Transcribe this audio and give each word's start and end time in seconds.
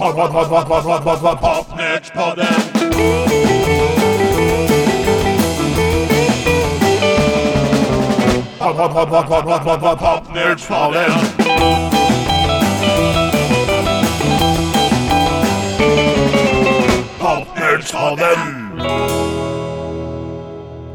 Pod, 0.00 0.14
pod, 0.14 0.32
pod, 0.32 0.48
pod, 0.48 0.66
pod, 0.66 0.84
pod, 0.84 1.04
pod, 1.04 1.20
pod, 1.20 1.40
Popnördspodden. 1.40 2.46
Pod, 8.58 8.76
pod, 8.76 8.92
pod, 8.92 9.08
pod, 9.10 9.28
pod, 9.28 9.44
pod, 9.44 9.64
pod, 9.64 9.80
pod, 9.80 9.98
Popnördspodden. 9.98 11.10
Popnördspodden. 17.18 18.38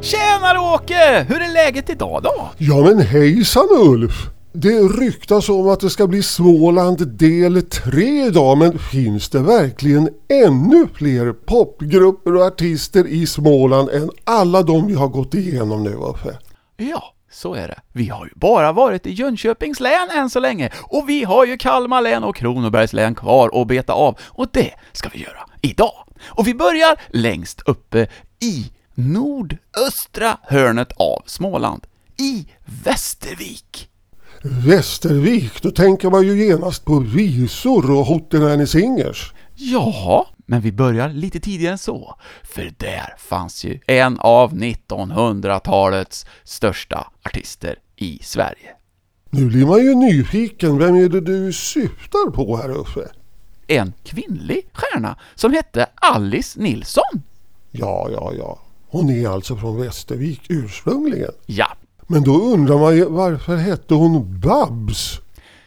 Tjenare 0.01 0.59
Åke! 0.59 1.25
Hur 1.29 1.41
är 1.41 1.53
läget 1.53 1.89
idag 1.89 2.23
då? 2.23 2.49
Ja 2.57 2.75
men 2.75 2.99
hejsan 2.99 3.67
Ulf! 3.71 4.34
Det 4.57 4.79
ryktas 4.79 5.49
om 5.49 5.69
att 5.69 5.79
det 5.79 5.89
ska 5.89 6.07
bli 6.07 6.23
Småland 6.23 7.07
del 7.07 7.61
3 7.61 8.25
idag 8.25 8.57
men 8.57 8.79
finns 8.79 9.29
det 9.29 9.39
verkligen 9.39 10.09
ännu 10.29 10.87
fler 10.93 11.33
popgrupper 11.33 12.35
och 12.35 12.45
artister 12.45 13.07
i 13.07 13.27
Småland 13.27 13.89
än 13.89 14.09
alla 14.23 14.63
de 14.63 14.87
vi 14.87 14.93
har 14.93 15.07
gått 15.07 15.33
igenom 15.33 15.83
nu 15.83 15.89
Uffe? 15.89 16.37
Ja, 16.77 17.13
så 17.31 17.53
är 17.53 17.67
det. 17.67 17.79
Vi 17.91 18.07
har 18.07 18.25
ju 18.25 18.31
bara 18.35 18.71
varit 18.71 19.07
i 19.07 19.11
Jönköpings 19.11 19.79
län 19.79 20.09
än 20.15 20.29
så 20.29 20.39
länge 20.39 20.71
och 20.83 21.09
vi 21.09 21.23
har 21.23 21.45
ju 21.45 21.57
Kalmar 21.57 22.01
län 22.01 22.23
och 22.23 22.35
Kronobergs 22.35 22.93
län 22.93 23.15
kvar 23.15 23.61
att 23.61 23.67
beta 23.67 23.93
av 23.93 24.17
och 24.21 24.47
det 24.51 24.71
ska 24.91 25.09
vi 25.09 25.19
göra 25.19 25.49
idag. 25.61 26.07
Och 26.25 26.47
vi 26.47 26.53
börjar 26.53 27.01
längst 27.09 27.61
uppe 27.65 28.07
i 28.39 28.71
nordöstra 28.93 30.37
hörnet 30.43 30.91
av 30.91 31.23
Småland, 31.25 31.87
i 32.17 32.47
Västervik. 32.83 33.89
Västervik, 34.47 35.61
då 35.61 35.71
tänker 35.71 36.09
man 36.09 36.27
ju 36.27 36.47
genast 36.47 36.85
på 36.85 36.99
visor 36.99 37.91
och 37.91 38.05
Hottenärne 38.05 38.67
Singers. 38.67 39.33
Ja, 39.55 40.27
men 40.45 40.61
vi 40.61 40.71
börjar 40.71 41.09
lite 41.09 41.39
tidigare 41.39 41.71
än 41.71 41.77
så, 41.77 42.15
för 42.43 42.73
där 42.77 43.13
fanns 43.17 43.63
ju 43.63 43.79
en 43.87 44.19
av 44.19 44.53
1900-talets 44.53 46.25
största 46.43 47.07
artister 47.23 47.75
i 47.95 48.19
Sverige. 48.23 48.69
Nu 49.29 49.45
blir 49.45 49.65
man 49.65 49.79
ju 49.79 49.95
nyfiken, 49.95 50.77
vem 50.77 50.95
är 50.95 51.09
det 51.09 51.21
du 51.21 51.53
syftar 51.53 52.31
på 52.31 52.57
här 52.57 52.69
Uffe? 52.69 53.09
En 53.67 53.93
kvinnlig 54.03 54.69
stjärna 54.73 55.17
som 55.35 55.53
hette 55.53 55.87
Alice 55.95 56.59
Nilsson. 56.59 57.21
Ja, 57.71 58.09
ja, 58.11 58.33
ja. 58.37 58.59
Hon 58.87 59.09
är 59.09 59.27
alltså 59.27 59.57
från 59.57 59.81
Västervik 59.81 60.41
ursprungligen. 60.49 61.31
Ja, 61.45 61.67
men 62.07 62.23
då 62.23 62.41
undrar 62.41 62.77
man 62.77 62.95
ju 62.95 63.05
varför 63.05 63.57
hette 63.57 63.93
hon 63.93 64.39
Babs? 64.39 65.21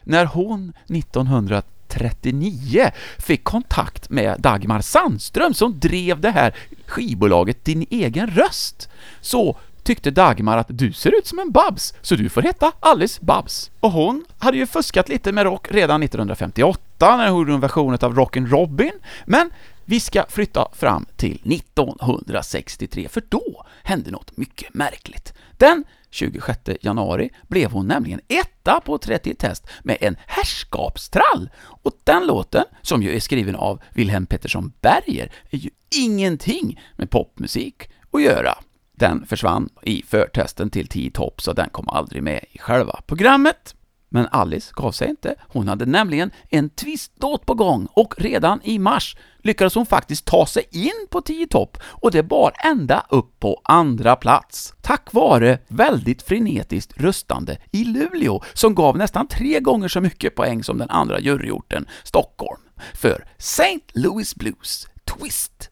när 0.09 0.25
hon 0.25 0.73
1939 0.87 2.91
fick 3.19 3.45
kontakt 3.45 4.11
med 4.11 4.41
Dagmar 4.41 4.81
Sandström 4.81 5.55
som 5.55 5.79
drev 5.79 6.21
det 6.21 6.31
här 6.31 6.55
skivbolaget 6.87 7.65
Din 7.65 7.87
egen 7.91 8.31
röst, 8.31 8.89
så 9.21 9.57
tyckte 9.83 10.11
Dagmar 10.11 10.59
att 10.59 10.67
du 10.69 10.93
ser 10.93 11.19
ut 11.19 11.27
som 11.27 11.39
en 11.39 11.51
Babs, 11.51 11.95
så 12.03 12.15
du 12.15 12.29
får 12.29 12.43
heta 12.43 12.73
Alice 12.81 13.25
Babs. 13.25 13.71
Och 13.81 13.93
hon 13.93 14.25
hade 14.39 14.57
ju 14.57 14.67
fuskat 14.67 15.09
lite 15.09 15.33
med 15.33 15.45
rock 15.45 15.69
redan 15.71 16.03
1958 16.03 17.17
när 17.17 17.31
hon 17.31 17.39
gjorde 17.39 17.53
en 17.53 17.61
version 17.61 17.99
av 18.01 18.15
Rockin' 18.15 18.47
Robin, 18.47 18.93
men 19.27 19.51
vi 19.85 20.01
ska 20.01 20.25
flytta 20.29 20.69
fram 20.73 21.07
till 21.17 21.41
1963, 21.45 23.09
för 23.09 23.23
då 23.29 23.65
hände 23.83 24.11
något 24.11 24.37
mycket 24.37 24.75
märkligt. 24.75 25.33
Den 25.57 25.85
26 26.11 26.61
januari 26.81 27.31
blev 27.49 27.71
hon 27.71 27.87
nämligen 27.87 28.21
etta 28.29 28.81
på 28.81 28.99
30 28.99 29.35
test 29.35 29.67
med 29.83 29.97
en 30.01 30.17
herrskapstrall. 30.27 31.51
Och 31.83 31.93
den 32.05 32.27
låten, 32.27 32.65
som 32.83 33.03
ju 33.03 33.17
är 33.17 33.21
skriven 33.21 33.57
av 33.57 33.83
Wilhelm 33.95 34.27
Pettersson 34.27 34.73
Berger, 34.81 35.33
är 35.51 35.59
ju 35.59 35.71
ingenting 35.97 36.81
med 36.97 37.11
popmusik 37.11 37.91
att 38.13 38.23
göra. 38.23 38.59
Den 38.93 39.27
försvann 39.27 39.69
i 39.83 40.03
förtesten 40.03 40.71
till 40.71 40.89
10 40.89 41.11
topp, 41.11 41.41
så 41.43 41.53
den 41.53 41.71
kom 41.71 41.89
aldrig 41.89 42.23
med 42.23 42.45
i 42.51 42.59
själva 42.59 43.01
programmet. 43.07 43.75
Men 44.09 44.29
Alice 44.31 44.73
gav 44.77 44.93
sig 44.93 45.11
inte. 45.11 45.35
Hon 45.41 45.69
hade 45.69 45.87
nämligen 45.87 46.31
en 46.51 46.71
twistlåt 46.71 47.47
på 47.47 47.55
gång 47.55 47.89
och 47.91 48.15
redan 48.19 48.61
i 48.63 48.79
mars 48.79 49.17
lyckades 49.43 49.75
hon 49.75 49.87
faktiskt 49.87 50.25
ta 50.25 50.47
sig 50.47 50.69
in 50.71 51.07
på 51.11 51.21
10 51.21 51.47
topp 51.47 51.79
och 51.85 52.11
det 52.11 52.23
bar 52.23 52.53
ända 52.65 53.07
upp 53.11 53.41
på 53.41 53.61
andra 53.65 54.17
plats. 54.17 54.75
Tack 54.83 55.13
vare 55.13 55.59
väldigt 55.69 56.23
frenetiskt 56.23 57.01
röstande 57.01 57.59
i 57.73 57.85
Luleå 57.85 58.43
som 58.55 58.75
gav 58.75 58.97
nästan 58.97 59.29
tre 59.29 59.61
gånger 59.61 59.89
så 59.89 60.01
mycket 60.01 60.35
poäng 60.35 60.65
som 60.65 60.79
den 60.79 60.91
andra 60.91 61.21
juryorten, 61.21 61.87
Stockholm, 62.05 62.61
för 62.95 63.25
St. 63.39 63.81
Louis 63.95 64.35
Blues 64.35 64.87
Twist. 65.05 65.71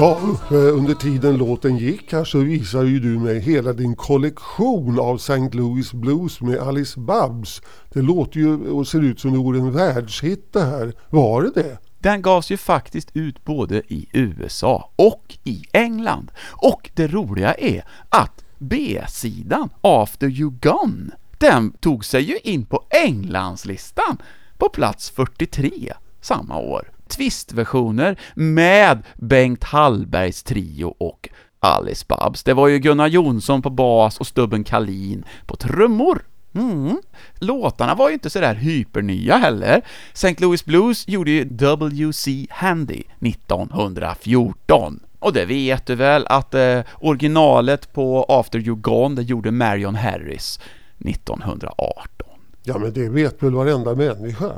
Ja, 0.00 0.18
eh, 0.50 0.56
under 0.56 0.94
tiden 0.94 1.36
låten 1.36 1.76
gick 1.76 2.12
här 2.12 2.24
så 2.24 2.38
visar 2.38 2.84
ju 2.84 3.00
du 3.00 3.18
mig 3.18 3.40
hela 3.40 3.72
din 3.72 3.96
kollektion 3.96 5.00
av 5.00 5.16
St. 5.16 5.48
Louis 5.52 5.92
Blues 5.92 6.40
med 6.40 6.58
Alice 6.58 7.00
Babs. 7.00 7.62
Det 7.92 8.02
låter 8.02 8.40
ju 8.40 8.70
och 8.70 8.86
ser 8.86 9.02
ut 9.02 9.20
som 9.20 9.32
det 9.32 9.38
vore 9.38 9.58
en 9.58 9.72
världshit 9.72 10.52
det 10.52 10.64
här. 10.64 10.92
Var 11.10 11.42
det 11.42 11.62
det? 11.62 11.78
Den 11.98 12.22
gavs 12.22 12.50
ju 12.50 12.56
faktiskt 12.56 13.16
ut 13.16 13.44
både 13.44 13.82
i 13.92 14.08
USA 14.12 14.90
och 14.96 15.38
i 15.44 15.62
England. 15.72 16.30
Och 16.50 16.90
det 16.94 17.06
roliga 17.06 17.54
är 17.54 17.84
att 18.08 18.44
B-sidan, 18.58 19.70
After 19.80 20.28
You 20.28 20.50
Gone, 20.50 21.10
den 21.38 21.72
tog 21.72 22.04
sig 22.04 22.22
ju 22.22 22.38
in 22.38 22.66
på 22.66 22.82
Englandslistan 22.90 24.18
på 24.58 24.68
plats 24.68 25.10
43 25.10 25.92
samma 26.20 26.58
år. 26.58 26.99
Twistversioner 27.10 28.18
med 28.34 29.02
Bengt 29.16 29.64
Hallbergs 29.64 30.42
trio 30.42 30.94
och 30.98 31.28
Alice 31.60 32.04
Babs. 32.08 32.42
Det 32.42 32.54
var 32.54 32.68
ju 32.68 32.78
Gunnar 32.78 33.06
Jonsson 33.06 33.62
på 33.62 33.70
bas 33.70 34.20
och 34.20 34.26
Stubben 34.26 34.64
Kalin 34.64 35.24
på 35.46 35.56
trummor. 35.56 36.22
Mm. 36.54 36.96
Låtarna 37.38 37.94
var 37.94 38.08
ju 38.08 38.14
inte 38.14 38.30
sådär 38.30 38.54
hypernya 38.54 39.36
heller. 39.36 39.82
St. 40.12 40.34
Louis 40.38 40.64
Blues 40.64 41.08
gjorde 41.08 41.30
ju 41.30 41.44
W.C. 41.44 42.46
Handy 42.50 43.02
1914. 43.20 45.00
Och 45.18 45.32
det 45.32 45.44
vet 45.44 45.86
du 45.86 45.94
väl 45.94 46.26
att 46.26 46.54
eh, 46.54 46.80
originalet 47.00 47.92
på 47.92 48.26
After 48.28 48.58
You 48.58 48.76
Gone, 48.76 49.14
det 49.14 49.22
gjorde 49.22 49.50
Marion 49.50 49.94
Harris 49.94 50.60
1918. 50.98 52.26
Ja, 52.62 52.78
men 52.78 52.92
det 52.92 53.08
vet 53.08 53.42
väl 53.42 53.54
varenda 53.54 53.94
människa. 53.94 54.52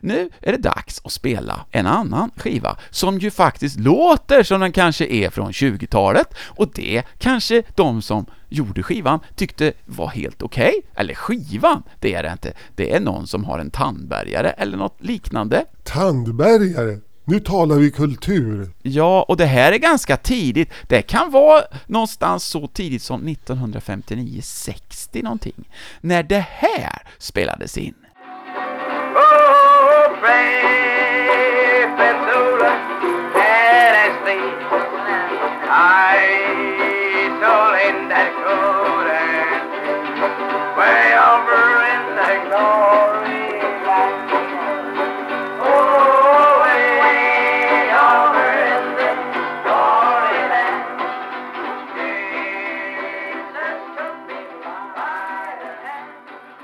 Nu 0.00 0.30
är 0.40 0.52
det 0.52 0.58
dags 0.58 1.00
att 1.04 1.12
spela 1.12 1.66
en 1.70 1.86
annan 1.86 2.30
skiva 2.36 2.76
som 2.90 3.18
ju 3.18 3.30
faktiskt 3.30 3.80
låter 3.80 4.42
som 4.42 4.60
den 4.60 4.72
kanske 4.72 5.06
är 5.06 5.30
från 5.30 5.52
20-talet 5.52 6.34
och 6.40 6.70
det 6.74 7.02
kanske 7.18 7.62
de 7.74 8.02
som 8.02 8.26
gjorde 8.48 8.82
skivan 8.82 9.20
tyckte 9.36 9.72
var 9.86 10.08
helt 10.08 10.42
okej. 10.42 10.72
Eller 10.94 11.14
skivan, 11.14 11.82
det 12.00 12.14
är 12.14 12.22
det 12.22 12.32
inte. 12.32 12.52
Det 12.76 12.94
är 12.94 13.00
någon 13.00 13.26
som 13.26 13.44
har 13.44 13.58
en 13.58 13.70
tandbergare 13.70 14.50
eller 14.50 14.76
något 14.76 14.96
liknande. 15.00 15.64
Tandbergare. 15.84 16.98
Nu 17.24 17.40
talar 17.40 17.76
vi 17.76 17.90
kultur. 17.90 18.70
Ja, 18.82 19.22
och 19.28 19.36
det 19.36 19.46
här 19.46 19.72
är 19.72 19.78
ganska 19.78 20.16
tidigt. 20.16 20.70
Det 20.88 21.02
kan 21.02 21.30
vara 21.30 21.62
någonstans 21.86 22.44
så 22.44 22.66
tidigt 22.66 23.02
som 23.02 23.28
1959-60 23.28 25.22
någonting, 25.22 25.68
när 26.00 26.22
det 26.22 26.46
här 26.48 27.02
spelades 27.18 27.78
in. 27.78 27.94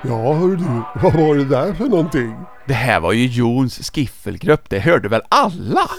Ja, 0.06 0.32
hörru 0.32 0.56
du, 0.56 0.64
vad 1.02 1.12
var 1.14 1.34
det 1.34 1.44
där 1.44 1.72
för 1.72 1.84
någonting? 1.84 2.36
Det 2.66 2.74
här 2.74 3.00
var 3.00 3.12
ju 3.12 3.26
Jons 3.26 3.90
skiffelgrupp, 3.90 4.70
det 4.70 4.78
hörde 4.78 5.08
väl 5.08 5.22
alla? 5.28 5.90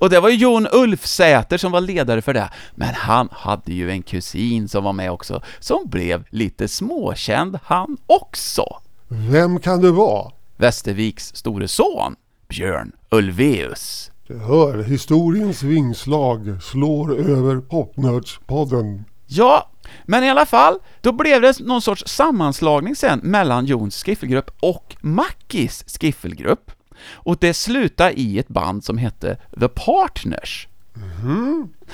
Och 0.00 0.10
det 0.10 0.20
var 0.20 0.28
ju 0.28 0.36
Jon 0.36 0.66
Ulfsäter 0.72 1.58
som 1.58 1.72
var 1.72 1.80
ledare 1.80 2.22
för 2.22 2.34
det, 2.34 2.50
men 2.74 2.94
han 2.94 3.28
hade 3.32 3.72
ju 3.72 3.90
en 3.90 4.02
kusin 4.02 4.68
som 4.68 4.84
var 4.84 4.92
med 4.92 5.10
också, 5.10 5.42
som 5.60 5.88
blev 5.88 6.24
lite 6.30 6.68
småkänd 6.68 7.58
han 7.64 7.96
också. 8.06 8.64
Vem 9.08 9.60
kan 9.60 9.80
det 9.80 9.90
vara? 9.90 10.30
Västerviks 10.56 11.36
store 11.36 11.68
son, 11.68 12.16
Björn 12.48 12.92
Ulvaeus. 13.10 14.10
Du 14.26 14.38
hör, 14.38 14.82
historiens 14.82 15.62
vingslag 15.62 16.62
slår 16.62 17.18
över 17.18 17.60
Popnördspodden. 17.60 19.04
Ja, 19.26 19.70
men 20.04 20.24
i 20.24 20.30
alla 20.30 20.46
fall, 20.46 20.78
då 21.00 21.12
blev 21.12 21.42
det 21.42 21.60
någon 21.60 21.82
sorts 21.82 22.04
sammanslagning 22.06 22.96
sen 22.96 23.20
mellan 23.22 23.66
Jons 23.66 24.04
skiffelgrupp 24.04 24.50
och 24.60 24.96
Mackis 25.00 25.84
skiffelgrupp. 26.00 26.70
Och 27.12 27.36
det 27.40 27.54
slutade 27.54 28.20
i 28.20 28.38
ett 28.38 28.48
band 28.48 28.84
som 28.84 28.98
hette 28.98 29.36
The 29.60 29.68
Partners. 29.68 30.68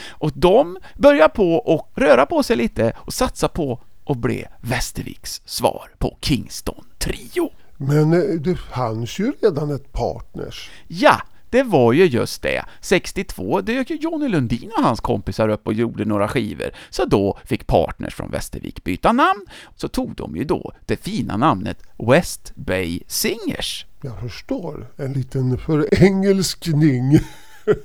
Och 0.08 0.32
de 0.34 0.78
började 0.96 1.34
på 1.34 1.54
och 1.54 1.90
röra 1.94 2.26
på 2.26 2.42
sig 2.42 2.56
lite 2.56 2.92
och 2.96 3.14
satsa 3.14 3.48
på 3.48 3.80
att 4.06 4.16
bli 4.16 4.44
Västerviks 4.60 5.42
svar 5.44 5.90
på 5.98 6.16
Kingston 6.20 6.84
Trio. 6.98 7.50
Men 7.76 8.12
eh, 8.12 8.40
det 8.40 8.56
fanns 8.56 9.18
ju 9.18 9.32
redan 9.42 9.70
ett 9.70 9.92
Partners. 9.92 10.70
Ja, 10.88 11.22
det 11.50 11.62
var 11.62 11.92
ju 11.92 12.04
just 12.04 12.42
det. 12.42 12.64
62 12.80 13.60
dök 13.60 13.90
ju 13.90 13.96
Johnny 13.96 14.28
Lundin 14.28 14.70
och 14.76 14.82
hans 14.82 15.00
kompisar 15.00 15.48
upp 15.48 15.66
och 15.66 15.72
gjorde 15.72 16.04
några 16.04 16.28
skivor, 16.28 16.70
så 16.90 17.04
då 17.04 17.38
fick 17.44 17.66
Partners 17.66 18.14
från 18.14 18.30
Västervik 18.30 18.84
byta 18.84 19.12
namn. 19.12 19.46
Så 19.76 19.88
tog 19.88 20.14
de 20.14 20.36
ju 20.36 20.44
då 20.44 20.72
det 20.86 20.96
fina 20.96 21.36
namnet 21.36 21.82
West 21.98 22.52
Bay 22.54 23.00
Singers. 23.06 23.86
Jag 24.00 24.20
förstår. 24.20 24.86
En 24.96 25.12
liten 25.12 25.58
förengelskning. 25.58 27.18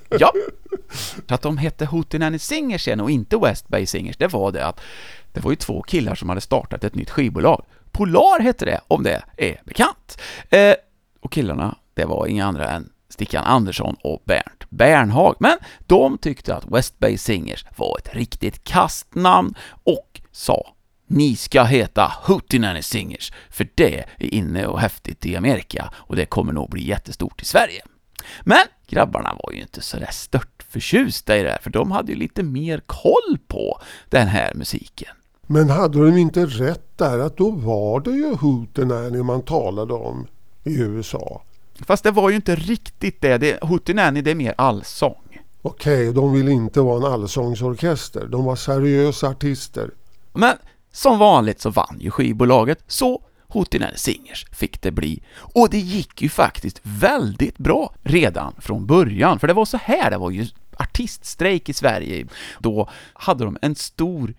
Ja, 0.09 0.33
att 1.27 1.41
de 1.41 1.57
hette 1.57 1.85
Hootenanny 1.85 2.39
Singers 2.39 2.83
sen 2.83 2.99
och 3.01 3.11
inte 3.11 3.37
West 3.37 3.67
Bay 3.67 3.85
Singers, 3.85 4.17
det 4.17 4.27
var 4.27 4.51
det 4.51 4.65
att 4.65 4.81
det 5.33 5.39
var 5.39 5.51
ju 5.51 5.55
två 5.55 5.81
killar 5.81 6.15
som 6.15 6.29
hade 6.29 6.41
startat 6.41 6.83
ett 6.83 6.95
nytt 6.95 7.09
skivbolag. 7.09 7.65
Polar 7.91 8.39
hette 8.39 8.65
det, 8.65 8.81
om 8.87 9.03
det 9.03 9.23
är 9.37 9.61
bekant. 9.65 10.21
Eh, 10.49 10.75
och 11.19 11.31
killarna, 11.31 11.77
det 11.93 12.05
var 12.05 12.27
inga 12.27 12.45
andra 12.45 12.69
än 12.69 12.89
Stickan 13.15 13.43
Andersson 13.43 13.95
och 14.03 14.21
Bernt 14.25 14.69
Bernhag. 14.69 15.35
Men 15.39 15.57
de 15.79 16.17
tyckte 16.17 16.55
att 16.55 16.71
West 16.71 16.99
Bay 16.99 17.17
Singers 17.17 17.65
var 17.77 17.97
ett 17.97 18.15
riktigt 18.15 18.63
kastnamn 18.63 19.53
och 19.83 20.21
sa 20.31 20.73
ni 21.07 21.35
ska 21.35 21.63
heta 21.63 22.11
Hootenanny 22.23 22.81
Singers, 22.81 23.33
för 23.49 23.67
det 23.75 23.97
är 24.17 24.33
inne 24.33 24.67
och 24.67 24.79
häftigt 24.79 25.25
i 25.25 25.35
Amerika 25.35 25.93
och 25.95 26.15
det 26.15 26.25
kommer 26.25 26.53
nog 26.53 26.69
bli 26.69 26.87
jättestort 26.87 27.41
i 27.41 27.45
Sverige. 27.45 27.81
Men 28.43 28.65
grabbarna 28.87 29.37
var 29.43 29.51
ju 29.53 29.61
inte 29.61 29.81
sådär 29.81 30.11
stört 30.11 30.65
förtjusta 30.69 31.37
i 31.37 31.43
det 31.43 31.49
här, 31.49 31.59
för 31.61 31.69
de 31.69 31.91
hade 31.91 32.11
ju 32.11 32.17
lite 32.17 32.43
mer 32.43 32.81
koll 32.85 33.37
på 33.47 33.81
den 34.09 34.27
här 34.27 34.53
musiken. 34.53 35.15
Men 35.47 35.69
hade 35.69 36.05
de 36.05 36.17
inte 36.17 36.45
rätt 36.45 36.97
där 36.97 37.19
att 37.19 37.37
då 37.37 37.51
var 37.51 37.99
det 37.99 38.11
ju 38.11 38.35
Hootenanny 38.35 39.23
man 39.23 39.41
talade 39.41 39.93
om 39.93 40.27
i 40.63 40.81
USA? 40.81 41.41
Fast 41.79 42.03
det 42.03 42.11
var 42.11 42.29
ju 42.29 42.35
inte 42.35 42.55
riktigt 42.55 43.21
det. 43.21 43.37
det 43.37 43.63
Hootenanny, 43.63 44.21
det 44.21 44.31
är 44.31 44.35
mer 44.35 44.55
allsång. 44.57 45.39
Okej, 45.61 46.13
de 46.13 46.33
ville 46.33 46.51
inte 46.51 46.81
vara 46.81 47.07
en 47.07 47.13
allsångsorkester. 47.13 48.27
De 48.27 48.45
var 48.45 48.55
seriösa 48.55 49.27
artister. 49.27 49.91
Men 50.33 50.57
som 50.91 51.19
vanligt 51.19 51.61
så 51.61 51.69
vann 51.69 51.97
ju 51.99 52.11
skivbolaget, 52.11 52.83
så 52.87 53.21
Hootenanny 53.47 53.97
Singers 53.97 54.45
fick 54.51 54.81
det 54.81 54.91
bli. 54.91 55.23
Och 55.35 55.69
det 55.69 55.79
gick 55.79 56.21
ju 56.21 56.29
faktiskt 56.29 56.79
väldigt 56.83 57.57
bra 57.57 57.93
redan 58.03 58.55
från 58.59 58.85
början, 58.85 59.39
för 59.39 59.47
det 59.47 59.53
var 59.53 59.65
så 59.65 59.77
här, 59.77 60.11
det 60.11 60.17
var 60.17 60.31
ju 60.31 60.47
artiststrejk 60.77 61.69
i 61.69 61.73
Sverige. 61.73 62.27
Då 62.59 62.89
hade 63.13 63.45
de 63.45 63.57
en 63.61 63.75
stor 63.75 64.33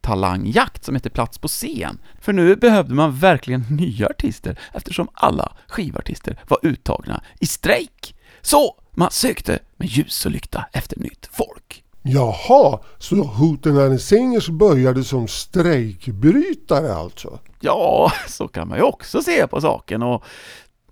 TV-talangjakt 0.00 0.84
som 0.84 0.94
hette 0.94 1.10
Plats 1.10 1.38
på 1.38 1.48
scen. 1.48 1.98
För 2.20 2.32
nu 2.32 2.56
behövde 2.56 2.94
man 2.94 3.16
verkligen 3.16 3.64
nya 3.70 4.06
artister 4.06 4.58
eftersom 4.72 5.08
alla 5.14 5.52
skivartister 5.68 6.38
var 6.48 6.58
uttagna 6.62 7.22
i 7.40 7.46
strejk. 7.46 8.14
Så 8.42 8.76
man 8.92 9.10
sökte 9.10 9.58
med 9.76 9.88
ljus 9.88 10.26
och 10.26 10.32
lykta 10.32 10.64
efter 10.72 10.98
nytt 10.98 11.28
folk. 11.32 11.84
Jaha, 12.02 12.80
så 12.98 13.14
Hootenanny 13.22 13.98
Singers 13.98 14.48
började 14.48 15.04
som 15.04 15.28
strejkbrytare 15.28 16.94
alltså? 16.94 17.38
Ja, 17.60 18.12
så 18.28 18.48
kan 18.48 18.68
man 18.68 18.78
ju 18.78 18.84
också 18.84 19.22
se 19.22 19.46
på 19.46 19.60
saken 19.60 20.02
och... 20.02 20.24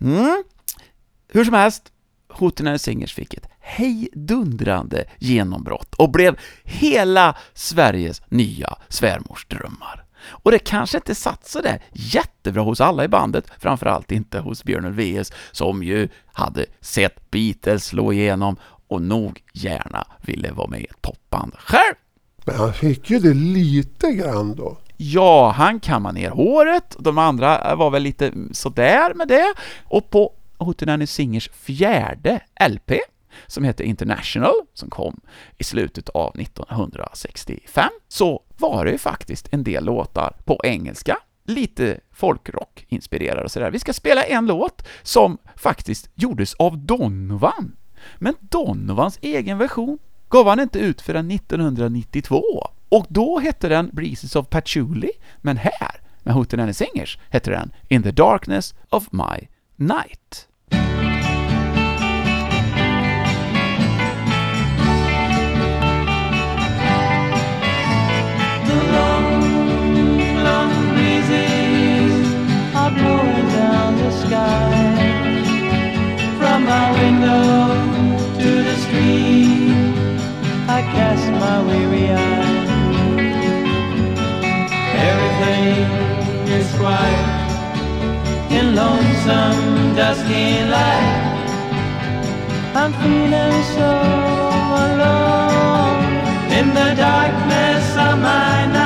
Mm. 0.00 0.42
Hur 1.28 1.44
som 1.44 1.54
helst, 1.54 1.92
Hootenanny 2.38 2.78
Singers 2.78 3.14
fick 3.14 3.34
ett 3.34 3.48
hejdundrande 3.60 5.04
genombrott 5.18 5.94
och 5.94 6.10
blev 6.10 6.38
hela 6.64 7.36
Sveriges 7.54 8.22
nya 8.28 8.76
svärmorsdrömmar. 8.88 10.04
Och 10.28 10.50
det 10.50 10.58
kanske 10.58 10.98
inte 10.98 11.14
satt 11.14 11.48
så 11.48 11.60
där 11.60 11.82
jättebra 11.92 12.62
hos 12.62 12.80
alla 12.80 13.04
i 13.04 13.08
bandet, 13.08 13.50
framförallt 13.58 14.12
inte 14.12 14.38
hos 14.38 14.64
Björn 14.64 14.84
Ulvaeus 14.84 15.32
som 15.52 15.82
ju 15.82 16.08
hade 16.32 16.66
sett 16.80 17.30
Beatles 17.30 17.84
slå 17.84 18.12
igenom 18.12 18.56
och 18.88 19.02
nog 19.02 19.42
gärna 19.52 20.06
ville 20.22 20.52
vara 20.52 20.68
med 20.68 20.80
i 20.80 20.84
ett 20.84 21.02
popband 21.02 21.54
själv. 21.58 21.94
Men 22.44 22.56
han 22.56 22.72
fick 22.72 23.10
ju 23.10 23.18
det 23.18 23.34
lite 23.34 24.12
grann 24.12 24.54
då. 24.54 24.78
Ja, 24.96 25.50
han 25.50 25.80
kammade 25.80 26.20
ner 26.20 26.30
håret, 26.30 26.96
de 26.98 27.18
andra 27.18 27.74
var 27.74 27.90
väl 27.90 28.02
lite 28.02 28.32
sådär 28.52 29.14
med 29.14 29.28
det, 29.28 29.54
och 29.84 30.10
på 30.10 30.32
Hootenanny 30.58 31.06
Singers 31.06 31.50
fjärde 31.52 32.40
LP, 32.68 32.92
som 33.46 33.64
heter 33.64 33.84
International, 33.84 34.54
som 34.74 34.90
kom 34.90 35.20
i 35.58 35.64
slutet 35.64 36.08
av 36.08 36.40
1965, 36.40 37.90
så 38.08 38.42
var 38.58 38.84
det 38.84 38.90
ju 38.90 38.98
faktiskt 38.98 39.48
en 39.50 39.64
del 39.64 39.84
låtar 39.84 40.36
på 40.44 40.60
engelska, 40.64 41.18
lite 41.44 42.00
folkrock 42.12 42.86
inspirerade 42.88 43.44
och 43.44 43.50
sådär. 43.50 43.70
Vi 43.70 43.78
ska 43.78 43.92
spela 43.92 44.22
en 44.22 44.46
låt 44.46 44.86
som 45.02 45.38
faktiskt 45.56 46.10
gjordes 46.14 46.54
av 46.54 46.78
Donovan, 46.78 47.76
men 48.18 48.34
Donovans 48.40 49.18
egen 49.22 49.58
version 49.58 49.98
gav 50.28 50.48
han 50.48 50.60
inte 50.60 50.78
ut 50.78 51.00
förrän 51.00 51.30
1992. 51.30 52.42
Och 52.88 53.06
då 53.08 53.38
hette 53.38 53.68
den 53.68 53.90
Breezes 53.92 54.36
of 54.36 54.48
Patchouli, 54.48 55.10
men 55.38 55.56
här, 55.56 56.00
med 56.22 56.34
Hootenanny 56.34 56.72
Singers, 56.72 57.18
hette 57.30 57.50
den 57.50 57.72
In 57.88 58.02
the 58.02 58.10
Darkness 58.10 58.74
of 58.90 59.12
My 59.12 59.48
Night. 59.76 60.47
Blowing 72.90 73.48
down 73.48 73.96
the 73.96 74.10
sky. 74.10 74.70
From 76.38 76.64
my 76.64 76.86
window 77.00 77.68
to 78.40 78.50
the 78.68 78.76
street, 78.84 79.74
I 80.76 80.80
cast 80.94 81.26
my 81.44 81.56
weary 81.68 82.06
eye. 82.12 82.58
Everything 85.10 85.86
is 86.58 86.66
quiet 86.78 87.28
in 88.50 88.74
lonesome 88.74 89.94
dusky 89.94 90.64
light. 90.74 91.26
I'm 92.74 92.92
feeling 93.02 93.62
so 93.76 93.90
alone 94.86 96.02
in 96.58 96.66
the 96.78 96.90
darkness 96.96 97.84
of 98.06 98.18
my 98.20 98.66
night. 98.66 98.77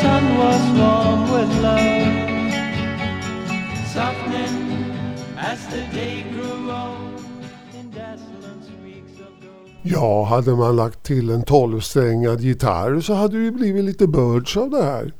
Sun 0.00 0.24
was 0.38 0.62
warm 0.80 1.22
with 1.32 1.62
love, 1.62 2.14
softening 3.94 4.56
as 5.36 5.66
the 5.66 5.82
day 5.96 6.24
grew 6.32 6.66
gold. 6.66 7.14
Ja, 9.86 10.24
hade 10.24 10.56
man 10.56 10.76
lagt 10.76 11.02
till 11.02 11.30
en 11.30 11.42
tolvsträngad 11.42 12.40
gitarr 12.40 13.00
så 13.00 13.14
hade 13.14 13.36
det 13.36 13.42
ju 13.42 13.50
blivit 13.50 13.84
lite 13.84 14.06
birds 14.06 14.56
av 14.56 14.70
det 14.70 14.82
här. 14.82 15.12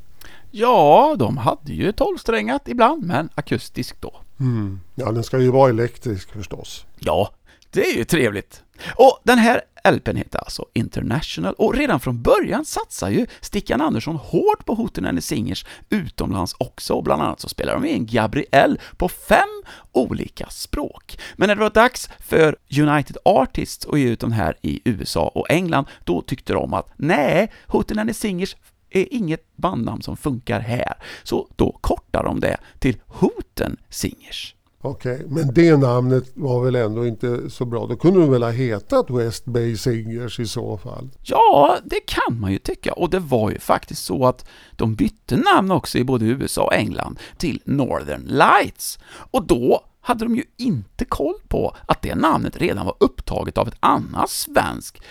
Ja, 0.51 1.17
de 1.19 1.37
hade 1.37 1.73
ju 1.73 1.93
tolvsträngat 1.93 2.69
ibland, 2.69 3.05
men 3.05 3.29
akustiskt 3.35 4.03
då. 4.03 4.13
Mm. 4.41 4.81
Ja, 4.95 5.13
den 5.13 5.25
ska 5.25 5.39
ju 5.39 5.51
vara 5.51 5.71
elektrisk 5.71 6.33
förstås. 6.33 6.87
Ja, 6.99 7.31
det 7.75 7.91
är 7.91 7.97
ju 7.97 8.05
trevligt. 8.05 8.63
Och 8.97 9.21
den 9.25 9.39
här 9.39 9.61
LPn 9.93 10.17
heter 10.17 10.39
alltså 10.39 10.67
International 10.73 11.55
och 11.55 11.75
redan 11.75 12.01
från 12.01 12.23
början 12.23 12.65
satsar 12.65 13.09
ju 13.11 13.27
Stickan 13.41 13.81
Andersson 13.81 14.17
hårt 14.17 14.65
på 14.65 14.75
Hooten 14.75 15.07
and 15.07 15.25
Singers 15.25 15.67
utomlands 15.91 16.55
också, 16.59 16.95
och 16.95 17.05
bland 17.05 17.23
annat 17.23 17.41
så 17.41 17.49
spelar 17.49 17.75
de 17.75 17.87
in 17.87 18.07
Gabrielle 18.07 18.77
på 18.97 19.09
fem 19.09 19.63
olika 19.93 20.47
språk. 20.47 21.19
Men 21.37 21.49
när 21.49 21.55
det 21.55 21.61
var 21.61 21.71
dags 21.71 22.11
för 22.19 22.57
United 22.81 23.17
Artists 23.25 23.87
att 23.87 23.99
ge 23.99 24.09
ut 24.09 24.21
de 24.21 24.33
här 24.33 24.57
i 24.63 24.81
USA 24.85 25.29
och 25.35 25.51
England, 25.51 25.87
då 26.05 26.23
tyckte 26.23 26.53
de 26.53 26.75
att 26.75 26.93
nej, 26.97 27.53
Hooten 27.67 27.99
and 27.99 28.17
Singers 28.17 28.57
är 28.91 29.15
inget 29.15 29.57
bandnamn 29.57 30.03
som 30.03 30.17
funkar 30.17 30.61
här, 30.61 30.95
så 31.23 31.49
då 31.57 31.79
kortar 31.81 32.25
de 32.25 32.41
det 32.41 32.57
till 32.79 32.97
Hooten 33.07 33.77
Singers. 33.89 34.54
Okej, 34.87 35.27
men 35.29 35.55
det 35.55 35.77
namnet 35.77 36.25
var 36.35 36.65
väl 36.65 36.75
ändå 36.75 37.07
inte 37.07 37.51
så 37.51 37.65
bra. 37.65 37.87
Då 37.87 37.97
kunde 37.97 38.21
de 38.21 38.31
väl 38.31 38.43
ha 38.43 38.51
hetat 38.51 39.11
West 39.11 39.45
Bay 39.45 39.77
Singers 39.77 40.41
i 40.41 40.47
så 40.47 40.79
fall. 40.79 41.11
Ja, 41.23 41.77
det 41.85 42.01
kan 42.07 42.41
man 42.41 42.53
ju 42.53 42.59
tycka. 42.59 42.93
Och 42.93 43.11
det 43.11 43.19
var 43.19 43.51
ju 43.51 43.59
faktiskt 43.59 44.05
så 44.05 44.27
att 44.27 44.49
de 44.77 44.95
bytte 44.95 45.37
namn 45.37 45.71
också 45.71 45.99
i 45.99 46.05
både 46.05 46.25
USA 46.25 46.65
och 46.65 46.75
England 46.75 47.19
till 47.37 47.63
Northern 47.65 48.23
Lights. 48.27 48.99
Och 49.31 49.47
då 49.47 49.85
hade 50.01 50.25
de 50.25 50.37
ju 50.37 50.45
inte 50.57 51.05
koll 51.05 51.35
på 51.49 51.77
att 51.87 52.03
det 52.03 52.15
namnet 52.15 52.57
redan 52.57 52.87
var 52.87 52.97
upptaget 53.01 53.59
av 53.59 53.69
ett 53.69 53.77
annat 53.81 54.31
svensk 54.31 55.03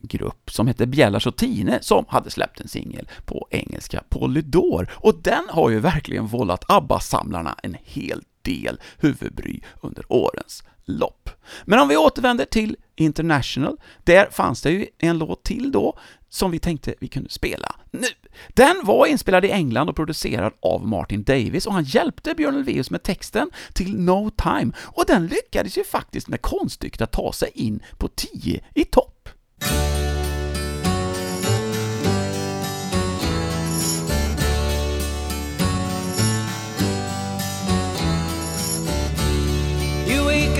grupp 0.00 0.50
som 0.50 0.66
hette 0.66 0.86
Bjellars 0.86 1.26
och 1.26 1.36
Tine 1.36 1.78
som 1.82 2.04
hade 2.08 2.30
släppt 2.30 2.60
en 2.60 2.68
singel 2.68 3.08
på 3.24 3.48
engelska, 3.50 4.02
Polydor. 4.08 4.90
Och 4.94 5.22
den 5.22 5.44
har 5.48 5.70
ju 5.70 5.80
verkligen 5.80 6.26
vållat 6.26 6.64
ABBA-samlarna 6.68 7.54
en 7.62 7.76
hel 7.84 8.22
del 8.42 8.80
huvudbry 8.98 9.60
under 9.80 10.04
årens 10.08 10.64
lopp. 10.84 11.30
Men 11.64 11.78
om 11.78 11.88
vi 11.88 11.96
återvänder 11.96 12.44
till 12.44 12.76
International, 12.96 13.76
där 14.04 14.28
fanns 14.30 14.62
det 14.62 14.70
ju 14.70 14.86
en 14.98 15.18
låt 15.18 15.42
till 15.42 15.72
då 15.72 15.98
som 16.28 16.50
vi 16.50 16.58
tänkte 16.58 16.94
vi 17.00 17.08
kunde 17.08 17.30
spela 17.30 17.74
nu. 17.90 18.08
Den 18.48 18.80
var 18.84 19.06
inspelad 19.06 19.44
i 19.44 19.50
England 19.50 19.88
och 19.88 19.96
producerad 19.96 20.52
av 20.62 20.86
Martin 20.86 21.22
Davis 21.22 21.66
och 21.66 21.72
han 21.72 21.84
hjälpte 21.84 22.34
Björn 22.34 22.56
Ulvaeus 22.56 22.90
med 22.90 23.02
texten 23.02 23.50
till 23.72 24.00
No 24.00 24.30
Time 24.30 24.72
och 24.78 25.04
den 25.06 25.26
lyckades 25.26 25.78
ju 25.78 25.84
faktiskt 25.84 26.28
med 26.28 26.42
konststycket 26.42 27.00
att 27.00 27.12
ta 27.12 27.32
sig 27.32 27.50
in 27.54 27.82
på 27.98 28.08
10 28.08 28.64
i 28.74 28.84
topp. 28.84 29.28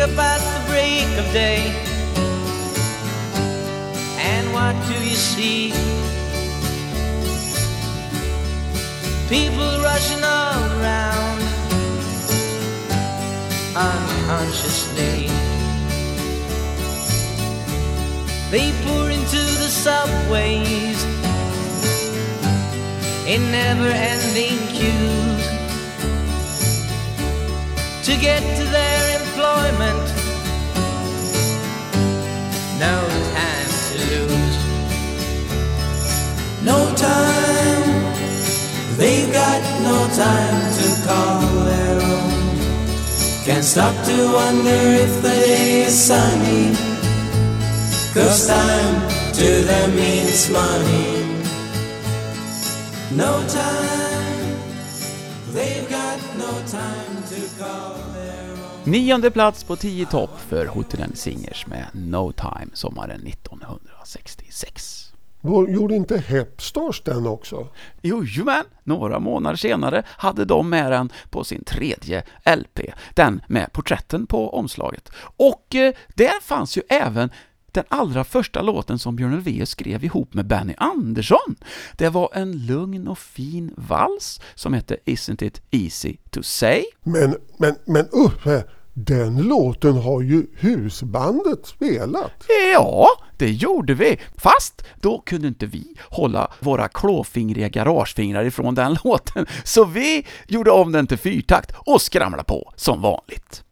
Up 0.01 0.19
at 0.19 0.41
the 0.57 0.63
break 0.73 1.05
of 1.19 1.31
day, 1.31 1.61
and 4.19 4.51
what 4.55 4.75
do 4.89 4.95
you 5.05 5.15
see? 5.15 5.73
People 9.29 9.83
rushing 9.83 10.25
all 10.25 10.63
around 10.81 11.41
unconsciously. 13.77 15.29
They 18.51 18.73
pour 18.85 19.11
into 19.11 19.43
the 19.63 19.69
subways 19.69 21.05
in 23.27 23.53
never 23.53 23.89
ending 23.89 24.59
queues 24.77 25.45
to 28.07 28.17
get 28.17 28.41
to 28.57 28.65
their 28.65 29.10
employment. 29.71 30.09
No 32.79 32.97
time 33.35 33.71
to 33.89 33.99
lose. 34.11 34.57
No 36.65 36.79
time. 36.97 37.91
They've 38.97 39.33
got 39.33 39.63
no 39.83 39.99
time 40.15 40.61
to 40.79 40.87
call 41.07 41.41
their 41.65 42.01
own. 42.01 42.31
Can't 43.45 43.65
stop 43.65 43.95
to 44.07 44.33
wonder 44.33 44.81
if 45.05 45.23
the 45.23 45.31
day 45.31 45.83
is 45.87 45.99
sunny. 45.99 46.75
Cause 48.15 48.47
time 48.47 49.09
to 49.35 49.49
them 49.63 49.95
means 49.95 50.51
money. 50.51 51.39
No 53.13 53.33
time. 53.49 54.57
They've 55.53 55.89
got 55.89 56.19
no 56.37 56.51
time 56.67 57.23
to 57.31 57.41
call. 57.59 58.00
Nionde 58.91 59.31
plats 59.31 59.65
på 59.65 59.77
10 59.77 60.07
topp 60.07 60.31
för 60.49 60.67
and 61.03 61.19
Singers 61.19 61.67
med 61.67 61.87
No 61.93 62.33
Time 62.33 62.71
sommaren 62.73 63.27
1966. 63.27 65.13
Var- 65.41 65.69
Gjorde 65.69 65.95
inte 65.95 66.19
Hepstars 66.19 67.03
den 67.03 67.27
också? 67.27 67.69
Jojomän, 68.03 68.65
några 68.85 69.19
månader 69.19 69.57
senare 69.57 70.03
hade 70.07 70.45
de 70.45 70.71
med 70.71 70.93
den 70.93 71.13
på 71.31 71.45
sin 71.45 71.65
tredje 71.65 72.23
LP, 72.57 72.81
den 73.15 73.41
med 73.49 73.73
porträtten 73.73 74.27
på 74.27 74.55
omslaget. 74.55 75.11
Och 75.37 75.75
eh, 75.75 75.95
där 76.15 76.41
fanns 76.41 76.77
ju 76.77 76.83
även 76.89 77.31
den 77.73 77.85
allra 77.89 78.25
första 78.25 78.63
låten 78.63 78.99
som 78.99 79.17
Björn 79.17 79.35
Ulvaeus 79.35 79.71
skrev 79.71 80.05
ihop 80.05 80.35
med 80.35 80.47
Benny 80.47 80.75
Andersson. 80.79 81.57
Det 81.97 82.09
var 82.09 82.29
en 82.33 82.67
lugn 82.67 83.09
och 83.09 83.19
fin 83.19 83.75
vals 83.77 84.41
som 84.55 84.73
hette 84.73 84.97
Isn't 85.05 85.45
it 85.45 85.63
easy 85.71 86.17
to 86.31 86.43
say? 86.43 86.85
Men, 87.03 87.37
men, 87.59 87.75
men 87.85 88.09
Uffe, 88.13 88.65
den 89.07 89.43
låten 89.43 89.97
har 89.97 90.21
ju 90.21 90.47
husbandet 90.59 91.67
spelat. 91.67 92.33
Ja, 92.73 93.09
det 93.37 93.51
gjorde 93.51 93.95
vi. 93.95 94.21
Fast 94.37 94.85
då 95.01 95.21
kunde 95.21 95.49
inte 95.49 95.67
vi 95.67 95.95
hålla 96.11 96.53
våra 96.61 96.89
klåfingriga 96.89 97.69
garagefingrar 97.69 98.45
ifrån 98.45 98.75
den 98.75 98.97
låten, 99.05 99.47
så 99.65 99.85
vi 99.85 100.27
gjorde 100.49 100.71
om 100.71 100.93
den 100.93 101.07
till 101.07 101.19
fyrtakt 101.19 101.73
och 101.77 102.03
skramlade 102.03 102.45
på 102.45 102.73
som 102.77 103.03
vanligt. 103.03 103.65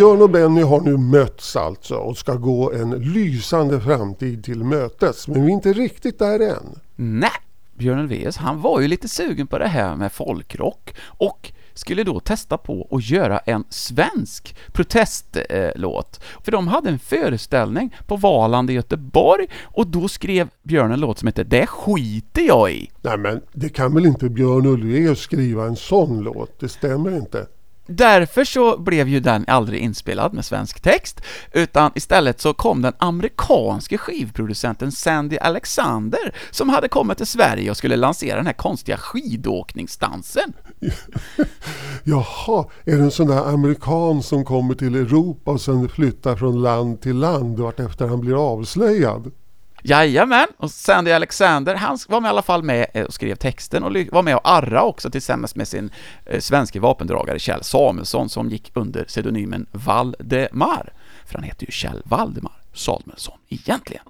Björn 0.00 0.22
och 0.22 0.30
Benny 0.30 0.62
har 0.62 0.80
nu 0.80 0.96
mötts 0.96 1.56
alltså 1.56 1.94
och 1.94 2.18
ska 2.18 2.34
gå 2.34 2.72
en 2.72 2.90
lysande 2.90 3.80
framtid 3.80 4.44
till 4.44 4.64
mötes. 4.64 5.28
Men 5.28 5.42
vi 5.42 5.52
är 5.52 5.54
inte 5.54 5.72
riktigt 5.72 6.18
där 6.18 6.40
än. 6.40 6.78
Nej, 6.96 7.30
Björn 7.74 7.98
Ulvaeus, 7.98 8.36
han 8.36 8.60
var 8.60 8.80
ju 8.80 8.88
lite 8.88 9.08
sugen 9.08 9.46
på 9.46 9.58
det 9.58 9.66
här 9.66 9.96
med 9.96 10.12
folkrock 10.12 10.94
och 11.02 11.52
skulle 11.74 12.04
då 12.04 12.20
testa 12.20 12.58
på 12.58 12.88
att 12.90 13.10
göra 13.10 13.38
en 13.38 13.64
svensk 13.68 14.56
protestlåt. 14.72 16.20
För 16.44 16.52
de 16.52 16.68
hade 16.68 16.90
en 16.90 16.98
föreställning 16.98 17.96
på 18.06 18.16
Valand 18.16 18.70
i 18.70 18.72
Göteborg 18.72 19.46
och 19.62 19.86
då 19.86 20.08
skrev 20.08 20.48
Björn 20.62 20.92
en 20.92 21.00
låt 21.00 21.18
som 21.18 21.26
heter 21.26 21.44
Det 21.44 21.66
skiter 21.66 22.42
jag 22.42 22.72
i. 22.72 22.90
Nej 23.02 23.18
men 23.18 23.40
det 23.52 23.68
kan 23.68 23.94
väl 23.94 24.06
inte 24.06 24.28
Björn 24.28 24.66
Ulvaeus 24.66 25.20
skriva 25.20 25.66
en 25.66 25.76
sån 25.76 26.20
låt? 26.20 26.60
Det 26.60 26.68
stämmer 26.68 27.16
inte. 27.16 27.46
Därför 27.90 28.44
så 28.44 28.78
blev 28.78 29.08
ju 29.08 29.20
den 29.20 29.44
aldrig 29.48 29.80
inspelad 29.80 30.34
med 30.34 30.44
svensk 30.44 30.80
text, 30.80 31.20
utan 31.52 31.90
istället 31.94 32.40
så 32.40 32.54
kom 32.54 32.82
den 32.82 32.92
amerikanske 32.98 33.98
skivproducenten 33.98 34.92
Sandy 34.92 35.38
Alexander 35.38 36.34
som 36.50 36.68
hade 36.68 36.88
kommit 36.88 37.16
till 37.16 37.26
Sverige 37.26 37.70
och 37.70 37.76
skulle 37.76 37.96
lansera 37.96 38.36
den 38.36 38.46
här 38.46 38.52
konstiga 38.52 38.96
skidåkningsdansen. 38.96 40.52
Jaha, 42.04 42.64
är 42.84 42.96
det 42.96 43.02
en 43.02 43.10
sån 43.10 43.26
där 43.26 43.48
amerikan 43.48 44.22
som 44.22 44.44
kommer 44.44 44.74
till 44.74 44.94
Europa 44.94 45.50
och 45.50 45.60
sen 45.60 45.88
flyttar 45.88 46.36
från 46.36 46.62
land 46.62 47.00
till 47.00 47.16
land 47.16 47.58
vartefter 47.58 48.06
han 48.06 48.20
blir 48.20 48.52
avslöjad? 48.52 49.30
Jajamän, 49.82 50.46
och 50.56 50.70
Sandy 50.70 51.10
Alexander, 51.10 51.74
han 51.74 51.98
var 52.08 52.20
med 52.20 52.28
i 52.28 52.30
alla 52.30 52.42
fall 52.42 52.62
med 52.62 52.86
eh, 52.94 53.04
och 53.04 53.14
skrev 53.14 53.34
texten 53.34 53.84
och 53.84 53.96
var 54.12 54.22
med 54.22 54.36
och 54.36 54.50
arra 54.50 54.82
också 54.82 55.10
tillsammans 55.10 55.54
med 55.54 55.68
sin 55.68 55.90
eh, 56.26 56.40
svenske 56.40 56.80
vapendragare 56.80 57.38
Kjell 57.38 57.64
Samuelsson 57.64 58.28
som 58.28 58.48
gick 58.48 58.70
under 58.74 59.04
pseudonymen 59.04 59.66
Valdemar. 59.72 60.92
För 61.26 61.34
han 61.34 61.44
heter 61.44 61.66
ju 61.66 61.72
Kjell 61.72 62.02
Valdemar 62.04 62.60
Samuelsson 62.72 63.38
egentligen. 63.48 64.04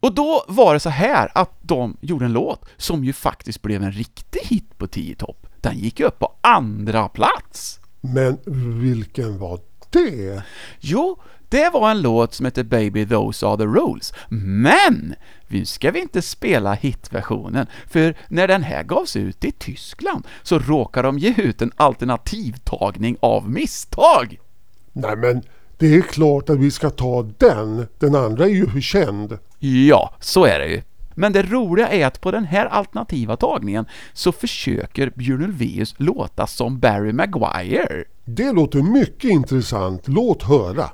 Och 0.00 0.14
då 0.14 0.44
var 0.48 0.74
det 0.74 0.80
så 0.80 0.90
här 0.90 1.30
att 1.34 1.58
de 1.62 1.96
gjorde 2.00 2.24
en 2.24 2.32
låt 2.32 2.64
som 2.76 3.04
ju 3.04 3.12
faktiskt 3.12 3.62
blev 3.62 3.82
en 3.82 3.92
riktig 3.92 4.40
hit 4.42 4.78
på 4.78 4.86
10 4.86 5.14
topp. 5.14 5.46
Den 5.60 5.78
gick 5.78 6.00
ju 6.00 6.06
upp 6.06 6.18
på 6.18 6.34
andra 6.40 7.08
plats. 7.08 7.80
Men 8.00 8.38
vilken 8.80 9.38
var 9.38 9.60
det? 9.90 10.42
Jo, 10.80 11.22
det 11.50 11.70
var 11.72 11.90
en 11.90 12.02
låt 12.02 12.34
som 12.34 12.46
heter 12.46 12.64
Baby 12.64 13.06
Those 13.06 13.46
Are 13.46 13.56
The 13.56 13.64
Rules, 13.64 14.12
men 14.28 15.14
nu 15.48 15.64
ska 15.64 15.90
vi 15.90 16.00
inte 16.00 16.22
spela 16.22 16.74
hitversionen, 16.74 17.66
för 17.88 18.14
när 18.28 18.48
den 18.48 18.62
här 18.62 18.82
gavs 18.82 19.16
ut 19.16 19.44
i 19.44 19.52
Tyskland 19.52 20.26
så 20.42 20.58
råkade 20.58 21.08
de 21.08 21.18
ge 21.18 21.34
ut 21.36 21.62
en 21.62 21.72
alternativtagning 21.76 23.16
av 23.20 23.50
misstag. 23.50 24.38
Nej 24.92 25.16
men 25.16 25.42
det 25.78 25.94
är 25.94 26.02
klart 26.02 26.50
att 26.50 26.58
vi 26.58 26.70
ska 26.70 26.90
ta 26.90 27.22
den. 27.38 27.86
Den 27.98 28.14
andra 28.14 28.44
är 28.44 28.48
ju 28.48 28.66
för 28.66 28.80
känd. 28.80 29.38
Ja, 29.58 30.14
så 30.20 30.44
är 30.44 30.58
det 30.58 30.68
ju. 30.68 30.82
Men 31.14 31.32
det 31.32 31.42
roliga 31.42 31.88
är 31.88 32.06
att 32.06 32.20
på 32.20 32.30
den 32.30 32.44
här 32.44 32.66
alternativa 32.66 33.36
tagningen 33.36 33.86
så 34.12 34.32
försöker 34.32 35.10
Björn 35.10 35.42
Ulvaeus 35.42 35.94
låta 35.96 36.46
som 36.46 36.78
Barry 36.78 37.12
Maguire. 37.12 38.04
Det 38.24 38.52
låter 38.52 38.82
mycket 38.82 39.30
intressant. 39.30 40.08
Låt 40.08 40.42
höra. 40.42 40.90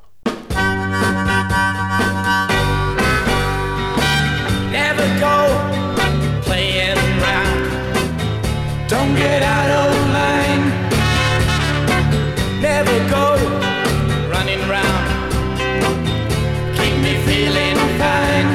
Get 9.17 9.43
out 9.43 9.71
of 9.81 9.93
line. 10.13 10.65
Never 12.61 12.97
go 13.09 13.27
running 14.29 14.63
round. 14.69 15.07
Keep 16.77 16.95
me 17.05 17.15
feeling 17.25 17.79
fine. 18.03 18.49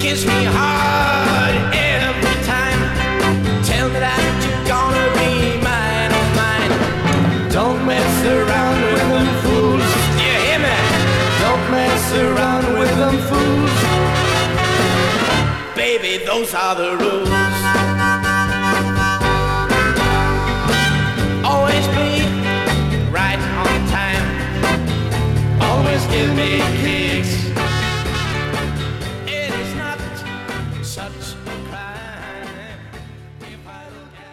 Kiss 0.00 0.26
me 0.26 0.40
hard 0.58 1.54
every 1.72 2.36
time. 2.52 2.80
Tell 3.62 3.88
me 3.88 3.98
that 4.06 4.22
you're 4.42 4.64
gonna 4.74 5.06
be 5.20 5.32
mine, 5.62 6.10
oh 6.20 6.28
mine. 6.42 6.72
Don't 7.52 7.80
mess 7.86 8.14
around 8.26 8.80
with 8.92 9.08
them 9.14 9.28
fools. 9.42 9.88
You 10.20 10.34
hear 10.46 10.60
me? 10.66 10.78
Don't 11.44 11.64
mess 11.70 12.06
around 12.26 12.66
with 12.78 12.94
them 13.02 13.16
fools. 13.28 13.76
Baby, 15.76 16.24
those 16.24 16.52
are 16.54 16.74
the 16.74 16.96
rules. 16.96 17.93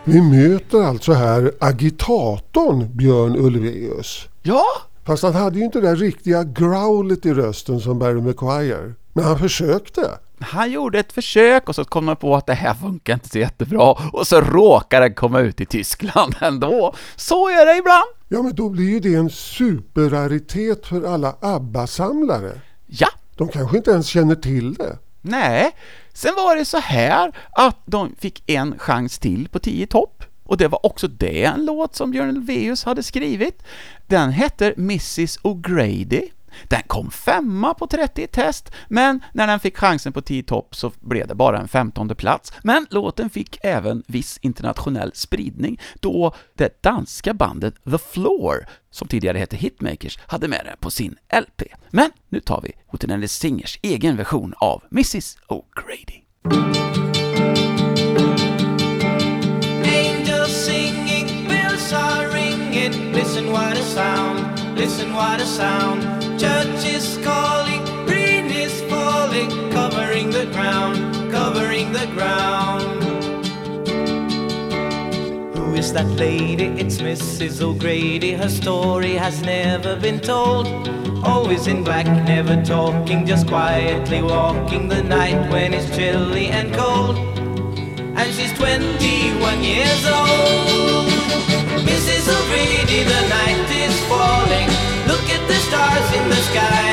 Vi 0.04 0.22
möter 0.22 0.84
alltså 0.84 1.14
här 1.14 1.52
agitatorn 1.60 2.98
Björn 2.98 3.36
Ulvaeus. 3.36 4.28
Ja, 4.44 4.64
Fast 5.06 5.24
han 5.24 5.34
hade 5.34 5.60
ju 5.60 5.66
inte 5.66 5.82
det 5.82 5.88
där 5.88 5.96
riktiga 5.96 6.44
growlet 6.44 7.26
i 7.26 7.34
rösten 7.34 7.80
som 7.80 8.00
Barry 8.00 8.22
McGuire. 8.22 8.94
Men 9.14 9.26
han 9.26 9.40
försökte. 9.40 10.10
Han 10.40 10.72
gjorde 10.72 11.00
ett 11.00 11.14
försök 11.14 11.70
och 11.70 11.76
så 11.76 11.86
kom 11.86 12.06
man 12.06 12.16
på 12.16 12.36
att 12.36 12.46
det 12.46 12.54
här 12.54 12.74
funkar 12.74 13.14
inte 13.14 13.30
så 13.30 13.40
jättebra 13.40 13.98
och 14.14 14.28
så 14.28 14.42
råkade 14.42 15.06
den 15.06 15.14
komma 15.14 15.40
ut 15.40 15.62
i 15.62 15.66
Tyskland 15.66 16.36
ändå. 16.42 16.94
Så 17.16 17.50
är 17.50 17.66
det 17.66 17.78
ibland. 17.78 18.06
Ja 18.34 18.41
men 18.41 18.56
då 18.56 18.70
blir 18.70 18.89
ju 18.89 19.00
det 19.00 19.15
en 19.15 19.30
superraritet 19.30 20.86
för 20.86 21.13
alla 21.13 21.36
ABBA-samlare. 21.41 22.62
Ja, 22.88 23.08
De 23.36 23.48
kanske 23.48 23.78
inte 23.78 23.91
ens 23.91 24.08
känner 24.08 24.36
till 24.36 24.74
det. 24.74 24.98
nej. 25.22 25.72
Sen 26.13 26.34
var 26.36 26.56
det 26.56 26.65
så 26.65 26.78
här 26.78 27.32
att 27.52 27.78
de 27.86 28.15
fick 28.20 28.44
en 28.50 28.80
chans 28.80 29.20
till 29.20 29.50
på 29.50 29.60
10 29.60 29.88
topp. 29.88 30.24
Och 30.44 30.58
det 30.58 30.67
var 30.67 30.86
också 30.86 31.08
det 31.08 31.44
en 31.44 31.65
låt 31.65 31.96
som 31.96 32.12
Björn 32.12 32.30
Ulvaeus 32.30 32.84
hade 32.84 33.04
skrivit. 33.04 33.63
Den 34.08 34.32
heter 34.32 34.74
Mrs 34.78 35.39
O'Grady. 35.39 36.30
Den 36.64 36.82
kom 36.88 37.12
femma 37.12 37.74
på 37.74 37.88
30 37.88 38.28
test, 38.28 38.72
men 38.88 39.24
när 39.34 39.48
den 39.48 39.60
fick 39.60 39.78
chansen 39.78 40.14
på 40.14 40.22
10 40.22 40.44
topp 40.44 40.76
så 40.76 40.92
blev 41.00 41.28
det 41.28 41.36
bara 41.36 41.60
en 41.60 41.68
femtonde 41.68 42.16
plats. 42.16 42.54
Men 42.64 42.88
låten 42.90 43.30
fick 43.30 43.58
även 43.64 44.04
viss 44.08 44.40
internationell 44.42 45.12
spridning 45.14 45.80
då 46.00 46.34
det 46.56 46.84
danska 46.84 47.34
bandet 47.34 47.76
The 47.84 47.98
Floor, 47.98 48.66
som 48.92 49.08
tidigare 49.08 49.38
hette 49.38 49.56
Hitmakers, 49.56 50.20
hade 50.28 50.48
med 50.48 50.62
den 50.66 50.78
på 50.80 50.92
sin 50.92 51.16
LP. 51.42 51.64
Men 51.90 52.12
nu 52.30 52.40
tar 52.40 52.62
vi 52.62 52.72
Hootenanny 52.88 53.28
Singers 53.28 53.80
egen 53.82 54.18
version 54.18 54.54
av 54.58 54.84
Mrs 54.92 55.38
O'Grady. 55.48 56.22
Angels 59.86 60.66
singing, 60.66 61.48
are 61.94 62.30
ringing. 62.30 63.14
Listen 63.14 63.52
what 63.52 63.78
a 63.78 63.84
sound, 63.84 64.78
listen 64.78 65.14
what 65.14 65.42
a 65.42 65.46
sound. 65.46 66.21
Church 66.42 66.86
is 66.86 67.20
calling, 67.24 67.84
rain 68.08 68.46
is 68.46 68.82
falling, 68.90 69.52
covering 69.72 70.32
the 70.32 70.48
ground, 70.48 70.98
covering 71.32 71.92
the 71.92 72.08
ground. 72.16 73.04
Who 75.56 75.76
is 75.76 75.94
that 75.94 76.08
lady? 76.18 76.66
It's 76.82 76.98
Mrs. 76.98 77.62
O'Grady. 77.62 78.32
Her 78.32 78.50
story 78.50 79.14
has 79.14 79.44
never 79.44 79.96
been 79.96 80.20
told. 80.20 80.66
Always 81.24 81.68
in 81.68 81.84
black, 81.84 82.08
never 82.08 82.60
talking, 82.64 83.24
just 83.24 83.46
quietly 83.46 84.24
walking 84.24 84.88
the 84.88 85.04
night 85.04 85.52
when 85.52 85.76
it's 85.76 85.96
chilly 85.96 86.48
and 86.48 86.74
cold 86.74 87.32
and 88.22 88.34
she's 88.36 88.54
21 88.54 89.64
years 89.64 90.06
old. 90.06 91.08
Mrs. 91.90 92.28
O'Grady, 92.30 93.04
the 93.04 93.22
night 93.30 93.51
stars 95.72 96.10
in 96.20 96.30
the 96.30 96.42
sky. 96.52 96.88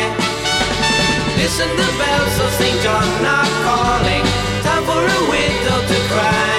Listen, 1.36 1.68
the 1.82 1.90
bells 1.98 2.36
of 2.44 2.50
St. 2.60 2.80
John 2.84 3.26
are 3.36 3.52
calling. 3.66 4.24
Time 4.66 4.84
for 4.90 5.02
a 5.02 5.20
widow 5.30 5.78
to 5.90 5.98
cry. 6.10 6.54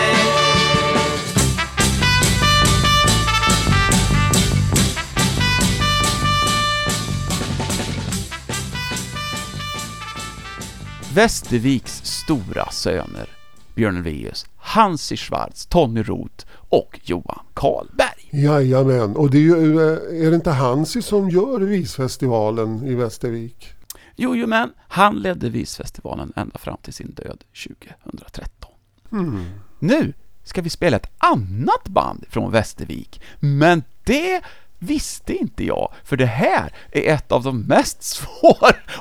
Västerviks 11.13 12.01
stora 12.03 12.71
söner, 12.71 13.29
Björn 13.75 13.97
Ulvaeus, 13.97 14.45
Hansi 14.58 15.17
Schwarz, 15.17 15.65
Tony 15.65 16.03
Roth 16.03 16.45
och 16.69 16.99
Johan 17.03 17.45
Karlberg. 17.53 18.18
Jajamän, 18.31 19.15
och 19.15 19.29
det 19.31 19.37
är, 19.37 19.41
ju, 19.41 19.81
eh, 19.81 20.25
är 20.25 20.29
det 20.29 20.35
inte 20.35 20.51
Hansi 20.51 21.01
som 21.01 21.29
gör 21.29 21.59
visfestivalen 21.59 22.87
i 22.87 22.95
Västervik? 22.95 23.73
Jo, 24.15 24.35
jo, 24.35 24.47
men 24.47 24.69
han 24.87 25.15
ledde 25.15 25.49
Visfestivalen 25.49 26.33
ända 26.35 26.57
fram 26.57 26.77
till 26.81 26.93
sin 26.93 27.11
död 27.11 27.43
2013. 27.67 28.71
Nu 29.79 30.13
ska 30.43 30.61
vi 30.61 30.69
spela 30.69 30.97
ett 30.97 31.11
annat 31.17 31.87
band 31.87 32.25
från 32.29 32.51
Västervik, 32.51 33.21
men 33.39 33.83
det 34.03 34.41
visste 34.79 35.33
inte 35.33 35.65
jag, 35.65 35.93
för 36.03 36.17
det 36.17 36.25
här 36.25 36.73
är 36.91 37.13
ett 37.13 37.31
av 37.31 37.43
de 37.43 37.61
mest 37.61 38.03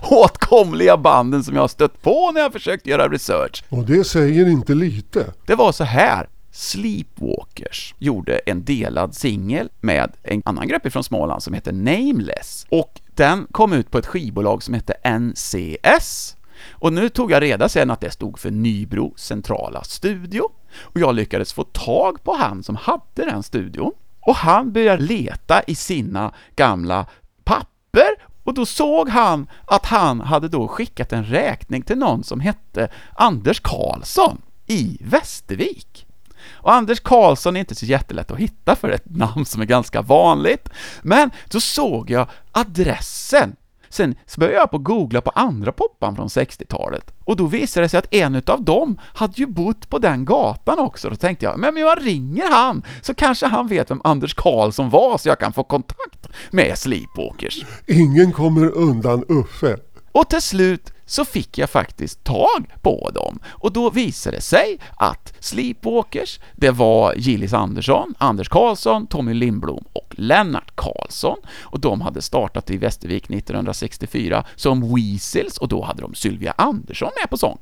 svåråtkomliga 0.02 0.96
banden 0.96 1.44
som 1.44 1.54
jag 1.54 1.62
har 1.62 1.68
stött 1.68 2.02
på 2.02 2.32
när 2.32 2.40
jag 2.40 2.52
försökt 2.52 2.86
göra 2.86 3.08
research. 3.08 3.64
Och 3.68 3.84
det 3.84 4.04
säger 4.04 4.48
inte 4.48 4.74
lite. 4.74 5.32
Det 5.46 5.54
var 5.54 5.72
så 5.72 5.84
här. 5.84 6.28
Sleepwalkers 6.58 7.94
gjorde 7.98 8.38
en 8.38 8.64
delad 8.64 9.14
singel 9.14 9.68
med 9.80 10.12
en 10.22 10.42
annan 10.44 10.68
grupp 10.68 10.92
från 10.92 11.04
Småland 11.04 11.42
som 11.42 11.54
heter 11.54 11.72
Nameless. 11.72 12.66
Och 12.70 13.00
den 13.14 13.46
kom 13.52 13.72
ut 13.72 13.90
på 13.90 13.98
ett 13.98 14.06
skivbolag 14.06 14.62
som 14.62 14.74
hette 14.74 15.18
NCS. 15.18 16.36
Och 16.70 16.92
nu 16.92 17.08
tog 17.08 17.30
jag 17.30 17.42
reda 17.42 17.68
sen 17.68 17.90
att 17.90 18.00
det 18.00 18.10
stod 18.10 18.38
för 18.38 18.50
Nybro 18.50 19.14
centrala 19.16 19.84
studio. 19.84 20.42
Och 20.80 21.00
jag 21.00 21.14
lyckades 21.14 21.52
få 21.52 21.64
tag 21.64 22.24
på 22.24 22.34
han 22.34 22.62
som 22.62 22.76
hade 22.76 23.00
den 23.30 23.42
studion. 23.42 23.92
Och 24.20 24.36
han 24.36 24.72
började 24.72 25.02
leta 25.02 25.62
i 25.62 25.74
sina 25.74 26.34
gamla 26.56 27.06
papper 27.44 28.08
och 28.44 28.54
då 28.54 28.66
såg 28.66 29.08
han 29.08 29.46
att 29.64 29.86
han 29.86 30.20
hade 30.20 30.48
då 30.48 30.68
skickat 30.68 31.12
en 31.12 31.24
räkning 31.24 31.82
till 31.82 31.98
någon 31.98 32.24
som 32.24 32.40
hette 32.40 32.88
Anders 33.14 33.60
Karlsson 33.60 34.42
i 34.66 34.98
Västervik. 35.00 36.07
Och 36.52 36.72
Anders 36.72 37.00
Karlsson 37.00 37.56
är 37.56 37.60
inte 37.60 37.74
så 37.74 37.86
jättelätt 37.86 38.30
att 38.30 38.38
hitta 38.38 38.76
för 38.76 38.90
ett 38.90 39.10
namn 39.10 39.44
som 39.44 39.62
är 39.62 39.66
ganska 39.66 40.02
vanligt. 40.02 40.68
Men 41.02 41.30
då 41.50 41.60
såg 41.60 42.10
jag 42.10 42.26
adressen. 42.52 43.56
Sen 43.90 44.14
så 44.26 44.40
började 44.40 44.58
jag 44.58 44.70
på 44.70 44.78
googla 44.78 45.20
på 45.20 45.30
andra 45.30 45.72
popband 45.72 46.16
från 46.16 46.28
60-talet. 46.28 47.14
Och 47.24 47.36
då 47.36 47.46
visade 47.46 47.84
det 47.84 47.88
sig 47.88 47.98
att 47.98 48.14
en 48.14 48.34
utav 48.34 48.62
dem 48.64 49.00
hade 49.02 49.32
ju 49.36 49.46
bott 49.46 49.88
på 49.88 49.98
den 49.98 50.24
gatan 50.24 50.78
också. 50.78 51.10
Då 51.10 51.16
tänkte 51.16 51.44
jag, 51.44 51.58
men 51.58 51.76
jag 51.76 52.06
ringer 52.06 52.50
han, 52.50 52.82
så 53.02 53.14
kanske 53.14 53.46
han 53.46 53.68
vet 53.68 53.90
vem 53.90 54.00
Anders 54.04 54.34
Karlsson 54.34 54.90
var, 54.90 55.18
så 55.18 55.28
jag 55.28 55.38
kan 55.38 55.52
få 55.52 55.64
kontakt 55.64 56.28
med 56.50 56.78
Sleepwalkers. 56.78 57.64
Ingen 57.86 58.32
kommer 58.32 58.70
undan 58.70 59.24
Uffe. 59.28 59.76
Och 60.12 60.28
till 60.28 60.42
slut 60.42 60.92
så 61.08 61.24
fick 61.24 61.58
jag 61.58 61.70
faktiskt 61.70 62.24
tag 62.24 62.66
på 62.82 63.10
dem. 63.14 63.38
Och 63.48 63.72
då 63.72 63.90
visade 63.90 64.36
det 64.36 64.40
sig 64.40 64.78
att 64.96 65.34
Sleepwalkers, 65.40 66.40
det 66.56 66.70
var 66.70 67.14
Gillis 67.14 67.52
Andersson, 67.52 68.14
Anders 68.18 68.48
Karlsson, 68.48 69.06
Tommy 69.06 69.34
Lindblom 69.34 69.84
och 69.92 70.14
Lennart 70.16 70.76
Karlsson. 70.76 71.38
Och 71.60 71.80
de 71.80 72.00
hade 72.00 72.22
startat 72.22 72.70
i 72.70 72.76
Västervik 72.76 73.30
1964 73.30 74.44
som 74.56 74.94
Weasels 74.94 75.58
och 75.58 75.68
då 75.68 75.82
hade 75.82 76.02
de 76.02 76.14
Sylvia 76.14 76.54
Andersson 76.56 77.10
med 77.20 77.30
på 77.30 77.36
sång. 77.36 77.58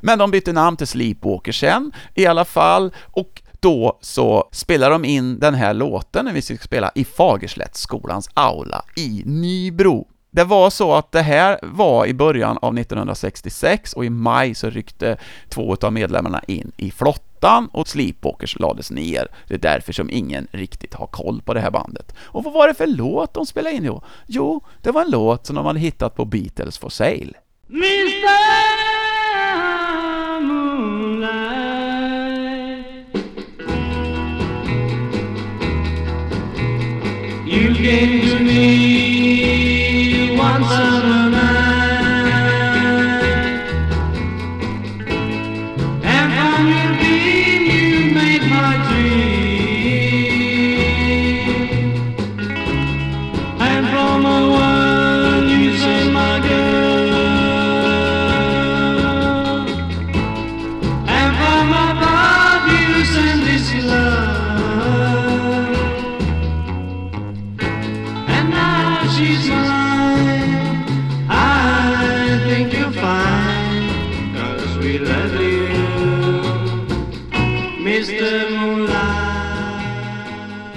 Men 0.00 0.18
de 0.18 0.30
bytte 0.30 0.52
namn 0.52 0.76
till 0.76 0.86
Sleepwalkers 0.86 1.60
sen 1.60 1.92
i 2.14 2.26
alla 2.26 2.44
fall 2.44 2.92
och 3.02 3.42
då 3.60 3.98
så 4.00 4.48
spelar 4.52 4.90
de 4.90 5.04
in 5.04 5.38
den 5.38 5.54
här 5.54 5.74
låten 5.74 6.24
när 6.24 6.32
vi 6.32 6.42
ska 6.42 6.56
spela 6.56 6.92
i 6.94 7.04
Fagerslättsskolans 7.04 8.30
aula 8.34 8.84
i 8.96 9.22
Nybro. 9.26 10.06
Det 10.34 10.44
var 10.44 10.70
så 10.70 10.94
att 10.94 11.12
det 11.12 11.22
här 11.22 11.58
var 11.62 12.06
i 12.06 12.14
början 12.14 12.58
av 12.62 12.78
1966 12.78 13.92
och 13.92 14.04
i 14.04 14.10
maj 14.10 14.54
så 14.54 14.70
ryckte 14.70 15.16
två 15.48 15.76
av 15.82 15.92
medlemmarna 15.92 16.40
in 16.46 16.72
i 16.76 16.90
flottan 16.90 17.68
och 17.72 17.88
Sleepwalkers 17.88 18.58
lades 18.58 18.90
ner. 18.90 19.28
Det 19.48 19.54
är 19.54 19.58
därför 19.58 19.92
som 19.92 20.10
ingen 20.10 20.46
riktigt 20.52 20.94
har 20.94 21.06
koll 21.06 21.42
på 21.42 21.54
det 21.54 21.60
här 21.60 21.70
bandet. 21.70 22.14
Och 22.18 22.44
vad 22.44 22.52
var 22.52 22.68
det 22.68 22.74
för 22.74 22.86
låt 22.86 23.34
de 23.34 23.46
spelade 23.46 23.76
in 23.76 23.86
då? 23.86 24.02
Jo, 24.26 24.60
det 24.82 24.90
var 24.90 25.04
en 25.04 25.10
låt 25.10 25.46
som 25.46 25.56
de 25.56 25.66
hade 25.66 25.78
hittat 25.78 26.16
på 26.16 26.24
Beatles 26.24 26.78
for 26.78 26.88
Sale. 26.88 27.32
Mr. 27.70 28.30
Moonlight. 30.40 31.74
You 37.46 38.23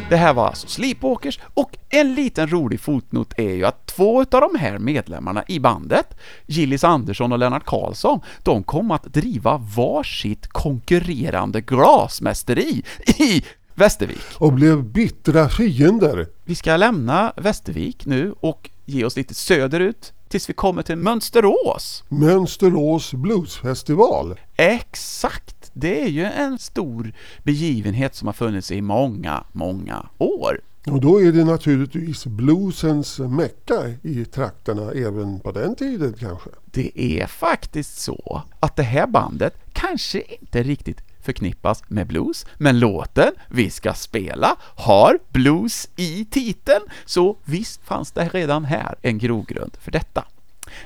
Det 0.10 0.18
här 0.18 0.34
var 0.34 0.48
alltså 0.48 0.68
Sleepwalkers 0.68 1.40
och 1.54 1.78
en 1.90 2.16
liten 2.16 2.48
rolig 2.48 2.80
fotnot 2.80 3.34
är 3.38 3.54
ju 3.54 3.66
att 3.66 3.86
två 3.86 4.20
av 4.20 4.26
de 4.28 4.56
här 4.60 4.80
medlemmarna 4.80 5.44
i 5.48 5.60
bandet, 5.60 6.18
Gillis 6.46 6.84
Andersson 6.84 7.32
och 7.32 7.40
Lennart 7.40 7.66
Karlsson, 7.66 8.20
de 8.44 8.64
kom 8.64 8.92
att 8.92 9.04
driva 9.04 9.58
varsitt 9.76 10.48
konkurrerande 10.48 11.62
glasmästeri 11.62 12.84
i 13.20 13.44
Västervik. 13.76 14.22
Och 14.38 14.54
blev 14.54 14.84
bittra 14.84 15.50
fiender. 15.50 16.28
Vi 16.46 16.56
ska 16.56 16.78
lämna 16.78 17.34
Västervik 17.36 18.06
nu 18.06 18.36
och 18.40 18.70
ge 18.86 19.06
oss 19.06 19.16
lite 19.16 19.34
söderut 19.34 20.14
tills 20.30 20.50
vi 20.50 20.54
kommer 20.54 20.82
till 20.82 20.96
Mönsterås. 20.96 22.04
Mönsterås 22.10 23.14
bluesfestival. 23.14 24.40
Exakt! 24.56 25.57
Det 25.80 26.04
är 26.04 26.08
ju 26.08 26.24
en 26.24 26.60
stor 26.60 27.14
begivenhet 27.44 28.16
som 28.16 28.28
har 28.28 28.34
funnits 28.34 28.72
i 28.72 28.82
många, 28.82 29.44
många 29.52 30.10
år. 30.18 30.62
Och 30.88 31.02
då 31.02 31.22
är 31.22 31.32
det 31.32 31.44
naturligtvis 31.44 32.26
bluesens 32.26 33.20
mecka 33.20 33.94
i 34.02 34.26
trakterna 34.26 34.92
även 34.92 35.40
på 35.40 35.52
den 35.52 35.76
tiden 35.76 36.14
kanske. 36.20 36.50
Det 36.66 37.02
är 37.02 37.28
faktiskt 37.28 38.02
så 38.02 38.42
att 38.60 38.76
det 38.76 38.84
här 38.84 39.08
bandet 39.08 39.54
kanske 39.74 40.22
inte 40.22 40.64
riktigt 40.64 41.02
förknippas 41.22 41.84
med 41.88 42.08
blues, 42.08 42.46
men 42.58 42.80
låten 42.80 43.32
vi 43.50 43.70
ska 43.70 43.94
spela 43.94 44.56
har 44.60 45.20
blues 45.32 45.90
i 45.96 46.26
titeln, 46.26 46.86
så 47.06 47.38
visst 47.46 47.84
fanns 47.84 48.12
det 48.12 48.30
redan 48.34 48.66
här 48.66 48.96
en 49.02 49.18
grogrund 49.18 49.78
för 49.82 49.92
detta. 49.92 50.26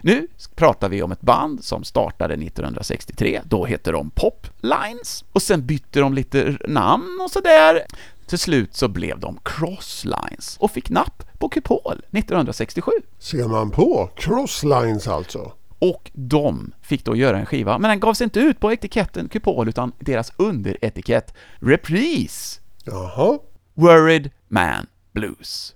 Nu 0.02 0.28
pratar 0.56 0.90
vi 0.90 1.02
om 1.02 1.12
ett 1.12 1.22
band 1.22 1.64
som 1.64 1.84
startade 1.84 2.34
1963, 2.34 3.42
då 3.46 3.66
hette 3.66 3.92
de 3.92 4.10
Pop 4.10 4.48
Lines, 4.62 5.24
och 5.32 5.42
sen 5.42 5.66
bytte 5.66 6.00
de 6.00 6.14
lite 6.14 6.58
namn 6.68 7.20
och 7.22 7.32
sådär. 7.32 7.82
Till 8.26 8.40
slut 8.40 8.76
så 8.76 8.88
blev 8.88 9.20
de 9.20 9.40
Crosslines 9.44 10.58
och 10.60 10.72
fick 10.72 10.90
napp 10.90 11.24
på 11.40 11.50
Kupol 11.50 12.02
1967. 12.12 12.92
Ser 13.20 13.48
man 13.48 13.72
på 13.72 14.10
Crosslines 14.16 15.08
alltså. 15.08 15.52
Och 15.80 16.12
de 16.14 16.74
fick 16.82 17.06
då 17.06 17.16
göra 17.16 17.40
en 17.40 17.46
skiva, 17.46 17.78
men 17.78 17.90
den 17.90 18.00
gavs 18.00 18.22
inte 18.22 18.40
ut 18.40 18.60
på 18.60 18.72
etiketten 18.72 19.30
Kupol 19.30 19.70
utan 19.70 19.92
deras 20.00 20.32
underetikett 20.38 21.34
Reprise 21.60 22.60
Jaha. 22.84 23.40
Worried 23.74 24.30
Man 24.48 24.88
Blues. 25.14 25.76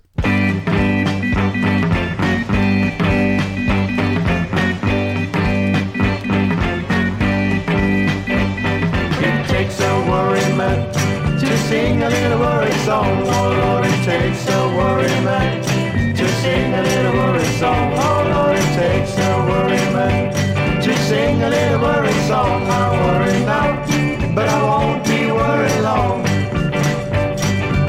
Song. 12.86 13.26
Oh 13.26 13.48
Lord, 13.62 13.84
it 13.84 14.00
takes 14.04 14.46
a 14.48 14.60
worry 14.78 15.16
man 15.26 15.60
to 16.14 16.24
sing 16.40 16.72
a 16.72 16.82
little 16.82 17.14
worry 17.20 17.44
song. 17.58 17.86
Oh 18.06 18.20
Lord, 18.32 18.56
it 18.62 18.70
takes 18.82 19.12
a 19.18 19.30
worry 19.50 19.84
man 19.96 20.30
to 20.84 20.92
sing 21.08 21.42
a 21.42 21.48
little 21.50 21.80
worry 21.80 22.18
song. 22.30 22.62
I 22.62 22.84
worry 23.04 23.38
now, 23.44 23.70
but 24.36 24.48
I 24.48 24.58
won't 24.68 25.02
be 25.04 25.20
worried 25.32 25.80
long. 25.82 26.22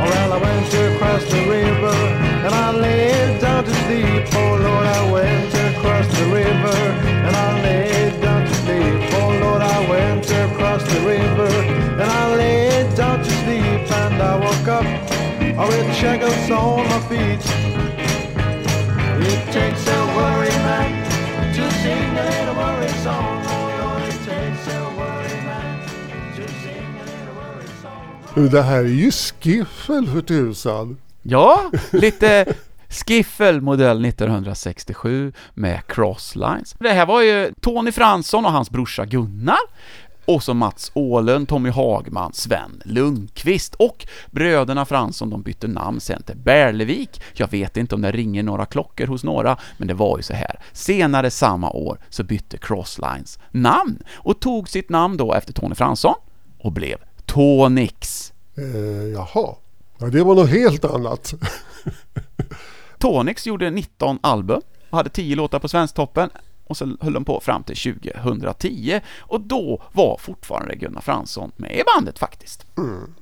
Well, 0.01 0.29
I 0.33 0.39
went 0.45 0.73
across 0.87 1.23
the 1.33 1.41
river 1.57 1.97
and 2.45 2.53
I 2.65 2.71
laid 2.71 3.39
down 3.39 3.65
to 3.65 3.73
sleep. 3.83 4.25
Oh 4.33 4.53
Lord, 4.65 4.87
I 4.99 5.01
went 5.11 5.53
across 5.69 6.07
the 6.17 6.25
river 6.39 7.06
woke 14.39 14.67
up 14.67 14.85
with 15.69 15.95
shackles 15.95 16.51
on 16.51 16.87
my 16.87 16.99
feet. 17.09 17.43
It 19.19 19.51
takes 19.51 19.87
a 19.87 20.05
worry 20.15 20.55
man 20.67 20.91
to 21.55 21.71
sing 21.81 22.17
a 22.17 22.23
little 22.23 22.55
worry 22.55 22.89
song. 23.03 23.43
Oh. 28.35 28.43
Det 28.51 28.61
här 28.61 28.79
är 28.79 28.83
ju 28.83 29.11
skiffel 29.11 30.07
för 30.07 30.21
tusan. 30.21 30.97
Ja, 31.21 31.71
lite 31.91 32.45
skiffel 32.89 33.61
modell 33.61 34.05
1967 34.05 35.33
med 35.53 35.81
crosslines. 35.87 36.75
Det 36.79 36.89
här 36.89 37.05
var 37.05 37.21
ju 37.21 37.53
Tony 37.61 37.91
Fransson 37.91 38.45
och 38.45 38.51
hans 38.51 38.69
brorsa 38.69 39.05
Gunnar 39.05 39.57
och 40.27 40.43
så 40.43 40.53
Mats 40.53 40.91
Åhlund, 40.93 41.47
Tommy 41.47 41.69
Hagman, 41.69 42.33
Sven 42.33 42.81
Lundqvist 42.85 43.75
och 43.75 44.07
bröderna 44.31 44.85
Fransson 44.85 45.29
de 45.29 45.41
bytte 45.41 45.67
namn 45.67 45.99
sen 45.99 46.23
till 46.23 46.37
Bärlevik. 46.37 47.21
Jag 47.33 47.51
vet 47.51 47.77
inte 47.77 47.95
om 47.95 48.01
det 48.01 48.11
ringer 48.11 48.43
några 48.43 48.65
klockor 48.65 49.07
hos 49.07 49.23
några, 49.23 49.57
men 49.77 49.87
det 49.87 49.93
var 49.93 50.17
ju 50.17 50.23
så 50.23 50.33
här. 50.33 50.59
Senare 50.71 51.31
samma 51.31 51.69
år 51.69 51.99
så 52.09 52.23
bytte 52.23 52.57
Crosslines 52.57 53.39
namn 53.51 53.99
och 54.13 54.39
tog 54.39 54.69
sitt 54.69 54.89
namn 54.89 55.17
då 55.17 55.33
efter 55.33 55.53
Tony 55.53 55.75
Fransson 55.75 56.15
och 56.59 56.71
blev 56.71 56.97
Tonix. 57.25 58.33
Eh, 58.57 59.07
jaha. 59.13 59.55
Ja, 59.97 60.07
det 60.07 60.23
var 60.23 60.35
något 60.35 60.49
helt 60.49 60.85
annat. 60.85 61.33
Tonix 62.97 63.47
gjorde 63.47 63.69
19 63.69 64.19
album 64.21 64.61
och 64.89 64.97
hade 64.97 65.09
10 65.09 65.35
låtar 65.35 65.59
på 65.59 65.67
Svensktoppen. 65.67 66.29
Och 66.69 66.77
så 66.77 66.97
höll 67.01 67.13
de 67.13 67.25
på 67.25 67.39
fram 67.39 67.63
till 67.63 67.77
2010 67.77 69.01
och 69.19 69.41
då 69.41 69.81
var 69.91 70.17
fortfarande 70.17 70.75
Gunnar 70.75 71.01
Fransson 71.01 71.51
med 71.55 71.75
i 71.75 71.81
bandet 71.95 72.19
faktiskt. 72.19 72.65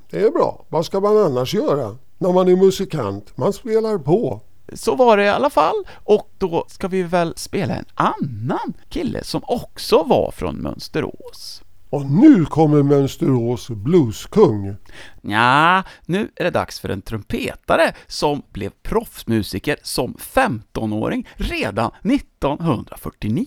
Det 0.09 0.21
är 0.21 0.31
bra. 0.31 0.65
Vad 0.69 0.85
ska 0.85 0.99
man 0.99 1.17
annars 1.17 1.53
göra? 1.53 1.97
När 2.17 2.31
man 2.33 2.47
är 2.47 2.55
musikant. 2.55 3.37
Man 3.37 3.53
spelar 3.53 3.97
på. 3.97 4.41
Så 4.73 4.95
var 4.95 5.17
det 5.17 5.23
i 5.23 5.29
alla 5.29 5.49
fall 5.49 5.83
och 6.03 6.29
då 6.37 6.65
ska 6.67 6.87
vi 6.87 7.03
väl 7.03 7.33
spela 7.37 7.75
en 7.75 7.85
annan 7.93 8.73
kille 8.89 9.23
som 9.23 9.41
också 9.43 10.03
var 10.03 10.31
från 10.31 10.55
Mönsterås. 10.55 11.61
Och 11.89 12.11
nu 12.11 12.45
kommer 12.45 12.83
Mönsterås 12.83 13.69
blueskung. 13.69 14.75
Ja, 15.21 15.83
nu 16.05 16.29
är 16.35 16.43
det 16.43 16.49
dags 16.49 16.79
för 16.79 16.89
en 16.89 17.01
trumpetare 17.01 17.93
som 18.07 18.41
blev 18.51 18.69
proffsmusiker 18.83 19.77
som 19.83 20.13
15-åring 20.13 21.27
redan 21.35 21.91
1949. 22.03 23.45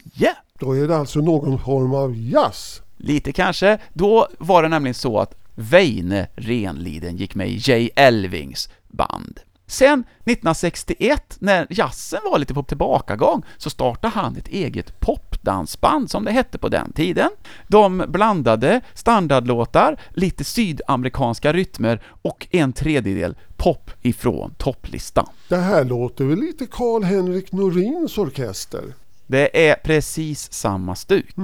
Då 0.59 0.77
är 0.77 0.89
det 0.89 0.97
alltså 0.97 1.19
någon 1.21 1.59
form 1.59 1.95
av 1.95 2.17
jazz. 2.17 2.83
Lite 2.97 3.33
kanske. 3.33 3.79
Då 3.93 4.29
var 4.39 4.63
det 4.63 4.69
nämligen 4.69 4.95
så 4.95 5.19
att 5.19 5.35
Veine 5.55 6.27
Renliden 6.37 7.17
gick 7.17 7.35
med 7.35 7.49
i 7.49 7.57
J. 7.57 7.91
Elvings 7.97 8.69
band. 8.89 9.41
Sen 9.71 10.01
1961, 10.01 11.37
när 11.41 11.67
jazzen 11.71 12.21
var 12.31 12.39
lite 12.39 12.55
på 12.55 12.63
tillbakagång, 12.63 13.43
så 13.57 13.71
startade 13.71 14.15
han 14.15 14.37
ett 14.37 14.49
eget 14.49 15.01
popdansband 15.01 16.11
som 16.11 16.25
det 16.25 16.33
hette 16.33 16.59
på 16.59 16.69
den 16.69 16.93
tiden. 16.93 17.29
De 17.67 18.05
blandade 18.09 18.81
standardlåtar, 18.95 20.01
lite 20.11 20.45
sydamerikanska 20.45 21.53
rytmer 21.53 22.03
och 22.23 22.47
en 22.51 22.73
tredjedel 22.73 23.37
pop 23.57 23.91
ifrån 24.03 24.55
topplistan. 24.59 25.29
Det 25.49 25.57
här 25.57 25.85
låter 25.85 26.25
väl 26.25 26.39
lite 26.39 26.67
Karl-Henrik 26.67 27.53
Norins 27.53 28.19
orkester? 28.19 28.83
Det 29.27 29.69
är 29.69 29.75
precis 29.75 30.53
samma 30.53 30.95
stuk. 30.95 31.35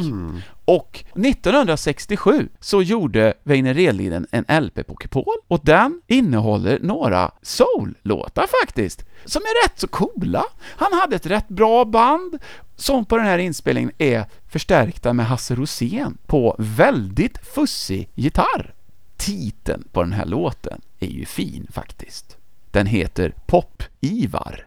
Och 0.65 1.05
1967 1.15 2.49
så 2.61 2.83
gjorde 2.83 3.35
Weine 3.43 3.75
Redliden 3.75 4.27
en 4.31 4.65
LP 4.65 4.87
på 4.87 4.95
Kupol 4.95 5.37
och 5.49 5.61
den 5.63 6.03
innehåller 6.07 6.79
några 6.83 7.31
soul-låtar 7.43 8.47
faktiskt, 8.63 9.05
som 9.25 9.43
är 9.43 9.65
rätt 9.65 9.79
så 9.81 9.89
coola. 9.89 10.45
Han 10.77 10.93
hade 10.93 11.17
ett 11.17 11.27
rätt 11.27 11.49
bra 11.49 11.85
band 11.85 12.39
som 12.77 13.05
på 13.05 13.17
den 13.17 13.27
här 13.27 13.39
inspelningen 13.39 13.93
är 13.99 14.25
förstärkta 14.49 15.13
med 15.13 15.27
Hasse 15.27 15.55
Rosén 15.55 16.19
på 16.27 16.57
väldigt 16.59 17.39
fussig 17.47 18.11
gitarr. 18.15 18.75
Titeln 19.17 19.89
på 19.93 20.03
den 20.03 20.13
här 20.13 20.27
låten 20.27 20.81
är 21.01 21.07
ju 21.07 21.25
fin 21.25 21.67
faktiskt. 21.73 22.37
Den 22.71 22.87
heter 22.87 23.35
Pop-Ivar. 23.47 24.67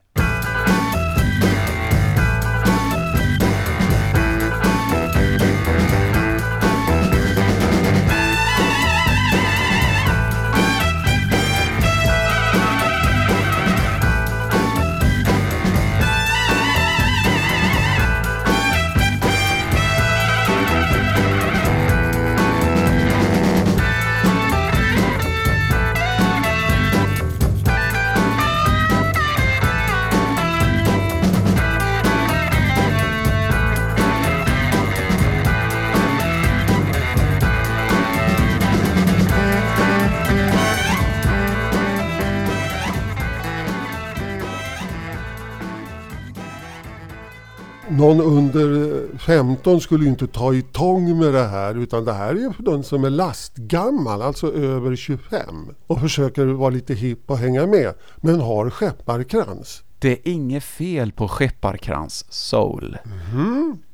Någon 47.97 48.21
under 48.21 49.17
15 49.17 49.81
skulle 49.81 50.03
ju 50.03 50.09
inte 50.09 50.27
ta 50.27 50.53
i 50.53 50.61
tång 50.61 51.19
med 51.19 51.33
det 51.33 51.43
här 51.43 51.75
utan 51.75 52.05
det 52.05 52.13
här 52.13 52.29
är 52.29 52.53
för 52.53 52.63
den 52.63 52.83
som 52.83 53.03
är 53.03 53.09
lastgammal, 53.09 54.21
alltså 54.21 54.53
över 54.53 54.95
25 54.95 55.39
och 55.87 55.99
försöker 55.99 56.45
vara 56.45 56.69
lite 56.69 56.93
hipp 56.93 57.31
och 57.31 57.37
hänga 57.37 57.67
med 57.67 57.93
men 58.17 58.41
har 58.41 58.69
skepparkrans. 58.69 59.83
Det 59.99 60.11
är 60.11 60.17
inget 60.23 60.63
fel 60.63 61.11
på 61.11 61.27
Skepparkrans 61.27 62.25
Soul. 62.29 62.97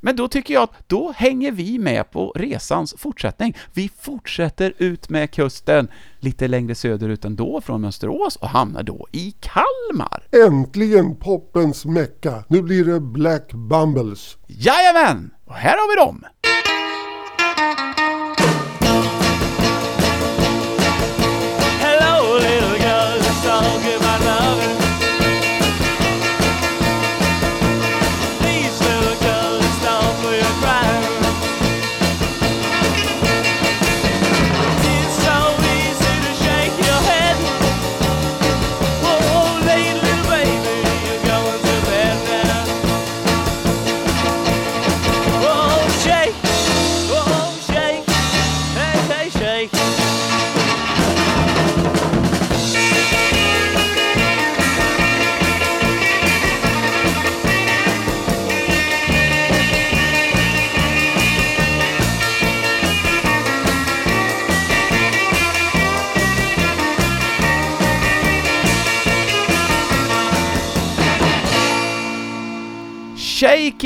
Men 0.00 0.16
då 0.16 0.28
tycker 0.28 0.54
jag 0.54 0.62
att 0.62 0.88
då 0.88 1.12
hänger 1.16 1.52
vi 1.52 1.78
med 1.78 2.10
på 2.10 2.32
resans 2.36 2.94
fortsättning. 2.98 3.56
Vi 3.72 3.90
fortsätter 4.00 4.74
ut 4.78 5.08
med 5.08 5.30
kusten 5.30 5.88
lite 6.20 6.48
längre 6.48 6.74
söderut 6.74 7.24
ändå 7.24 7.60
från 7.60 7.80
Mönsterås 7.80 8.36
och 8.36 8.48
hamnar 8.48 8.82
då 8.82 9.06
i 9.12 9.34
Kalmar. 9.40 10.28
Äntligen 10.46 11.16
poppens 11.16 11.84
mecka! 11.84 12.44
Nu 12.48 12.62
blir 12.62 12.84
det 12.84 13.00
Black 13.00 13.52
Bumbles. 13.52 14.36
Jajamän! 14.46 15.30
Och 15.44 15.54
här 15.54 15.76
har 15.76 15.88
vi 15.88 16.06
dem! 16.06 16.24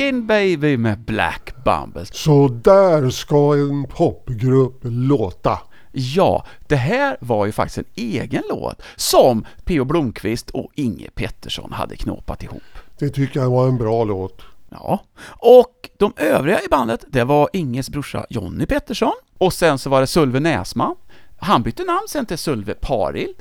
Shakin' 0.08 0.26
Baby 0.26 0.76
med 0.76 0.98
Black 0.98 1.54
Bumbles. 1.64 2.14
Så 2.14 2.48
där 2.48 3.10
ska 3.10 3.54
en 3.54 3.84
popgrupp 3.84 4.80
låta. 4.82 5.58
Ja, 5.92 6.46
det 6.66 6.76
här 6.76 7.16
var 7.20 7.46
ju 7.46 7.52
faktiskt 7.52 7.78
en 7.78 7.84
egen 7.94 8.42
låt 8.50 8.82
som 8.96 9.46
P.O. 9.64 9.84
Blomqvist 9.84 10.50
och 10.50 10.70
Inge 10.74 11.10
Pettersson 11.14 11.72
hade 11.72 11.96
knåpat 11.96 12.42
ihop. 12.42 12.62
Det 12.98 13.08
tycker 13.08 13.40
jag 13.40 13.50
var 13.50 13.68
en 13.68 13.78
bra 13.78 14.04
låt. 14.04 14.42
Ja, 14.70 15.00
och 15.38 15.90
de 15.98 16.12
övriga 16.16 16.60
i 16.62 16.68
bandet, 16.70 17.04
det 17.08 17.24
var 17.24 17.48
Inges 17.52 17.90
brorsa 17.90 18.26
Jonny 18.30 18.66
Pettersson 18.66 19.14
och 19.38 19.52
sen 19.52 19.78
så 19.78 19.90
var 19.90 20.00
det 20.00 20.06
Sölve 20.06 20.40
Näsman. 20.40 20.96
Han 21.38 21.62
bytte 21.62 21.84
namn 21.84 22.06
sen 22.08 22.26
till 22.26 22.38
Sölve 22.38 22.74
Parild 22.74 23.36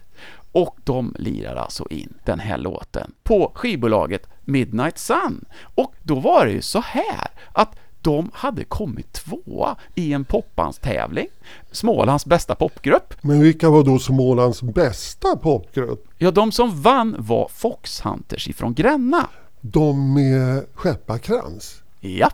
och 0.52 0.78
de 0.84 1.16
lirar 1.20 1.56
alltså 1.56 1.88
in 1.90 2.14
den 2.26 2.40
här 2.40 2.58
låten 2.58 3.12
på 3.24 3.52
skivbolaget 3.56 4.30
Midnight 4.48 4.98
Sun. 4.98 5.46
Och 5.76 5.94
då 6.04 6.20
var 6.20 6.46
det 6.46 6.52
ju 6.52 6.62
så 6.62 6.80
här 6.80 7.28
att 7.52 7.76
de 8.02 8.30
hade 8.34 8.64
kommit 8.64 9.14
tvåa 9.14 9.76
i 9.96 10.14
en 10.14 10.26
popbandstävling, 10.26 11.28
Smålands 11.72 12.26
bästa 12.26 12.56
popgrupp. 12.56 13.14
Men 13.22 13.40
vilka 13.40 13.70
var 13.70 13.84
då 13.84 14.00
Smålands 14.00 14.62
bästa 14.62 15.36
popgrupp? 15.38 16.08
Ja, 16.18 16.32
de 16.32 16.52
som 16.52 16.82
vann 16.82 17.16
var 17.20 17.50
Fox 17.54 18.02
Hunters 18.02 18.48
ifrån 18.48 18.74
Gränna. 18.74 19.28
De 19.62 20.14
med 20.14 20.66
skepparkrans. 20.74 21.82
Ja. 22.00 22.32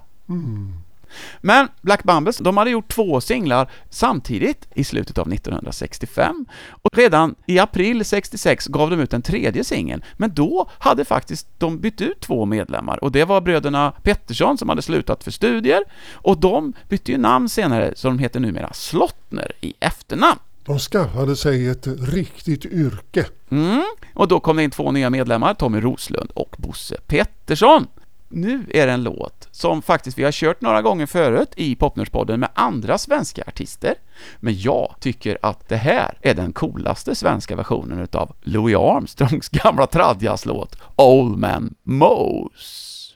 Men 1.42 1.68
Black 1.82 2.04
Bumbles, 2.04 2.38
de 2.38 2.58
hade 2.58 2.70
gjort 2.70 2.92
två 2.92 3.22
singlar 3.22 3.72
samtidigt 3.90 4.68
i 4.74 4.84
slutet 4.84 5.18
av 5.18 5.34
1965 5.34 6.46
och 6.70 6.98
redan 6.98 7.36
i 7.46 7.60
april 7.60 8.06
66 8.06 8.68
gav 8.68 8.90
de 8.90 9.00
ut 9.00 9.14
en 9.14 9.22
tredje 9.22 9.64
singel, 9.64 10.04
men 10.18 10.34
då 10.34 10.70
hade 10.80 11.06
faktiskt 11.06 11.48
de 11.58 11.80
bytt 11.80 12.02
ut 12.02 12.20
två 12.20 12.46
medlemmar 12.46 13.04
och 13.04 13.12
det 13.12 13.26
var 13.26 13.42
bröderna 13.42 13.92
Pettersson 14.04 14.58
som 14.58 14.70
hade 14.70 14.82
slutat 14.82 15.24
för 15.24 15.32
studier 15.32 15.84
och 16.14 16.38
de 16.38 16.74
bytte 16.90 17.12
ju 17.12 17.18
namn 17.18 17.50
senare 17.50 17.94
så 17.96 18.08
de 18.08 18.20
heter 18.20 18.40
numera 18.40 18.74
Slottner 18.74 19.52
i 19.62 19.74
efternamn. 19.80 20.40
De 20.66 20.80
skaffade 20.80 21.36
sig 21.36 21.68
ett 21.68 21.88
riktigt 21.88 22.66
yrke. 22.66 23.26
Mm. 23.50 23.84
Och 24.14 24.28
då 24.28 24.40
kom 24.40 24.58
det 24.58 24.64
in 24.64 24.72
två 24.72 24.92
nya 24.92 25.10
medlemmar, 25.10 25.54
Tommy 25.54 25.80
Roslund 25.82 26.32
och 26.34 26.56
Bosse 26.58 26.96
Pettersson. 27.08 27.88
Nu 28.36 28.66
är 28.70 28.88
det 28.88 28.94
en 28.94 29.04
låt 29.04 29.48
som 29.52 29.82
faktiskt 29.82 30.18
vi 30.18 30.24
har 30.24 30.32
kört 30.32 30.62
några 30.62 30.82
gånger 30.82 31.06
förut 31.06 31.54
i 31.56 31.76
Popnörspodden 31.76 32.40
med 32.40 32.50
andra 32.54 32.98
svenska 32.98 33.44
artister. 33.48 33.96
Men 34.40 34.60
jag 34.60 34.96
tycker 35.00 35.38
att 35.42 35.70
det 35.70 35.76
här 35.76 36.18
är 36.22 36.34
den 36.34 36.54
coolaste 36.54 37.16
svenska 37.16 37.56
versionen 37.56 38.00
utav 38.00 38.36
Louis 38.42 38.76
Armstrongs 38.76 39.50
gamla 39.64 39.88
tradjazzlåt 39.88 40.78
Old 40.96 41.38
Man 41.38 41.76
Mose. 41.84 43.14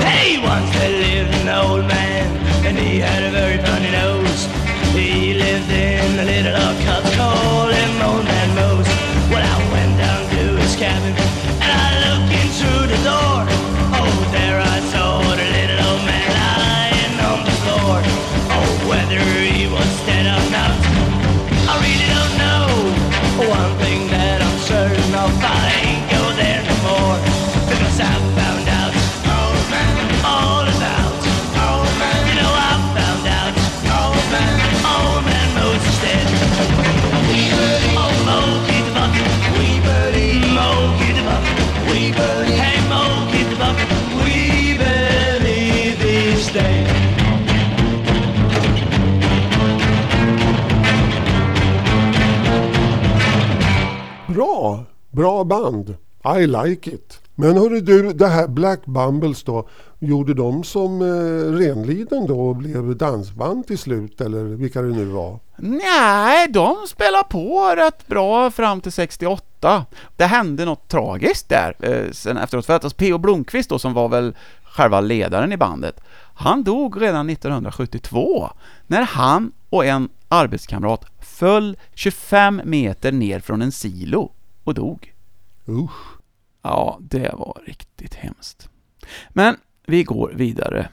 He 0.00 0.38
wants 0.46 0.72
to 0.72 0.88
live 0.88 1.48
an 1.48 1.70
old 1.70 1.88
man, 1.88 1.99
lived 6.16 6.28
in 6.28 6.46
a 6.46 6.52
little 6.52 6.79
Bra! 55.10 55.44
Band. 55.44 55.96
I 56.38 56.46
like 56.46 56.90
it. 56.90 57.20
Men 57.34 57.56
hörru 57.56 57.80
du, 57.80 58.12
det 58.12 58.26
här 58.26 58.48
Black 58.48 58.86
Bumbles 58.86 59.42
då, 59.42 59.68
gjorde 59.98 60.34
de 60.34 60.64
som 60.64 61.02
eh, 61.02 61.52
renliden 61.58 62.26
då 62.26 62.40
och 62.40 62.56
blev 62.56 62.96
dansband 62.96 63.66
till 63.66 63.78
slut 63.78 64.20
eller 64.20 64.44
vilka 64.44 64.82
det 64.82 64.88
nu 64.88 65.04
var? 65.04 65.38
Nej, 65.56 66.48
de 66.48 66.76
spelar 66.88 67.22
på 67.22 67.74
rätt 67.76 68.06
bra 68.06 68.50
fram 68.50 68.80
till 68.80 68.92
68. 68.92 69.84
Det 70.16 70.24
hände 70.24 70.64
något 70.64 70.88
tragiskt 70.88 71.48
där 71.48 71.74
eh, 71.80 72.10
sen 72.12 72.36
efteråt, 72.36 72.66
för 72.66 72.76
att 72.76 72.84
alltså, 72.84 72.96
P.O. 72.96 73.18
Blomqvist 73.18 73.70
då, 73.70 73.78
som 73.78 73.94
var 73.94 74.08
väl 74.08 74.34
själva 74.62 75.00
ledaren 75.00 75.52
i 75.52 75.56
bandet, 75.56 76.00
han 76.34 76.62
dog 76.62 77.02
redan 77.02 77.30
1972 77.30 78.50
när 78.86 79.02
han 79.02 79.52
och 79.70 79.84
en 79.84 80.08
arbetskamrat 80.28 81.04
föll 81.20 81.76
25 81.94 82.60
meter 82.64 83.12
ner 83.12 83.40
från 83.40 83.62
en 83.62 83.72
silo 83.72 84.32
och 84.64 84.74
dog. 84.74 85.14
Usch. 85.68 86.20
Ja, 86.62 86.98
det 87.00 87.34
var 87.34 87.62
riktigt 87.66 88.14
hemskt. 88.14 88.68
Men 89.28 89.56
vi 89.86 90.04
går 90.04 90.32
vidare 90.34 90.88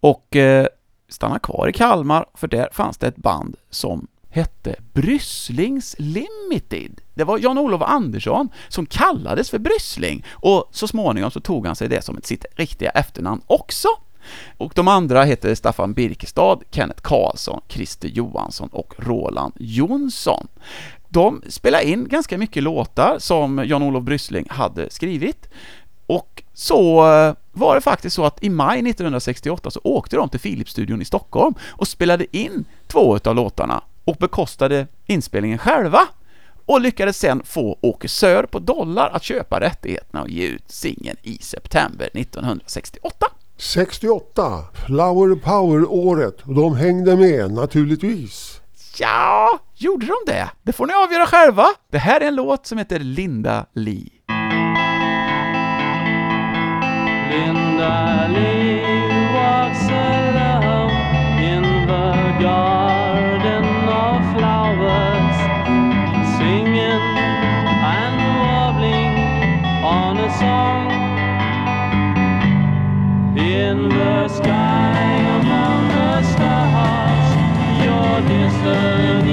och 0.00 0.36
eh, 0.36 0.66
stannar 1.08 1.38
kvar 1.38 1.68
i 1.68 1.72
Kalmar, 1.72 2.26
för 2.34 2.48
där 2.48 2.68
fanns 2.72 2.98
det 2.98 3.06
ett 3.06 3.16
band 3.16 3.56
som 3.70 4.06
hette 4.30 4.76
Brysslings 4.92 5.96
Limited. 5.98 7.00
Det 7.14 7.24
var 7.24 7.38
Jan-Olof 7.38 7.82
Andersson 7.82 8.48
som 8.68 8.86
kallades 8.86 9.50
för 9.50 9.58
Bryssling 9.58 10.24
och 10.30 10.68
så 10.70 10.88
småningom 10.88 11.30
så 11.30 11.40
tog 11.40 11.66
han 11.66 11.76
sig 11.76 11.88
det 11.88 12.02
som 12.02 12.18
ett 12.18 12.26
sitt 12.26 12.44
riktiga 12.56 12.90
efternamn 12.90 13.42
också. 13.46 13.88
Och 14.56 14.72
de 14.74 14.88
andra 14.88 15.24
heter 15.24 15.54
Staffan 15.54 15.92
Birkestad, 15.92 16.62
Kenneth 16.70 17.02
Karlsson, 17.02 17.60
Christer 17.68 18.08
Johansson 18.08 18.68
och 18.72 18.94
Roland 18.98 19.52
Jonsson. 19.58 20.48
De 21.08 21.42
spelade 21.48 21.84
in 21.84 22.08
ganska 22.08 22.38
mycket 22.38 22.62
låtar 22.62 23.16
som 23.18 23.64
Jan-Olof 23.66 24.04
Bryssling 24.04 24.46
hade 24.50 24.90
skrivit 24.90 25.48
och 26.06 26.42
så 26.54 27.12
eh, 27.12 27.34
var 27.52 27.74
det 27.74 27.80
faktiskt 27.80 28.16
så 28.16 28.24
att 28.24 28.42
i 28.42 28.50
maj 28.50 28.78
1968 28.78 29.70
så 29.70 29.80
åkte 29.84 30.16
de 30.16 30.28
till 30.28 30.40
Philips-studion 30.40 31.02
i 31.02 31.04
Stockholm 31.04 31.54
och 31.68 31.88
spelade 31.88 32.36
in 32.36 32.64
två 32.86 33.18
av 33.24 33.34
låtarna 33.34 33.82
och 34.04 34.16
bekostade 34.16 34.86
inspelningen 35.06 35.58
själva 35.58 36.00
och 36.66 36.80
lyckades 36.80 37.18
sen 37.18 37.42
få 37.44 37.78
Åke 37.80 38.08
Sör 38.08 38.42
på 38.42 38.58
Dollar 38.58 39.10
att 39.10 39.22
köpa 39.22 39.60
rättigheterna 39.60 40.22
och 40.22 40.28
ge 40.28 40.46
ut 40.46 40.64
singeln 40.66 41.16
i 41.22 41.38
september 41.38 42.10
1968. 42.14 43.26
68, 43.56 44.64
Flower 44.86 45.34
Power-året 45.34 46.42
och 46.42 46.54
de 46.54 46.76
hängde 46.76 47.16
med 47.16 47.52
naturligtvis. 47.52 48.60
Ja, 49.00 49.58
gjorde 49.74 50.06
de 50.06 50.32
det? 50.32 50.50
Det 50.62 50.72
får 50.72 50.86
ni 50.86 50.92
avgöra 50.92 51.26
själva. 51.26 51.66
Det 51.90 51.98
här 51.98 52.20
är 52.20 52.28
en 52.28 52.34
låt 52.34 52.66
som 52.66 52.78
heter 52.78 52.98
Linda 52.98 53.66
Lee. 53.74 54.08
Linda 57.30 58.28
Lee 58.28 59.32
walks 59.34 59.88
alone 59.90 60.92
in 61.42 61.62
the 61.86 62.42
garden 62.44 63.64
of 63.88 64.18
flowers, 64.34 65.36
singing 66.38 67.04
and 67.82 68.18
warbling 68.40 69.14
on 69.84 70.18
a 70.18 70.30
song. 70.38 70.92
In 73.38 73.88
the 73.88 74.28
sky 74.28 74.97
your 78.26 79.27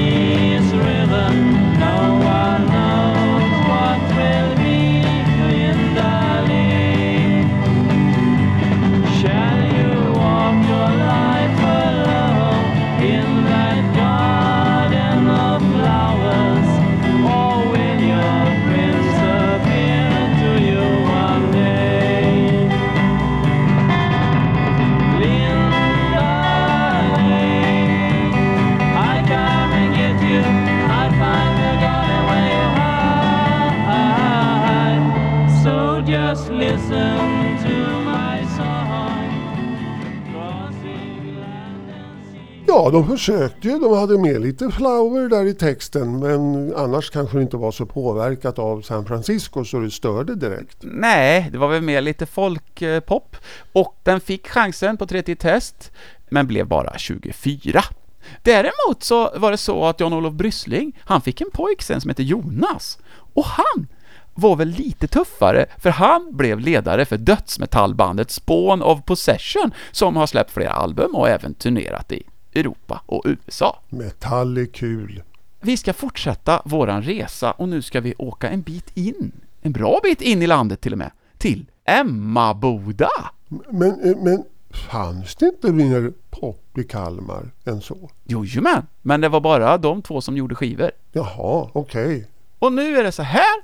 Ja, 42.85 42.91
de 42.91 43.07
försökte 43.07 43.67
ju. 43.67 43.79
De 43.79 43.97
hade 43.97 44.17
med 44.17 44.41
lite 44.41 44.71
Flower 44.71 45.29
där 45.29 45.45
i 45.45 45.53
texten 45.53 46.19
men 46.19 46.73
annars 46.75 47.09
kanske 47.09 47.37
det 47.37 47.41
inte 47.41 47.57
var 47.57 47.71
så 47.71 47.85
påverkat 47.85 48.59
av 48.59 48.81
San 48.81 49.05
Francisco 49.05 49.65
så 49.65 49.79
det 49.79 49.91
störde 49.91 50.35
direkt. 50.35 50.77
Nej, 50.81 51.49
det 51.51 51.57
var 51.57 51.67
väl 51.67 51.81
mer 51.81 52.01
lite 52.01 52.25
folkpop 52.25 53.35
eh, 53.35 53.39
och 53.73 53.99
den 54.03 54.19
fick 54.19 54.47
chansen 54.47 54.97
på 54.97 55.07
30 55.07 55.35
test 55.35 55.91
men 56.29 56.47
blev 56.47 56.67
bara 56.67 56.97
24. 56.97 57.81
Däremot 58.43 59.03
så 59.03 59.31
var 59.35 59.51
det 59.51 59.57
så 59.57 59.85
att 59.85 59.99
Jan-Olof 59.99 60.33
Bryssling, 60.33 60.99
han 60.99 61.21
fick 61.21 61.41
en 61.41 61.51
pojk 61.53 61.81
sen 61.81 62.01
som 62.01 62.09
heter 62.09 62.23
Jonas 62.23 62.99
och 63.33 63.45
han 63.45 63.87
var 64.33 64.55
väl 64.55 64.69
lite 64.69 65.07
tuffare, 65.07 65.65
för 65.79 65.89
han 65.89 66.35
blev 66.35 66.59
ledare 66.59 67.05
för 67.05 67.17
dödsmetallbandet 67.17 68.31
Spawn 68.31 68.81
of 68.81 69.03
Possession 69.05 69.71
som 69.91 70.15
har 70.15 70.27
släppt 70.27 70.51
flera 70.51 70.71
album 70.71 71.15
och 71.15 71.29
även 71.29 71.53
turnerat 71.53 72.11
i 72.11 72.23
Europa 72.55 73.01
och 73.05 73.23
USA. 73.25 73.79
Metall 73.89 74.57
är 74.57 74.65
kul. 74.65 75.23
Vi 75.61 75.77
ska 75.77 75.93
fortsätta 75.93 76.61
våran 76.65 77.01
resa 77.03 77.51
och 77.51 77.69
nu 77.69 77.81
ska 77.81 78.01
vi 78.01 78.13
åka 78.17 78.49
en 78.49 78.61
bit 78.61 78.97
in, 78.97 79.31
en 79.61 79.71
bra 79.71 79.99
bit 80.03 80.21
in 80.21 80.41
i 80.41 80.47
landet 80.47 80.81
till 80.81 80.91
och 80.91 80.97
med, 80.97 81.11
till 81.37 81.65
Emmaboda. 81.85 83.09
Men, 83.69 84.01
eh, 84.03 84.17
men 84.17 84.43
fanns 84.91 85.35
det 85.35 85.45
inte 85.45 85.71
mer 85.71 86.13
pop 86.29 86.77
i 86.77 86.83
Kalmar 86.83 87.51
än 87.65 87.81
så? 87.81 88.09
Jojomän, 88.23 88.87
men 89.01 89.21
det 89.21 89.29
var 89.29 89.41
bara 89.41 89.77
de 89.77 90.01
två 90.01 90.21
som 90.21 90.37
gjorde 90.37 90.55
skivor. 90.55 90.91
Jaha, 91.11 91.69
okej. 91.73 92.27
Och 92.59 92.73
nu 92.73 92.97
är 92.97 93.03
det 93.03 93.11
så 93.11 93.23
här, 93.23 93.55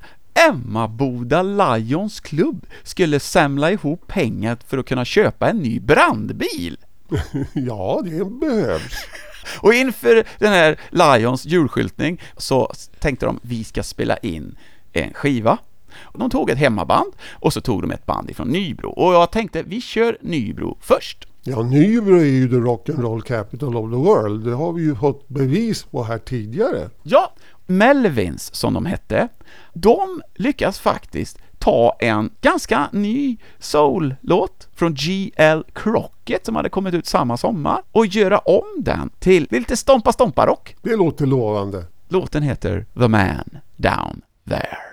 Emmaboda 0.50 1.42
Lions 1.44 2.20
Club 2.20 2.66
skulle 2.84 3.20
samla 3.20 3.72
ihop 3.72 4.08
pengar 4.08 4.58
för 4.68 4.78
att 4.78 4.86
kunna 4.86 5.06
köpa 5.06 5.50
en 5.50 5.58
ny 5.58 5.80
brandbil. 5.80 6.78
Ja, 7.54 8.02
det 8.06 8.26
behövs. 8.26 8.94
Och 9.62 9.74
inför 9.74 10.24
den 10.40 10.54
här 10.54 10.80
Lions 10.90 11.46
julskyltning 11.46 12.22
så 12.38 12.72
tänkte 13.00 13.26
de, 13.26 13.40
vi 13.42 13.64
ska 13.64 13.84
spela 13.84 14.18
in 14.18 14.56
en 14.94 15.14
skiva. 15.14 15.58
Och 16.02 16.20
De 16.20 16.30
tog 16.30 16.50
ett 16.50 16.58
hemmaband 16.58 17.14
och 17.32 17.54
så 17.54 17.62
tog 17.62 17.82
de 17.82 17.92
ett 17.92 18.06
band 18.06 18.30
ifrån 18.30 18.48
Nybro. 18.48 18.90
Och 18.90 19.14
jag 19.14 19.32
tänkte, 19.32 19.64
vi 19.64 19.82
kör 19.82 20.18
Nybro 20.22 20.78
först. 20.82 21.28
Ja, 21.44 21.64
Nybro 21.64 22.16
är 22.16 22.26
ju 22.26 22.50
the 22.50 22.56
rock'n'roll 22.56 23.22
capital 23.22 23.76
of 23.78 23.92
the 23.92 23.98
world. 23.98 24.46
Det 24.46 24.54
har 24.54 24.74
vi 24.74 24.82
ju 24.82 24.96
fått 24.96 25.28
bevis 25.28 25.84
på 25.84 26.04
här 26.04 26.18
tidigare. 26.18 26.90
Ja, 27.04 27.34
Melvins 27.68 28.56
som 28.56 28.74
de 28.74 28.86
hette, 28.86 29.28
de 29.74 30.22
lyckas 30.36 30.80
faktiskt 30.80 31.38
ta 31.62 31.96
en 32.00 32.30
ganska 32.42 32.90
ny 32.92 33.38
soul-låt 33.60 34.68
från 34.74 34.94
G.L. 34.94 35.64
Crockett 35.74 36.46
som 36.46 36.56
hade 36.56 36.70
kommit 36.70 36.94
ut 36.94 37.06
samma 37.06 37.38
sommar 37.38 37.82
och 37.92 38.06
göra 38.06 38.38
om 38.38 38.66
den 38.78 39.10
till 39.20 39.48
lite 39.50 39.78
stompa-stompa-rock. 39.78 40.76
Det 40.82 40.96
låter 40.96 41.26
lovande. 41.26 41.86
Låten 42.10 42.44
heter 42.44 42.86
The 42.94 43.08
Man 43.08 43.58
Down 43.76 44.22
There. 44.50 44.91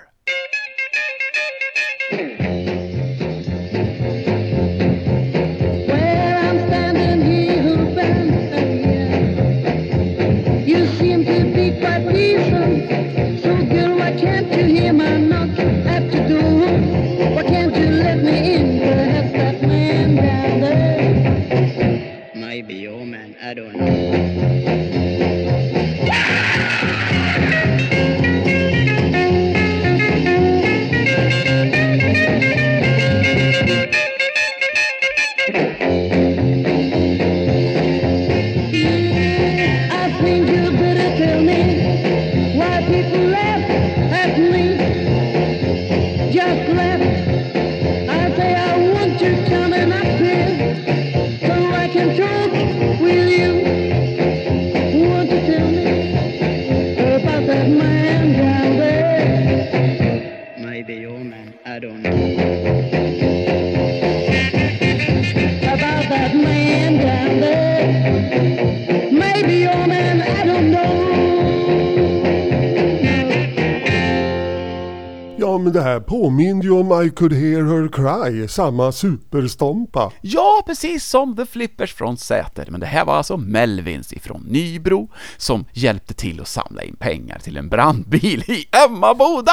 Could 77.19 77.33
hear 77.33 77.63
her 77.63 77.87
cry, 77.87 78.47
samma 78.47 78.91
superstompa. 78.91 80.11
Ja, 80.21 80.63
precis 80.65 81.05
som 81.05 81.35
The 81.35 81.45
Flippers 81.45 81.93
från 81.93 82.17
Säter, 82.17 82.67
men 82.71 82.79
det 82.79 82.85
här 82.85 83.05
var 83.05 83.15
alltså 83.15 83.37
Melvins 83.37 84.13
ifrån 84.13 84.41
Nybro 84.41 85.09
som 85.37 85.65
hjälpte 85.73 86.13
till 86.13 86.41
att 86.41 86.47
samla 86.47 86.83
in 86.83 86.95
pengar 86.95 87.39
till 87.39 87.57
en 87.57 87.69
brandbil 87.69 88.43
i 88.47 88.65
Emmaboda! 88.85 89.51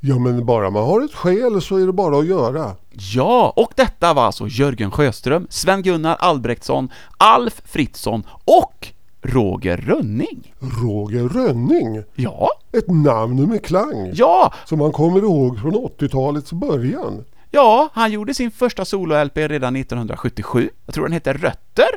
Ja, 0.00 0.18
men 0.18 0.46
bara 0.46 0.70
man 0.70 0.84
har 0.84 1.04
ett 1.04 1.14
skäl 1.14 1.62
så 1.62 1.76
är 1.76 1.86
det 1.86 1.92
bara 1.92 2.18
att 2.18 2.26
göra. 2.26 2.76
Ja, 2.90 3.52
och 3.56 3.72
detta 3.76 4.14
var 4.14 4.24
alltså 4.24 4.46
Jörgen 4.48 4.90
Sjöström, 4.90 5.46
Sven-Gunnar 5.50 6.16
Albrektsson, 6.20 6.88
Alf 7.18 7.62
Fritzson 7.64 8.26
och 8.44 8.88
Roger 9.22 9.76
Rönning. 9.76 10.54
Roger 10.82 11.28
Rönning, 11.28 12.02
Ja, 12.14 12.48
ett 12.72 12.88
namn 12.90 13.48
med 13.48 13.64
klang. 13.64 14.10
ja, 14.14 14.54
Som 14.64 14.78
man 14.78 14.92
kommer 14.92 15.18
ihåg 15.20 15.58
från 15.60 15.74
80-talets 15.74 16.52
början. 16.52 17.24
ja, 17.50 17.88
han 17.92 18.12
gjorde 18.12 18.34
sin 18.34 18.50
första 18.50 18.84
solo-LP 18.84 19.36
redan 19.48 19.76
1977. 19.76 20.70
Jag 20.86 20.94
tror 20.94 21.04
den 21.04 21.12
heter 21.12 21.34
Rötter. 21.34 21.88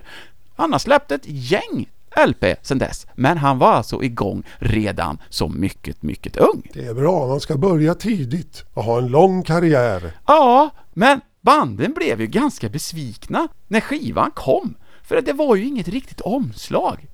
Han 0.56 0.72
har 0.72 0.80
släppt 0.80 1.12
ett 1.12 1.22
gäng 1.26 1.86
LP 2.28 2.46
sedan 2.62 2.78
dess, 2.78 3.08
men 3.16 3.38
han 3.38 3.58
var 3.60 3.72
alltså 3.74 4.04
igång 4.04 4.44
redan 4.60 5.18
som 5.30 5.60
mycket, 5.60 6.04
mycket 6.04 6.38
ung. 6.38 6.70
Det 6.74 6.86
är 6.86 6.94
bra, 6.94 7.28
man 7.28 7.40
ska 7.40 7.58
börja 7.58 7.96
tidigt 7.96 8.64
och 8.74 8.84
ha 8.84 8.98
en 8.98 9.08
lång 9.08 9.44
karriär. 9.44 10.12
Ja, 10.28 10.70
men 10.94 11.22
banden 11.42 11.94
blev 11.94 12.22
ju 12.22 12.28
ganska 12.28 12.70
besvikna 12.70 13.48
när 13.68 13.80
skivan 13.82 14.32
kom, 14.36 14.76
för 15.04 15.22
det 15.22 15.34
var 15.34 15.56
ju 15.56 15.66
inget 15.66 15.88
riktigt 15.88 16.22
omslag. 16.22 17.08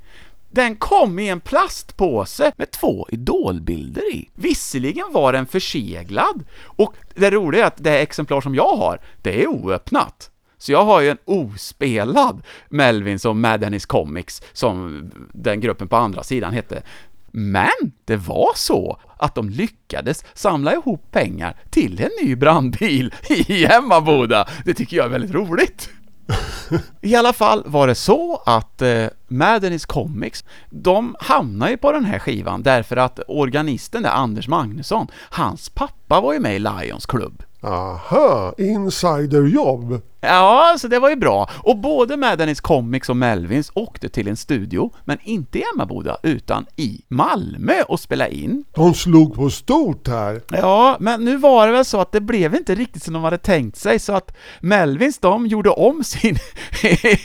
Den 0.52 0.76
kom 0.76 1.20
i 1.20 1.30
en 1.30 1.40
plastpåse 1.40 2.52
med 2.58 2.72
två 2.72 3.08
idolbilder 3.12 4.14
i. 4.16 4.30
Visserligen 4.36 5.06
var 5.12 5.34
den 5.34 5.46
förseglad, 5.46 6.44
och 6.64 6.96
det 7.16 7.32
roliga 7.32 7.64
är 7.64 7.68
att 7.68 7.84
det 7.84 8.00
exemplar 8.00 8.42
som 8.42 8.56
jag 8.56 8.76
har, 8.76 9.00
det 9.22 9.44
är 9.44 9.48
oöppnat. 9.48 10.32
Så 10.58 10.72
jag 10.72 10.86
har 10.86 11.02
ju 11.02 11.10
en 11.10 11.18
ospelad 11.26 12.42
Melvin 12.70 13.20
som 13.20 13.42
Mad 13.42 13.60
Dennis 13.60 13.86
Comics, 13.86 14.42
som 14.54 15.12
den 15.34 15.60
gruppen 15.60 15.88
på 15.88 15.96
andra 15.96 16.24
sidan 16.24 16.54
hette. 16.54 16.84
Men 17.32 17.92
det 18.06 18.16
var 18.18 18.52
så 18.56 19.00
att 19.18 19.36
de 19.36 19.50
lyckades 19.50 20.26
samla 20.34 20.74
ihop 20.74 21.12
pengar 21.12 21.56
till 21.70 22.02
en 22.02 22.26
ny 22.26 22.36
brandbil 22.36 23.14
i 23.30 23.66
Emmaboda. 23.66 24.48
Det 24.66 24.74
tycker 24.74 24.98
jag 24.98 25.06
är 25.06 25.10
väldigt 25.10 25.32
roligt. 25.32 25.90
I 27.02 27.16
alla 27.16 27.34
fall 27.34 27.64
var 27.66 27.88
det 27.88 27.96
så 27.96 28.42
att 28.46 28.82
eh, 28.82 29.08
Madden's 29.28 29.88
Comics, 29.88 30.44
de 30.70 31.16
hamnade 31.20 31.72
ju 31.72 31.78
på 31.78 31.92
den 31.92 32.06
här 32.06 32.20
skivan 32.20 32.64
därför 32.64 32.98
att 32.98 33.20
organisten 33.28 34.04
där, 34.04 34.10
Anders 34.10 34.48
Magnusson, 34.48 35.08
hans 35.14 35.70
pappa 35.70 36.22
var 36.22 36.34
ju 36.34 36.40
med 36.40 36.56
i 36.56 36.60
Lions 36.60 37.06
klubb. 37.06 37.44
Aha, 37.64 38.54
insiderjobb. 38.58 40.02
Ja, 40.22 40.76
så 40.80 40.88
det 40.88 41.00
var 41.00 41.10
ju 41.10 41.16
bra. 41.16 41.50
Och 41.64 41.78
både 41.78 42.16
Madden's 42.16 42.62
Comics 42.62 43.10
och 43.10 43.18
Melvins 43.18 43.72
åkte 43.74 44.10
till 44.10 44.28
en 44.28 44.38
studio, 44.38 44.92
men 45.06 45.18
inte 45.24 45.60
i 45.60 45.64
Emmaboda, 45.74 46.18
utan 46.24 46.66
i 46.76 47.02
Malmö 47.08 47.82
och 47.88 48.00
spelade 48.00 48.36
in. 48.36 48.64
De 48.76 48.94
slog 48.94 49.36
på 49.36 49.50
stort 49.50 50.08
här. 50.08 50.42
Ja, 50.50 50.98
men 51.00 51.26
nu 51.26 51.38
var 51.38 51.68
det 51.68 51.74
väl 51.74 51.86
så 51.86 52.02
att 52.02 52.12
det 52.12 52.22
blev 52.22 52.56
inte 52.56 52.76
riktigt 52.76 53.04
som 53.04 53.14
de 53.14 53.24
hade 53.24 53.38
tänkt 53.38 53.78
sig, 53.78 54.00
så 54.00 54.14
att 54.14 54.38
Melvins 54.60 55.20
de 55.20 55.48
gjorde 55.48 55.70
om 55.70 56.04
sin 56.04 56.38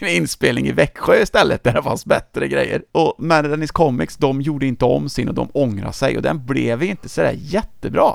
inspelning 0.09 0.67
i 0.67 0.73
Växjö 0.73 1.23
istället, 1.23 1.65
där 1.65 1.73
det 1.73 1.83
fanns 1.83 2.07
bättre 2.07 2.49
grejer. 2.49 2.83
Och 2.93 3.17
Madden's 3.19 3.73
Comics, 3.73 4.17
de 4.17 4.41
gjorde 4.41 4.67
inte 4.67 4.85
om 4.85 5.09
sin 5.09 5.29
och 5.29 5.35
de 5.35 5.49
ångrade 5.55 5.93
sig, 5.93 6.17
och 6.17 6.23
den 6.23 6.47
blev 6.47 6.83
inte 6.83 7.09
sådär 7.09 7.37
jättebra. 7.39 8.15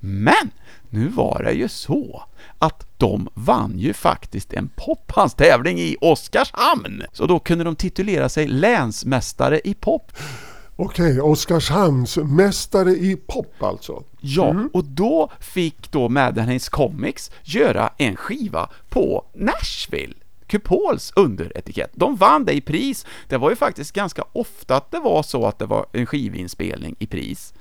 Men 0.00 0.50
nu 0.92 1.08
var 1.08 1.42
det 1.44 1.52
ju 1.52 1.68
så 1.68 2.22
att 2.58 2.86
de 2.96 3.28
vann 3.34 3.78
ju 3.78 3.92
faktiskt 3.92 4.52
en 4.52 4.70
pophandstävling 4.76 5.78
i 5.78 5.96
Oskarshamn. 6.00 7.02
Så 7.12 7.26
då 7.26 7.38
kunde 7.38 7.64
de 7.64 7.76
titulera 7.76 8.28
sig 8.28 8.48
länsmästare 8.48 9.60
i 9.64 9.74
pop. 9.74 10.12
Okej, 10.76 11.20
Oskarshamns 11.20 12.16
mästare 12.16 12.90
i 12.90 13.16
pop 13.26 13.62
alltså. 13.62 14.02
Ja, 14.20 14.54
och 14.72 14.84
då 14.84 15.30
fick 15.40 15.92
då 15.92 16.08
Maddenheads 16.08 16.68
Comics 16.68 17.30
göra 17.42 17.90
en 17.98 18.16
skiva 18.16 18.70
på 18.88 19.24
Nashville. 19.34 20.14
Kupols 20.46 21.12
underetikett. 21.16 21.90
De 21.94 22.16
vann 22.16 22.44
det 22.44 22.52
i 22.52 22.60
pris. 22.60 23.06
Det 23.28 23.36
var 23.36 23.50
ju 23.50 23.56
faktiskt 23.56 23.92
ganska 23.92 24.24
ofta 24.32 24.76
att 24.76 24.90
det 24.90 24.98
var 24.98 25.22
så 25.22 25.46
att 25.46 25.58
det 25.58 25.66
var 25.66 25.86
en 25.92 26.06
skivinspelning 26.06 26.96
i 26.98 27.06
pris. 27.06 27.54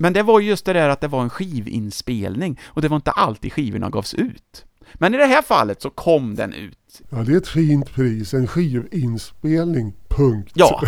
Men 0.00 0.12
det 0.12 0.22
var 0.22 0.40
just 0.40 0.64
det 0.64 0.72
där 0.72 0.88
att 0.88 1.00
det 1.00 1.08
var 1.08 1.22
en 1.22 1.30
skivinspelning 1.30 2.60
och 2.64 2.82
det 2.82 2.88
var 2.88 2.96
inte 2.96 3.10
alltid 3.10 3.52
skivorna 3.52 3.90
gavs 3.90 4.14
ut. 4.14 4.64
Men 4.94 5.14
i 5.14 5.18
det 5.18 5.26
här 5.26 5.42
fallet 5.42 5.82
så 5.82 5.90
kom 5.90 6.34
den 6.34 6.52
ut. 6.52 7.00
Ja, 7.10 7.16
det 7.16 7.32
är 7.32 7.36
ett 7.36 7.48
fint 7.48 7.94
pris. 7.94 8.34
En 8.34 8.46
skivinspelning. 8.46 9.94
Punkt. 10.08 10.52
Ja, 10.54 10.82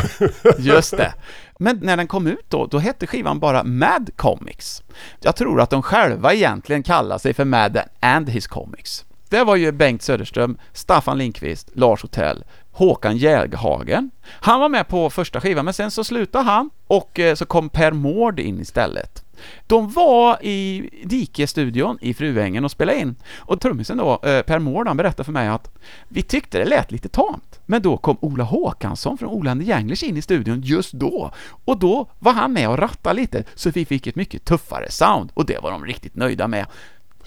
just 0.58 0.96
det. 0.96 1.14
Men 1.58 1.78
när 1.82 1.96
den 1.96 2.06
kom 2.06 2.26
ut 2.26 2.44
då, 2.48 2.66
då 2.66 2.78
hette 2.78 3.06
skivan 3.06 3.40
bara 3.40 3.64
Mad 3.64 4.10
Comics. 4.16 4.82
Jag 5.20 5.36
tror 5.36 5.60
att 5.60 5.70
de 5.70 5.82
själva 5.82 6.34
egentligen 6.34 6.82
kallar 6.82 7.18
sig 7.18 7.34
för 7.34 7.44
Mad 7.44 7.78
and 8.00 8.28
His 8.28 8.46
Comics. 8.46 9.04
Det 9.32 9.44
var 9.44 9.56
ju 9.56 9.72
Bengt 9.72 10.02
Söderström, 10.02 10.58
Staffan 10.72 11.18
Lindqvist, 11.18 11.70
Lars 11.74 12.02
Hotell, 12.02 12.44
Håkan 12.70 13.16
Jäghagen. 13.16 14.10
Han 14.24 14.60
var 14.60 14.68
med 14.68 14.88
på 14.88 15.10
första 15.10 15.40
skivan, 15.40 15.64
men 15.64 15.74
sen 15.74 15.90
så 15.90 16.04
slutade 16.04 16.44
han 16.44 16.70
och 16.86 17.18
eh, 17.18 17.34
så 17.34 17.46
kom 17.46 17.68
Per 17.68 17.92
Mård 17.92 18.40
in 18.40 18.60
istället. 18.60 19.24
De 19.66 19.90
var 19.90 20.44
i 20.44 20.90
Dike-studion 21.04 21.98
i 22.00 22.14
Fruängen 22.14 22.64
och 22.64 22.70
spelade 22.70 22.98
in. 22.98 23.16
Och 23.36 23.60
trummisen 23.60 23.96
då, 23.96 24.20
eh, 24.22 24.42
Per 24.42 24.58
Mård, 24.58 24.88
han 24.88 24.96
berättade 24.96 25.24
för 25.24 25.32
mig 25.32 25.48
att 25.48 25.78
vi 26.08 26.22
tyckte 26.22 26.58
det 26.58 26.64
lät 26.64 26.92
lite 26.92 27.08
tamt. 27.08 27.60
Men 27.66 27.82
då 27.82 27.96
kom 27.96 28.16
Ola 28.20 28.44
Håkansson 28.44 29.18
från 29.18 29.28
Ola 29.28 29.50
and 29.50 29.62
Janglers 29.62 30.02
in 30.02 30.16
i 30.16 30.22
studion 30.22 30.60
just 30.62 30.92
då. 30.92 31.30
Och 31.64 31.78
då 31.78 32.06
var 32.18 32.32
han 32.32 32.52
med 32.52 32.68
och 32.68 32.78
rattade 32.78 33.20
lite, 33.20 33.44
så 33.54 33.70
vi 33.70 33.84
fick 33.84 34.06
ett 34.06 34.16
mycket 34.16 34.44
tuffare 34.44 34.90
sound. 34.90 35.30
Och 35.34 35.46
det 35.46 35.62
var 35.62 35.70
de 35.70 35.84
riktigt 35.84 36.16
nöjda 36.16 36.48
med. 36.48 36.66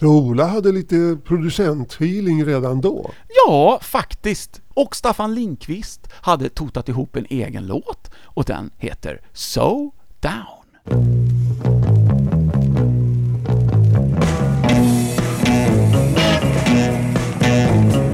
Så 0.00 0.06
Ola 0.06 0.46
hade 0.46 0.72
lite 0.72 1.18
producentfeeling 1.24 2.44
redan 2.44 2.80
då. 2.80 3.10
Ja, 3.46 3.78
faktiskt. 3.82 4.60
Och 4.74 4.96
Staffan 4.96 5.34
Linkvist 5.34 6.08
hade 6.12 6.48
totat 6.48 6.88
ihop 6.88 7.16
en 7.16 7.26
egen 7.30 7.66
låt 7.66 8.10
och 8.22 8.44
den 8.44 8.70
heter 8.78 9.20
So 9.32 9.92
Down. 10.20 10.66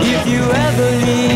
If 0.00 0.26
you 0.26 0.42
ever 0.42 1.06
leave, 1.06 1.31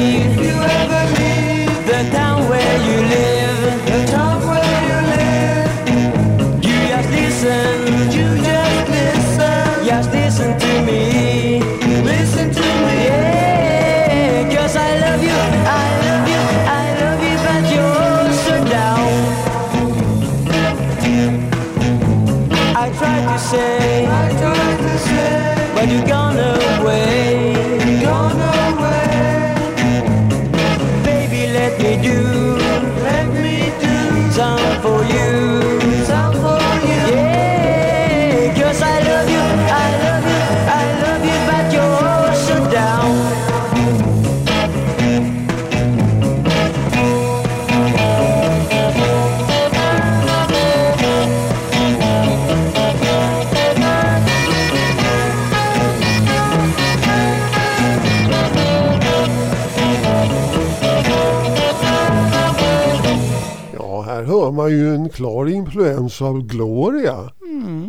klar 65.17 65.49
influens 65.49 66.23
av 66.23 66.43
Gloria. 66.43 67.31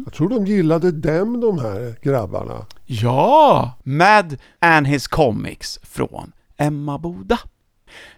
Jag 0.05 0.13
tror 0.13 0.29
de 0.29 0.45
gillade 0.45 0.91
dem 0.91 1.39
de 1.39 1.59
här 1.59 1.95
grabbarna. 2.01 2.65
Ja, 2.85 3.73
med 3.83 4.37
and 4.59 4.87
his 4.87 5.07
comics 5.07 5.79
från 5.83 6.31
Emmaboda. 6.57 7.39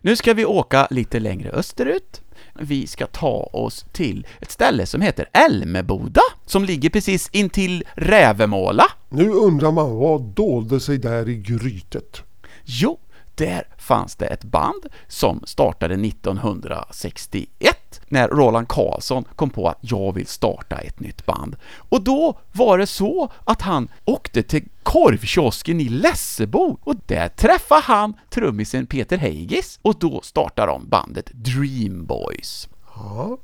Nu 0.02 0.16
ska 0.16 0.34
vi 0.34 0.46
åka 0.46 0.88
lite 0.90 1.20
längre 1.20 1.50
österut. 1.50 2.22
Vi 2.60 2.88
ska 2.88 3.08
ta 3.08 3.50
oss 3.54 3.86
till 3.92 4.28
ett 4.42 4.52
ställe 4.52 4.86
som 4.86 5.02
heter 5.02 5.30
Älmeboda, 5.34 6.22
som 6.46 6.64
ligger 6.64 6.90
precis 6.90 7.30
intill 7.32 7.84
Rävemåla. 7.94 8.86
Nu 9.10 9.30
undrar 9.30 9.72
man 9.72 9.96
vad 9.96 10.22
dolde 10.22 10.80
sig 10.80 10.98
där 10.98 11.30
i 11.30 11.36
grytet. 11.36 12.24
Jo, 12.64 13.00
där 13.36 13.64
fanns 13.78 14.16
det 14.16 14.26
ett 14.26 14.44
band 14.44 14.86
som 15.08 15.42
startade 15.46 15.94
1961 15.94 17.89
när 18.12 18.28
Roland 18.28 18.68
Karlsson 18.68 19.24
kom 19.36 19.50
på 19.50 19.68
att 19.68 19.78
jag 19.82 20.14
vill 20.14 20.28
starta 20.28 20.78
ett 20.78 21.00
nytt 21.00 21.26
band. 21.26 21.56
Och 21.90 22.02
då 22.04 22.40
var 22.52 22.78
det 22.78 22.88
så 22.88 23.32
att 23.44 23.62
han 23.62 23.88
åkte 24.06 24.44
till 24.44 24.64
korvkiosken 24.84 25.82
i 25.82 25.90
Lessebo 25.90 26.78
och 26.84 26.96
där 27.06 27.28
träffade 27.28 27.82
han 27.82 28.14
trummisen 28.30 28.86
Peter 28.86 29.18
Heigis 29.18 29.80
och 29.82 30.00
då 30.00 30.22
startade 30.22 30.72
de 30.72 30.90
bandet 30.90 31.32
Dream 31.34 32.06
Boys. 32.06 32.68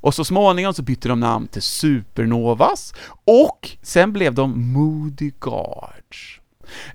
Och 0.01 0.13
så 0.13 0.26
småningom 0.26 0.74
så 0.74 0.82
bytte 0.82 1.07
de 1.07 1.20
namn 1.20 1.47
till 1.47 1.61
Supernovas 1.61 2.93
och 3.26 3.70
sen 3.82 4.13
blev 4.13 4.34
de 4.34 4.74
Moody 4.74 5.32
Guards. 5.39 6.39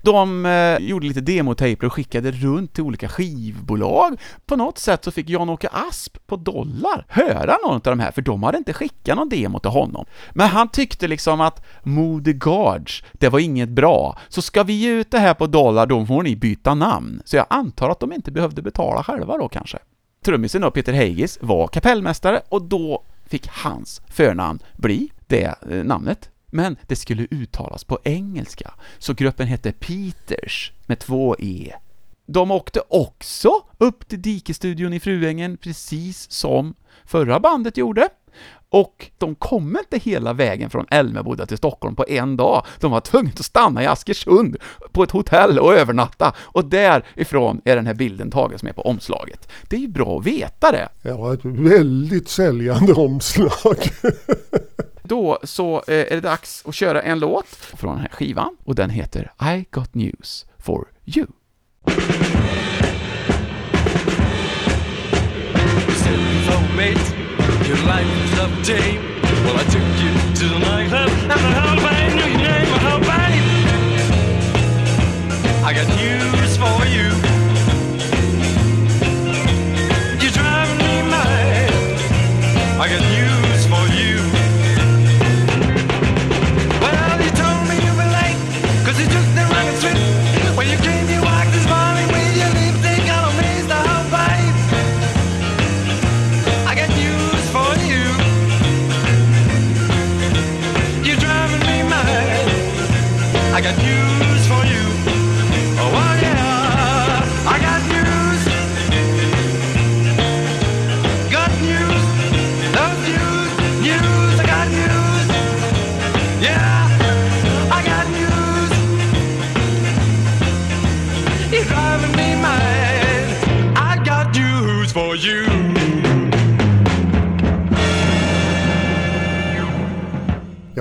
De 0.01 0.45
eh, 0.45 0.77
gjorde 0.77 1.07
lite 1.07 1.21
demotejper 1.21 1.87
och 1.87 1.93
skickade 1.93 2.31
runt 2.31 2.73
till 2.73 2.83
olika 2.83 3.09
skivbolag. 3.09 4.19
På 4.45 4.55
något 4.55 4.77
sätt 4.77 5.03
så 5.03 5.11
fick 5.11 5.29
Jan-Åke 5.29 5.69
Asp 5.71 6.17
på 6.27 6.35
Dollar 6.35 7.05
höra 7.07 7.57
någon 7.63 7.75
av 7.75 7.81
de 7.81 7.99
här, 7.99 8.11
för 8.11 8.21
de 8.21 8.43
hade 8.43 8.57
inte 8.57 8.73
skickat 8.73 9.15
någon 9.17 9.29
demo 9.29 9.59
till 9.59 9.71
honom. 9.71 10.05
Men 10.31 10.47
han 10.47 10.69
tyckte 10.69 11.07
liksom 11.07 11.41
att 11.41 11.65
Moody 11.83 12.33
Guards, 12.33 13.03
det 13.13 13.29
var 13.29 13.39
inget 13.39 13.69
bra, 13.69 14.17
så 14.29 14.41
ska 14.41 14.63
vi 14.63 14.73
ge 14.73 14.89
ut 14.89 15.11
det 15.11 15.19
här 15.19 15.33
på 15.33 15.47
Dollar, 15.47 15.85
då 15.85 16.05
får 16.05 16.23
ni 16.23 16.35
byta 16.35 16.73
namn. 16.73 17.21
Så 17.25 17.35
jag 17.35 17.45
antar 17.49 17.89
att 17.89 17.99
de 17.99 18.13
inte 18.13 18.31
behövde 18.31 18.61
betala 18.61 19.03
själva 19.03 19.37
då 19.37 19.47
kanske. 19.47 19.77
Trummisen 20.25 20.61
då, 20.61 20.71
Peter 20.71 20.93
Heigis, 20.93 21.37
var 21.41 21.67
kapellmästare 21.67 22.41
och 22.49 22.61
då 22.61 23.03
fick 23.25 23.47
hans 23.47 24.01
förnamn 24.07 24.59
bli 24.77 25.11
det 25.27 25.55
eh, 25.71 25.83
namnet. 25.83 26.29
Men 26.51 26.77
det 26.87 26.95
skulle 26.95 27.27
uttalas 27.31 27.83
på 27.83 27.99
engelska, 28.03 28.73
så 28.99 29.13
gruppen 29.13 29.47
hette 29.47 29.71
Peters 29.71 30.71
med 30.85 30.99
två 30.99 31.35
E. 31.39 31.73
De 32.25 32.51
åkte 32.51 32.81
också 32.89 33.51
upp 33.77 34.07
till 34.07 34.21
Dikestudion 34.21 34.93
i 34.93 34.99
Fruängen, 34.99 35.57
precis 35.57 36.31
som 36.31 36.73
förra 37.05 37.39
bandet 37.39 37.77
gjorde. 37.77 38.09
Och 38.69 39.11
de 39.17 39.35
kom 39.35 39.77
inte 39.77 40.09
hela 40.09 40.33
vägen 40.33 40.69
från 40.69 40.85
Älmeboda 40.91 41.45
till 41.45 41.57
Stockholm 41.57 41.95
på 41.95 42.05
en 42.07 42.37
dag. 42.37 42.65
De 42.79 42.91
var 42.91 42.99
tvungna 42.99 43.31
att 43.35 43.45
stanna 43.45 43.83
i 43.83 43.85
Askersund 43.85 44.57
på 44.91 45.03
ett 45.03 45.11
hotell 45.11 45.59
och 45.59 45.73
övernatta. 45.73 46.33
Och 46.37 46.65
därifrån 46.65 47.61
är 47.65 47.75
den 47.75 47.87
här 47.87 47.93
bilden 47.93 48.31
tagen 48.31 48.59
som 48.59 48.67
är 48.67 48.73
på 48.73 48.81
omslaget. 48.81 49.51
Det 49.69 49.75
är 49.75 49.79
ju 49.79 49.87
bra 49.87 50.19
att 50.19 50.25
veta 50.25 50.71
det. 50.71 50.89
Ja, 51.01 51.33
ett 51.33 51.45
väldigt 51.45 52.29
säljande 52.29 52.93
omslag. 52.93 53.77
Då 55.11 55.39
så 55.43 55.83
eh, 55.87 55.95
är 55.95 56.09
det 56.09 56.21
dags 56.21 56.63
att 56.67 56.75
köra 56.75 57.01
en 57.01 57.19
låt 57.19 57.47
från 57.47 57.91
den 57.91 57.99
här 57.99 58.09
skivan 58.09 58.57
och 58.63 58.75
den 58.75 58.89
heter 58.89 59.31
I 59.41 59.65
got 59.71 59.93
news 59.93 60.45
for 60.59 60.87
you. 61.05 61.27
I 75.63 75.73
got 75.73 75.87
news 75.87 76.57
for 76.57 76.87
you. 76.87 77.30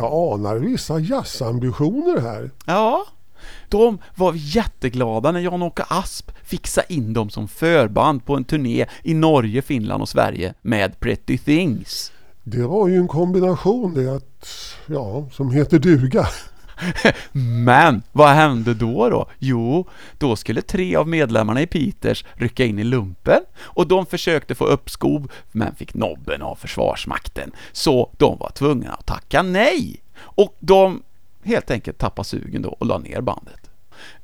Jag 0.01 0.34
anar 0.34 0.57
vissa 0.57 0.98
jazzambitioner 0.98 2.20
här. 2.20 2.51
Ja, 2.66 3.07
de 3.68 3.98
var 4.14 4.32
jätteglada 4.36 5.32
när 5.32 5.40
Jan-Åke 5.40 5.82
Asp 5.88 6.30
fixade 6.44 6.92
in 6.92 7.12
dem 7.12 7.30
som 7.30 7.48
förband 7.48 8.24
på 8.24 8.36
en 8.36 8.44
turné 8.44 8.86
i 9.03 9.14
Norge, 9.14 9.62
Finland 9.62 10.03
och 10.03 10.09
Sverige 10.09 10.55
med 10.62 11.01
Pretty 11.01 11.38
Things. 11.38 12.12
Det 12.42 12.62
var 12.62 12.88
ju 12.88 12.96
en 12.96 13.09
kombination 13.09 13.94
det 13.94 14.16
att, 14.16 14.46
ja, 14.86 15.28
som 15.32 15.51
heter 15.51 15.78
duga. 15.78 16.26
Men 17.33 18.03
vad 18.12 18.28
hände 18.28 18.74
då 18.74 19.09
då? 19.09 19.26
Jo, 19.39 19.89
då 20.18 20.37
skulle 20.37 20.62
tre 20.62 20.97
av 20.97 21.09
medlemmarna 21.09 21.62
i 21.62 21.66
Peters 21.66 22.24
rycka 22.35 22.64
in 22.64 22.78
i 22.78 22.85
lumpen 22.85 23.41
och 23.59 23.87
de 23.87 24.07
försökte 24.07 24.55
få 24.55 24.64
uppskov 24.64 25.33
men 25.53 25.74
fick 25.74 25.95
nobben 25.95 26.43
av 26.43 26.55
Försvarsmakten. 26.55 27.53
Så 27.72 28.11
de 28.16 28.39
var 28.39 28.51
tvungna 28.51 28.93
att 28.93 29.07
tacka 29.07 29.43
nej. 29.43 30.03
Och 30.18 30.57
de 30.61 31.03
helt 31.45 31.70
enkelt 31.70 31.99
tappade 31.99 32.28
sugen 32.28 32.62
då 32.62 32.68
och 32.68 32.87
la 32.87 32.99
ner 32.99 33.20
bandet. 33.20 33.70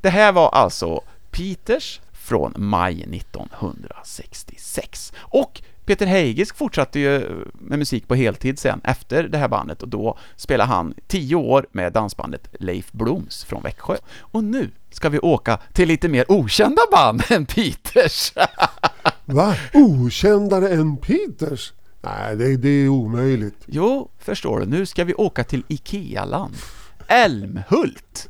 Det 0.01 0.11
här 0.11 0.33
var 0.33 0.49
alltså 0.49 1.01
Peters 1.31 2.01
från 2.13 2.55
maj 2.57 3.03
1966. 3.03 5.13
Och 5.17 5.63
Peter 5.87 6.07
Heigisk 6.07 6.57
fortsatte 6.57 7.01
ju 7.01 7.45
med 7.53 7.79
musik 7.79 8.09
på 8.09 8.15
heltid 8.15 8.59
sen 8.59 8.81
efter 8.85 9.23
det 9.23 9.39
här 9.39 9.49
bandet 9.49 9.83
och 9.83 9.89
då 9.89 10.19
spelade 10.37 10.69
han 10.69 10.95
tio 11.07 11.37
år 11.37 11.67
med 11.73 11.93
dansbandet 11.93 12.49
Leif 12.61 12.93
Bloms 12.93 13.45
från 13.45 13.63
Växjö. 13.63 13.97
Och 14.21 14.45
nu 14.45 14.71
ska 14.91 15.09
vi 15.09 15.19
åka 15.19 15.59
till 15.73 15.89
lite 15.89 16.09
mer 16.09 16.25
okända 16.29 16.83
band 16.93 17.23
än 17.31 17.47
Peters. 17.47 18.33
Va? 19.25 19.55
Okändare 19.75 20.69
än 20.69 20.97
Peters? 20.97 21.73
Nej, 22.01 22.37
det, 22.37 22.57
det 22.57 22.69
är 22.69 22.89
omöjligt. 22.89 23.65
jo, 23.67 24.11
förstår 24.19 24.61
du, 24.61 24.67
nu 24.67 24.87
ska 24.87 25.05
vi 25.05 25.15
åka 25.15 25.45
till 25.45 25.65
Ikea-land. 25.69 26.55
Älmhult. 27.09 28.29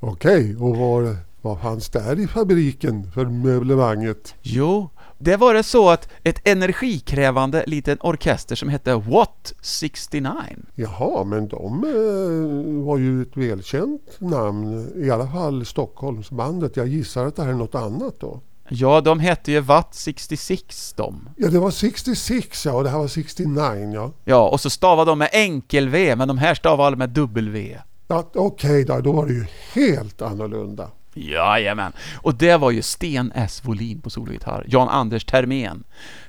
Okej, 0.00 0.56
och 0.56 0.76
vad, 0.76 1.16
vad 1.40 1.60
fanns 1.60 1.88
där 1.88 2.20
i 2.20 2.26
fabriken 2.26 3.12
för 3.12 3.24
möblemanget? 3.24 4.34
Jo, 4.42 4.90
det 5.18 5.36
var 5.36 5.54
det 5.54 5.62
så 5.62 5.90
att 5.90 6.08
ett 6.24 6.48
energikrävande 6.48 7.64
liten 7.66 7.98
orkester 8.00 8.56
som 8.56 8.68
hette 8.68 8.94
What 8.94 9.52
69 9.60 10.32
Jaha, 10.74 11.24
men 11.24 11.48
de 11.48 11.84
eh, 11.84 12.84
var 12.84 12.98
ju 12.98 13.22
ett 13.22 13.36
välkänt 13.36 14.16
namn. 14.18 14.92
I 14.96 15.10
alla 15.10 15.28
fall 15.30 15.66
Stockholmsbandet. 15.66 16.76
Jag 16.76 16.88
gissar 16.88 17.26
att 17.26 17.36
det 17.36 17.42
här 17.42 17.50
är 17.50 17.54
något 17.54 17.74
annat 17.74 18.20
då. 18.20 18.40
Ja, 18.68 19.00
de 19.00 19.20
hette 19.20 19.52
ju 19.52 19.60
Watt 19.60 19.94
66 19.94 20.92
de. 20.96 21.28
Ja, 21.36 21.48
det 21.48 21.58
var 21.58 21.70
66 21.70 22.66
ja, 22.66 22.72
och 22.72 22.84
det 22.84 22.90
här 22.90 22.98
var 22.98 23.08
69 23.08 23.92
ja. 23.94 24.12
Ja, 24.24 24.48
och 24.48 24.60
så 24.60 24.70
stavade 24.70 25.10
de 25.10 25.18
med 25.18 25.28
enkel-V, 25.32 26.16
men 26.16 26.28
de 26.28 26.38
här 26.38 26.54
stavade 26.54 26.96
med 26.96 27.10
dubbel-V. 27.10 27.78
ja 28.08 28.30
Okej 28.34 28.84
då, 28.84 29.00
då 29.00 29.12
var 29.12 29.26
det 29.26 29.32
ju 29.32 29.46
helt 29.72 30.22
annorlunda. 30.22 30.90
Jajamän. 31.18 31.92
Och 32.16 32.34
det 32.34 32.56
var 32.56 32.70
ju 32.70 32.82
Sten 32.82 33.32
S. 33.34 33.60
Volin 33.64 34.00
på 34.00 34.10
sologitarr, 34.10 34.64
Jan-Anders 34.68 35.24
Termén, 35.24 35.84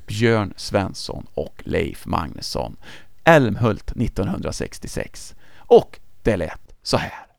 Björn 0.08 0.54
Svensson 0.58 1.26
och 1.34 1.62
Leif 1.66 2.06
Magnusson. 2.06 2.76
Älmhult 3.24 3.92
1966. 3.92 5.36
Och 5.58 6.00
det 6.24 6.38
lät 6.38 6.62
så 6.84 6.98
här. 6.98 7.30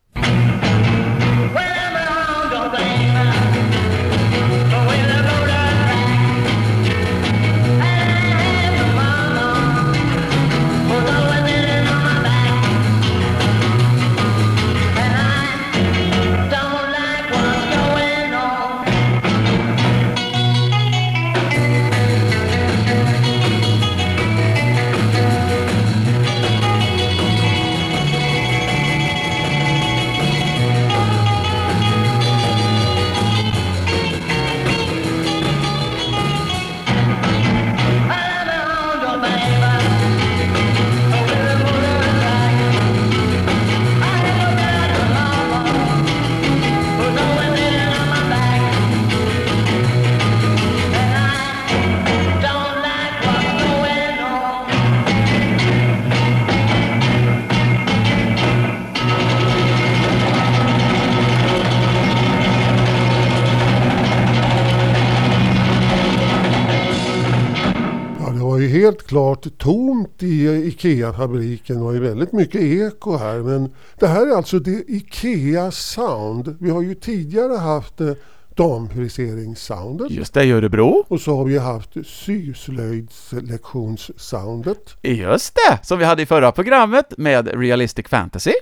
Klart 69.10 69.58
tomt 69.58 70.22
i 70.22 70.46
IKEA-fabriken. 70.46 71.76
Det 71.76 71.82
var 71.82 71.92
ju 71.92 72.00
väldigt 72.00 72.32
mycket 72.32 72.62
eko 72.62 73.16
här. 73.16 73.38
Men 73.38 73.74
det 73.98 74.06
här 74.06 74.26
är 74.26 74.36
alltså 74.36 74.58
det 74.58 74.84
IKEA 74.88 75.70
Sound. 75.70 76.56
Vi 76.60 76.70
har 76.70 76.82
ju 76.82 76.94
tidigare 76.94 77.56
haft 77.56 78.00
eh, 78.00 78.12
damfriseringssoundet. 78.54 80.10
Just 80.10 80.34
det, 80.34 80.44
i 80.44 80.52
Örebro. 80.52 81.04
Och 81.08 81.20
så 81.20 81.36
har 81.36 81.44
vi 81.44 81.58
haft 81.58 81.90
syslöjdslektionssoundet. 82.04 84.96
Just 85.02 85.54
det, 85.54 85.78
som 85.82 85.98
vi 85.98 86.04
hade 86.04 86.22
i 86.22 86.26
förra 86.26 86.52
programmet 86.52 87.14
med 87.16 87.60
Realistic 87.60 88.08
Fantasy. 88.08 88.52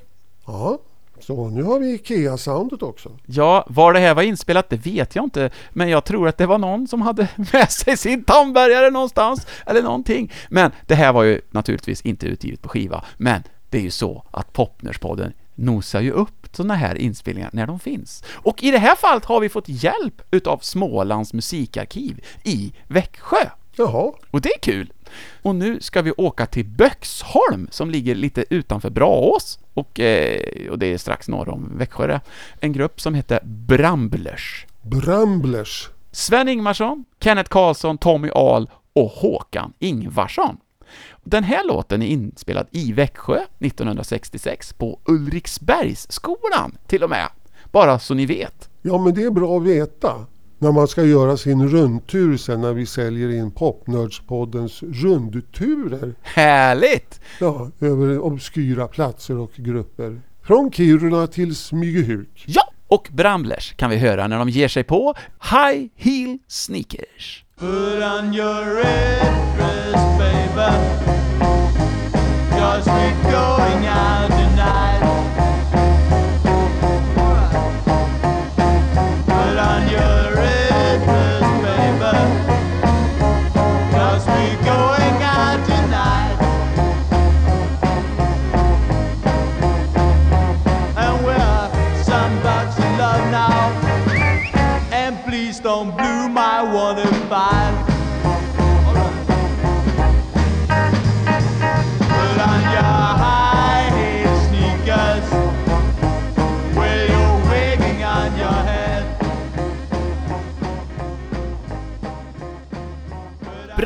Ja, 0.47 0.79
så 1.29 1.49
nu 1.49 1.63
har 1.63 1.79
vi 1.79 1.95
IKEA-soundet 1.95 2.83
också. 2.83 3.11
Ja, 3.27 3.65
var 3.69 3.93
det 3.93 3.99
här 4.01 4.15
var 4.15 4.23
inspelat, 4.23 4.71
det 4.71 4.77
vet 4.77 5.15
jag 5.15 5.25
inte, 5.25 5.51
men 5.71 5.89
jag 5.89 6.05
tror 6.05 6.29
att 6.29 6.39
det 6.39 6.47
var 6.47 6.59
någon 6.59 6.89
som 6.89 7.03
hade 7.03 7.29
med 7.53 7.71
sig 7.71 7.97
sin 7.97 8.25
tandbärgare 8.25 8.91
någonstans, 8.91 9.47
eller 9.67 9.83
någonting. 9.83 10.33
Men 10.51 10.71
det 10.87 10.95
här 10.95 11.13
var 11.13 11.23
ju 11.23 11.41
naturligtvis 11.51 12.03
inte 12.03 12.27
utgivet 12.27 12.63
på 12.63 12.69
skiva, 12.69 13.05
men 13.17 13.43
det 13.71 13.79
är 13.79 13.83
ju 13.83 13.91
så 13.91 14.25
att 14.31 14.53
Popnerspodden 14.53 15.33
nosar 15.55 16.01
ju 16.01 16.11
upp 16.11 16.49
sådana 16.53 16.75
här 16.75 16.95
inspelningar 16.95 17.51
när 17.53 17.67
de 17.67 17.81
finns. 17.81 18.25
Och 18.35 18.63
i 18.63 18.71
det 18.71 18.79
här 18.79 18.97
fallet 18.97 19.25
har 19.25 19.41
vi 19.41 19.49
fått 19.49 19.69
hjälp 19.69 20.23
utav 20.31 20.59
Smålands 20.63 21.33
musikarkiv 21.33 22.25
i 22.45 22.73
Växjö. 22.87 23.51
Jaha, 23.77 24.13
Och 24.31 24.41
det 24.41 24.49
är 24.49 24.61
kul! 24.61 24.93
Och 25.43 25.55
nu 25.55 25.81
ska 25.81 26.03
vi 26.03 26.13
åka 26.17 26.47
till 26.47 26.65
Böxholm 26.65 27.69
som 27.71 27.91
ligger 27.91 28.15
lite 28.15 28.45
utanför 28.51 28.91
Braås 28.91 29.59
och, 29.75 30.01
eh, 30.01 30.71
och 30.71 30.79
det 30.79 30.87
är 30.87 30.99
strax 30.99 31.29
norr 31.29 31.49
om 31.49 31.79
Växjö 31.79 32.07
det. 32.07 32.21
En 32.61 32.73
grupp 32.73 33.01
som 33.01 33.15
heter 33.15 33.41
Bramblers. 33.45 34.67
Bramblers. 34.83 35.89
Sven 36.13 36.49
Ingmarsson, 36.49 37.05
Kenneth 37.21 37.51
Karlsson, 37.51 37.99
Tommy 37.99 38.31
Ahl 38.35 38.71
och 38.93 39.11
Håkan 39.11 39.73
Ingvarsson. 39.79 40.57
Den 41.25 41.45
här 41.45 41.65
låten 41.65 42.03
är 42.03 42.07
inspelad 42.07 42.67
i 42.71 42.93
Växjö 42.93 43.39
1966 43.59 44.73
på 44.73 45.01
Ulriksbergsskolan 45.05 46.79
till 46.87 47.05
och 47.05 47.11
med. 47.11 47.29
Bara 47.73 47.99
så 47.99 48.15
ni 48.15 48.27
vet. 48.27 48.69
Ja, 48.83 48.99
men 48.99 49.15
det 49.15 49.23
är 49.23 49.31
bra 49.31 49.57
att 49.57 49.63
veta. 49.63 50.27
När 50.61 50.73
man 50.73 50.89
ska 50.89 51.05
göra 51.05 51.37
sin 51.37 51.69
rundtur 51.69 52.37
sen 52.37 52.61
när 52.61 52.73
vi 52.73 52.87
säljer 52.87 53.29
in 53.31 53.51
Popnördspoddens 53.51 54.83
rundturer. 54.83 56.15
Härligt! 56.23 57.21
Ja, 57.41 57.71
över 57.81 58.19
obskyra 58.19 58.89
platser 58.89 59.39
och 59.39 59.53
grupper. 59.57 60.21
Från 60.43 60.73
Kiruna 60.73 61.27
till 61.27 61.57
Smygehuk. 61.57 62.45
Ja! 62.47 62.63
Och 62.89 63.09
Bramblers 63.13 63.75
kan 63.77 63.91
vi 63.91 63.97
höra 63.97 64.27
när 64.27 64.39
de 64.39 64.49
ger 64.49 64.69
sig 64.69 64.85
på 64.85 65.15
High 65.51 65.87
Heel 65.97 66.39
Sneakers. 66.49 67.45
Put 67.59 68.03
on 68.03 68.35
your 68.35 68.77
red 68.77 69.33
dress, 69.57 70.19
baby. 70.19 70.71
Cause 72.51 72.87
we're 72.87 73.23
going 73.23 73.87
out 73.89 74.38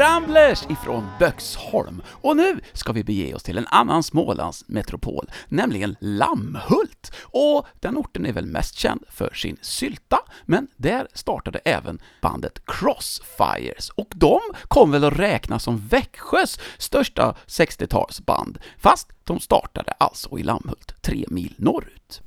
Ramblers 0.02 0.62
ifrån 0.70 1.06
Böxholm. 1.18 2.02
Och 2.06 2.36
nu 2.36 2.60
ska 2.72 2.92
vi 2.92 3.04
bege 3.04 3.34
oss 3.34 3.42
till 3.42 3.58
en 3.58 3.66
annan 3.66 4.02
Smålands 4.02 4.64
metropol, 4.68 5.30
nämligen 5.48 5.96
Lammhult. 6.00 7.12
Och 7.22 7.66
den 7.80 7.98
orten 7.98 8.26
är 8.26 8.32
väl 8.32 8.46
mest 8.46 8.74
känd 8.74 9.04
för 9.08 9.34
sin 9.34 9.56
sylta, 9.60 10.18
men 10.44 10.68
där 10.76 11.08
startade 11.14 11.58
även 11.58 11.98
bandet 12.20 12.62
Crossfires. 12.66 13.90
Och 13.90 14.08
de 14.14 14.40
kom 14.68 14.90
väl 14.90 15.04
att 15.04 15.18
räknas 15.18 15.62
som 15.62 15.88
Växjös 15.88 16.58
största 16.78 17.34
60-talsband, 17.46 18.58
fast 18.78 19.08
de 19.24 19.40
startade 19.40 19.92
alltså 19.92 20.38
i 20.38 20.42
Lammhult, 20.42 21.02
tre 21.02 21.24
mil 21.28 21.54
norrut. 21.56 22.22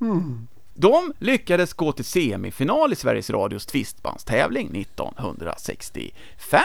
De 0.74 1.12
lyckades 1.18 1.72
gå 1.72 1.92
till 1.92 2.04
semifinal 2.04 2.92
i 2.92 2.96
Sveriges 2.96 3.30
Radios 3.30 3.66
tvistbandstävling 3.66 4.80
1965 4.80 6.60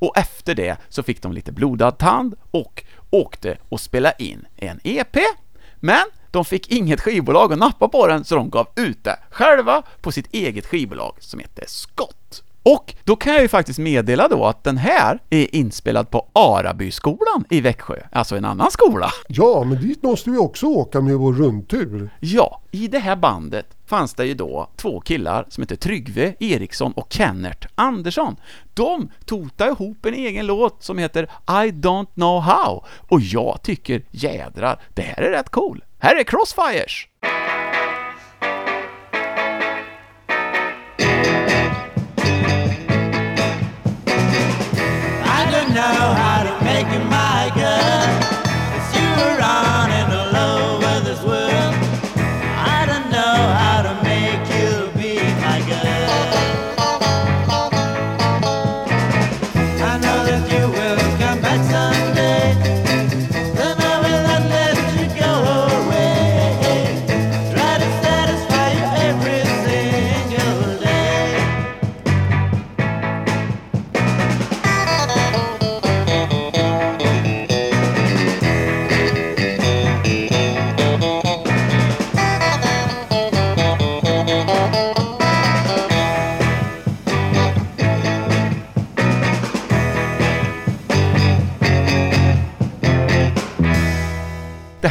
och 0.00 0.18
efter 0.18 0.54
det 0.54 0.76
så 0.88 1.02
fick 1.02 1.22
de 1.22 1.32
lite 1.32 1.52
blodad 1.52 1.98
tand 1.98 2.34
och 2.50 2.84
åkte 3.10 3.58
och 3.68 3.80
spelade 3.80 4.22
in 4.22 4.46
en 4.56 4.80
EP. 4.84 5.16
Men 5.76 6.04
de 6.30 6.44
fick 6.44 6.68
inget 6.68 7.00
skivbolag 7.00 7.52
att 7.52 7.58
nappa 7.58 7.88
på 7.88 8.06
den 8.06 8.24
så 8.24 8.34
de 8.34 8.50
gav 8.50 8.68
ut 8.76 9.04
det 9.04 9.18
själva 9.30 9.82
på 10.00 10.12
sitt 10.12 10.34
eget 10.34 10.66
skivbolag 10.66 11.16
som 11.18 11.40
heter 11.40 11.64
Scott. 11.66 12.19
Och 12.62 12.94
då 13.04 13.16
kan 13.16 13.32
jag 13.32 13.42
ju 13.42 13.48
faktiskt 13.48 13.78
meddela 13.78 14.28
då 14.28 14.44
att 14.44 14.64
den 14.64 14.76
här 14.76 15.18
är 15.30 15.54
inspelad 15.54 16.10
på 16.10 16.28
Arabyskolan 16.32 17.44
i 17.50 17.60
Växjö, 17.60 17.96
alltså 18.12 18.36
en 18.36 18.44
annan 18.44 18.70
skola. 18.70 19.10
Ja, 19.28 19.64
men 19.64 19.80
dit 19.80 20.02
måste 20.02 20.30
vi 20.30 20.38
också 20.38 20.66
åka 20.66 21.00
med 21.00 21.16
vår 21.16 21.32
rundtur. 21.32 22.10
Ja, 22.20 22.60
i 22.70 22.88
det 22.88 22.98
här 22.98 23.16
bandet 23.16 23.66
fanns 23.86 24.14
det 24.14 24.26
ju 24.26 24.34
då 24.34 24.68
två 24.76 25.00
killar 25.00 25.46
som 25.48 25.62
heter 25.62 25.76
Tryggve 25.76 26.34
Eriksson 26.40 26.92
och 26.92 27.12
Kennert 27.12 27.66
Andersson. 27.74 28.36
De 28.74 29.10
totade 29.24 29.70
ihop 29.70 30.06
en 30.06 30.14
egen 30.14 30.46
låt 30.46 30.82
som 30.82 30.98
heter 30.98 31.22
I 31.46 31.70
don't 31.70 32.14
know 32.14 32.40
how 32.40 32.84
och 32.98 33.20
jag 33.20 33.58
tycker 33.62 34.02
jädrar, 34.10 34.80
det 34.94 35.02
här 35.02 35.22
är 35.22 35.30
rätt 35.30 35.50
cool. 35.50 35.84
Här 35.98 36.16
är 36.16 36.24
Crossfires! 36.24 37.06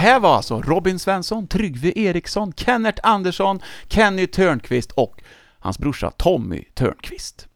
Här 0.10 0.20
var 0.20 0.36
alltså 0.36 0.62
Robin 0.62 0.99
Svensson, 0.99 1.47
Tryggve 1.47 1.91
Eriksson, 1.95 2.53
Kennet 2.55 2.99
Andersson, 3.03 3.60
Kenny 3.88 4.28
Törnqvist 4.28 4.91
och 4.91 5.22
hans 5.60 5.80
brorsa 5.80 6.12
Tommy 6.12 6.64
Törnqvist. 6.74 7.47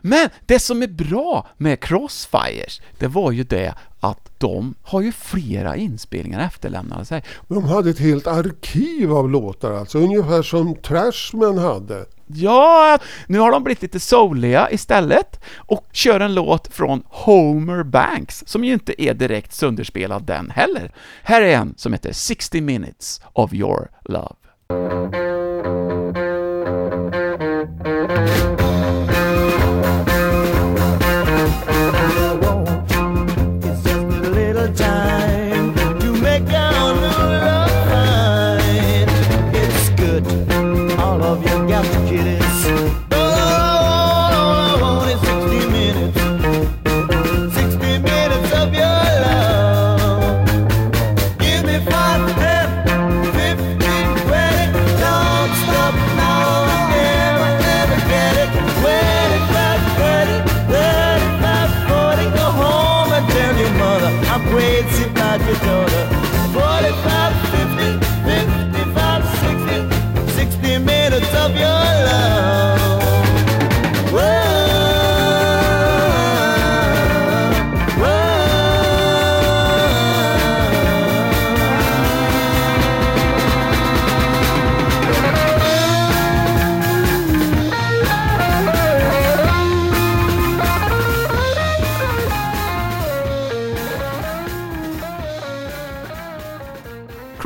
Men 0.00 0.28
det 0.46 0.58
som 0.58 0.82
är 0.82 0.86
bra 0.86 1.46
med 1.56 1.80
Crossfires, 1.80 2.80
det 2.98 3.06
var 3.06 3.32
ju 3.32 3.44
det 3.44 3.74
att 4.00 4.30
de 4.38 4.74
har 4.82 5.00
ju 5.00 5.12
flera 5.12 5.76
inspelningar 5.76 6.40
efterlämnade 6.40 7.04
sig. 7.04 7.24
De 7.48 7.64
hade 7.64 7.90
ett 7.90 7.98
helt 7.98 8.26
arkiv 8.26 9.12
av 9.12 9.30
låtar 9.30 9.72
alltså, 9.72 9.98
ungefär 9.98 10.42
som 10.42 10.74
Trashman 10.74 11.58
hade. 11.58 12.06
Ja, 12.28 12.98
nu 13.26 13.38
har 13.38 13.52
de 13.52 13.64
blivit 13.64 13.82
lite 13.82 14.00
souliga 14.00 14.70
istället 14.70 15.40
och 15.56 15.86
kör 15.92 16.20
en 16.20 16.34
låt 16.34 16.74
från 16.74 17.02
Homer 17.06 17.82
Banks, 17.82 18.42
som 18.46 18.64
ju 18.64 18.72
inte 18.72 19.02
är 19.02 19.14
direkt 19.14 19.52
sönderspelad 19.52 20.22
den 20.22 20.50
heller. 20.50 20.92
Här 21.22 21.42
är 21.42 21.56
en 21.56 21.74
som 21.76 21.92
heter 21.92 22.12
60 22.12 22.60
minutes 22.60 23.20
of 23.32 23.52
your 23.54 23.88
love. 24.04 25.27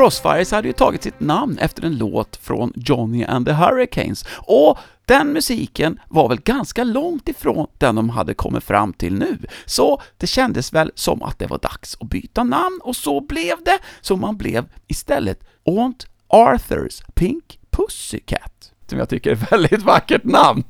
Crossfires 0.03 0.51
hade 0.53 0.69
ju 0.69 0.73
tagit 0.73 1.03
sitt 1.03 1.21
namn 1.21 1.59
efter 1.59 1.85
en 1.85 1.99
låt 1.99 2.37
från 2.37 2.73
Johnny 2.77 3.25
and 3.25 3.47
the 3.47 3.53
Hurricanes, 3.53 4.25
och 4.39 4.79
den 5.05 5.33
musiken 5.33 6.01
var 6.09 6.29
väl 6.29 6.41
ganska 6.41 6.85
långt 6.85 7.29
ifrån 7.29 7.67
den 7.79 7.95
de 7.95 8.11
hade 8.11 8.35
kommit 8.35 8.65
fram 8.65 8.93
till 8.93 9.15
nu, 9.15 9.39
så 9.67 10.03
det 10.17 10.27
kändes 10.27 10.73
väl 10.73 10.93
som 10.95 11.23
att 11.23 11.39
det 11.39 11.47
var 11.47 11.59
dags 11.59 11.97
att 12.01 12.09
byta 12.09 12.45
namn, 12.45 12.81
och 12.83 12.97
så 12.97 13.21
blev 13.21 13.65
det, 13.65 13.79
så 14.01 14.17
man 14.17 14.37
blev 14.37 14.65
istället. 14.87 15.45
Aunt 15.67 16.07
Arthurs 16.29 17.03
Pink 17.15 17.59
Pussycat, 17.71 18.72
som 18.93 18.99
jag 18.99 19.09
tycker 19.09 19.31
är 19.31 19.35
ett 19.35 19.53
väldigt 19.53 19.83
vackert 19.83 20.25
namn. 20.25 20.65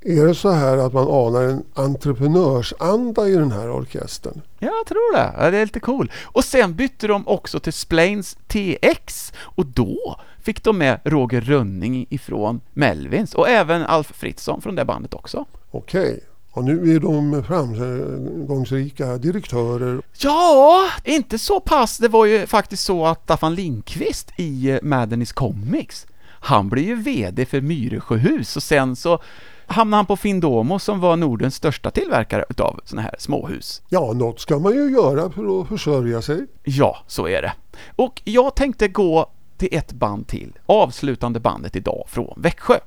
Är 0.00 0.26
det 0.26 0.34
så 0.34 0.50
här 0.50 0.76
att 0.76 0.92
man 0.92 1.08
anar 1.08 1.42
en 1.42 1.62
entreprenörsanda 1.74 3.28
i 3.28 3.32
den 3.34 3.52
här 3.52 3.70
orkestern? 3.70 4.40
Jag 4.58 4.86
tror 4.86 5.16
det. 5.16 5.32
Ja, 5.38 5.50
Det 5.50 5.58
är 5.58 5.64
lite 5.66 5.80
cool. 5.80 6.12
Och 6.24 6.44
sen 6.44 6.74
bytte 6.74 7.06
de 7.06 7.28
också 7.28 7.60
till 7.60 7.72
Splains 7.72 8.36
TX 8.46 9.32
och 9.38 9.66
då 9.66 10.20
fick 10.42 10.64
de 10.64 10.78
med 10.78 11.00
Roger 11.04 11.40
Rönning 11.40 12.06
ifrån 12.10 12.60
Melvins 12.74 13.34
och 13.34 13.48
även 13.48 13.82
Alf 13.82 14.12
Fritzson 14.14 14.62
från 14.62 14.74
det 14.74 14.84
bandet 14.84 15.14
också. 15.14 15.44
Okej, 15.70 16.20
och 16.50 16.64
nu 16.64 16.94
är 16.96 17.00
de 17.00 17.44
framgångsrika 17.44 19.16
direktörer. 19.18 20.02
Ja, 20.18 20.88
inte 21.04 21.38
så 21.38 21.60
pass. 21.60 21.98
Det 21.98 22.08
var 22.08 22.26
ju 22.26 22.46
faktiskt 22.46 22.82
så 22.84 23.06
att 23.06 23.22
Staffan 23.24 23.54
Lindqvist 23.54 24.30
i 24.36 24.78
Madden's 24.82 25.34
Comics, 25.34 26.06
han 26.40 26.68
blev 26.68 26.84
ju 26.84 26.94
VD 26.94 27.46
för 27.46 27.60
Myresjöhus 27.60 28.56
och 28.56 28.62
sen 28.62 28.96
så 28.96 29.22
hamnade 29.66 29.98
han 29.98 30.06
på 30.06 30.16
Findomo 30.16 30.78
som 30.78 31.00
var 31.00 31.16
Nordens 31.16 31.54
största 31.54 31.90
tillverkare 31.90 32.44
utav 32.50 32.80
såna 32.84 33.02
här 33.02 33.14
småhus. 33.18 33.82
Ja, 33.88 34.12
något 34.12 34.40
ska 34.40 34.58
man 34.58 34.72
ju 34.74 34.90
göra 34.90 35.30
för 35.30 35.60
att 35.60 35.68
försörja 35.68 36.22
sig. 36.22 36.46
Ja, 36.64 36.98
så 37.06 37.28
är 37.28 37.42
det. 37.42 37.52
Och 37.96 38.22
jag 38.24 38.56
tänkte 38.56 38.88
gå 38.88 39.30
till 39.56 39.68
ett 39.72 39.92
band 39.92 40.28
till, 40.28 40.52
avslutande 40.66 41.40
bandet 41.40 41.76
idag 41.76 42.04
från 42.08 42.34
Växjö. 42.36 42.78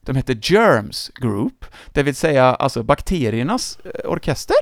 De 0.00 0.16
hette 0.16 0.36
Germs 0.42 1.10
Group, 1.14 1.64
det 1.92 2.02
vill 2.02 2.14
säga 2.14 2.44
alltså 2.44 2.82
bakteriernas 2.82 3.78
eh, 3.84 4.10
orkester. 4.10 4.56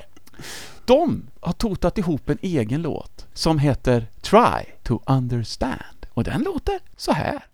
De 0.85 1.23
har 1.41 1.53
totat 1.53 1.99
ihop 1.99 2.29
en 2.29 2.39
egen 2.43 2.83
låt 2.83 3.27
som 3.33 3.59
heter 3.59 4.07
Try 4.21 4.73
to 4.83 5.01
understand. 5.07 6.07
Och 6.11 6.25
den 6.25 6.43
låter 6.43 6.81
så 6.97 7.13
här. 7.13 7.45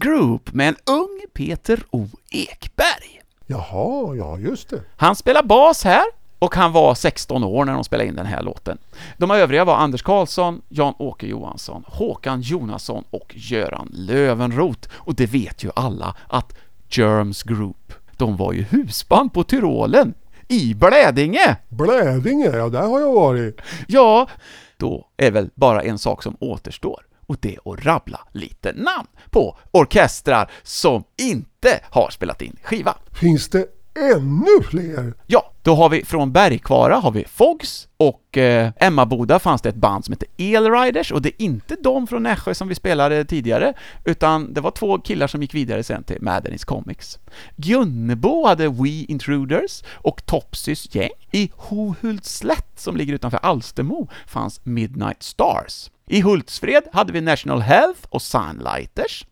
Group 0.00 0.52
med 0.52 0.68
en 0.68 0.76
ung 0.86 1.20
Peter 1.34 1.82
O. 1.90 2.06
Ekberg. 2.30 3.22
Jaha, 3.46 4.14
ja 4.16 4.38
just 4.38 4.70
det. 4.70 4.82
Han 4.96 5.16
spelar 5.16 5.42
bas 5.42 5.84
här 5.84 6.04
och 6.38 6.54
han 6.54 6.72
var 6.72 6.94
16 6.94 7.44
år 7.44 7.64
när 7.64 7.72
de 7.72 7.84
spelade 7.84 8.08
in 8.08 8.16
den 8.16 8.26
här 8.26 8.42
låten. 8.42 8.78
De 9.16 9.30
övriga 9.30 9.64
var 9.64 9.76
Anders 9.76 10.02
Karlsson, 10.02 10.62
Jan-Åke 10.68 11.26
Johansson, 11.26 11.84
Håkan 11.86 12.40
Jonasson 12.40 13.04
och 13.10 13.34
Göran 13.36 13.88
Lövenroth. 13.92 14.88
Och 14.92 15.14
det 15.14 15.26
vet 15.26 15.64
ju 15.64 15.70
alla 15.76 16.16
att 16.28 16.56
Germs 16.88 17.42
Group, 17.42 17.92
de 18.16 18.36
var 18.36 18.52
ju 18.52 18.62
husband 18.62 19.32
på 19.32 19.44
Tyrolen 19.44 20.14
i 20.48 20.74
Blädinge! 20.74 21.56
Blädinge, 21.68 22.56
ja 22.56 22.68
där 22.68 22.86
har 22.86 23.00
jag 23.00 23.12
varit. 23.12 23.60
Ja, 23.88 24.28
då 24.76 25.06
är 25.16 25.30
väl 25.30 25.50
bara 25.54 25.82
en 25.82 25.98
sak 25.98 26.22
som 26.22 26.36
återstår 26.40 27.06
och 27.30 27.36
det 27.40 27.54
är 27.54 27.72
att 27.72 27.84
rabbla 27.84 28.20
lite 28.32 28.72
namn 28.72 29.08
på 29.30 29.58
orkestrar 29.70 30.50
som 30.62 31.04
inte 31.22 31.80
har 31.90 32.10
spelat 32.10 32.42
in 32.42 32.56
skiva. 32.62 32.94
Finns 33.12 33.48
det 33.48 33.66
ännu 34.14 34.62
fler? 34.70 35.14
Ja, 35.26 35.52
då 35.62 35.74
har 35.74 35.88
vi 35.88 36.04
från 36.04 36.32
Bergkvara 36.32 36.96
har 36.96 37.10
vi 37.10 37.24
Fogs 37.24 37.88
och 37.96 38.38
eh, 38.38 38.70
Emmaboda 38.76 39.38
fanns 39.38 39.62
det 39.62 39.68
ett 39.68 39.74
band 39.74 40.04
som 40.04 40.12
heter 40.12 40.28
Elriders 40.38 41.12
och 41.12 41.22
det 41.22 41.28
är 41.28 41.44
inte 41.44 41.76
de 41.82 42.06
från 42.06 42.22
Nässjö 42.22 42.54
som 42.54 42.68
vi 42.68 42.74
spelade 42.74 43.24
tidigare 43.24 43.74
utan 44.04 44.54
det 44.54 44.60
var 44.60 44.70
två 44.70 44.98
killar 44.98 45.26
som 45.26 45.42
gick 45.42 45.54
vidare 45.54 45.82
sen 45.82 46.04
till 46.04 46.18
Madden's 46.18 46.64
Comics. 46.64 47.18
Gunnebo 47.56 48.46
hade 48.46 48.68
We 48.68 48.88
Intruders 48.88 49.82
och 49.94 50.26
Topsys 50.26 50.94
gäng. 50.94 51.10
I 51.32 51.50
Hohultslätt 51.56 52.72
som 52.76 52.96
ligger 52.96 53.14
utanför 53.14 53.38
Alstermo 53.42 54.08
fanns 54.26 54.60
Midnight 54.64 55.22
Stars. 55.22 55.90
I 56.10 56.20
Hultsfred 56.20 56.82
hade 56.92 57.12
vi 57.12 57.20
National 57.20 57.60
Health 57.60 58.00
och 58.08 58.22
Sunlighters. 58.22 59.26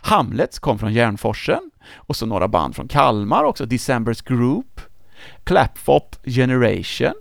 Hamlets 0.00 0.58
kom 0.58 0.78
från 0.78 0.92
Järnforsen 0.92 1.70
och 1.94 2.16
så 2.16 2.26
några 2.26 2.48
band 2.48 2.76
från 2.76 2.88
Kalmar 2.88 3.44
också, 3.44 3.66
Decembers 3.66 4.22
Group, 4.22 4.80
Clapfop 5.44 6.16
Generation. 6.24 7.14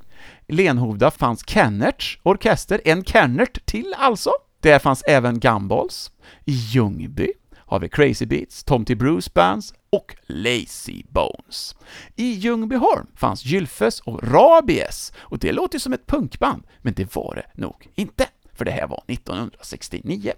I 0.48 0.54
Lenhovda 0.54 1.12
fanns 1.12 1.44
Kennerts 1.48 2.20
orkester, 2.24 2.82
en 2.86 3.04
Kennert 3.04 3.66
till 3.66 3.94
alltså. 3.98 4.32
Där 4.62 4.80
fanns 4.80 5.04
även 5.08 5.40
Gumballs. 5.40 6.12
I 6.46 6.52
Ljungby 6.52 7.34
har 7.56 7.80
vi 7.80 7.90
Crazy 7.90 8.26
Beats, 8.26 8.64
Tomty 8.64 8.96
Bruce 8.96 9.32
Bands 9.34 9.74
och 9.90 10.16
Lazy 10.28 11.04
Bones. 11.10 11.76
I 12.16 12.32
Ljungbyholm 12.32 13.08
fanns 13.16 13.46
Gylfes 13.46 14.00
och 14.00 14.24
Rabies, 14.24 15.14
och 15.18 15.40
det 15.40 15.52
låter 15.52 15.76
ju 15.76 15.80
som 15.80 15.94
ett 15.94 16.08
punkband, 16.08 16.64
men 16.82 16.94
det 16.94 17.16
var 17.16 17.36
det 17.36 17.62
nog 17.62 17.88
inte, 17.96 18.28
för 18.58 18.66
det 18.66 18.72
här 18.72 18.88
var 18.88 19.04
1969. 19.08 20.34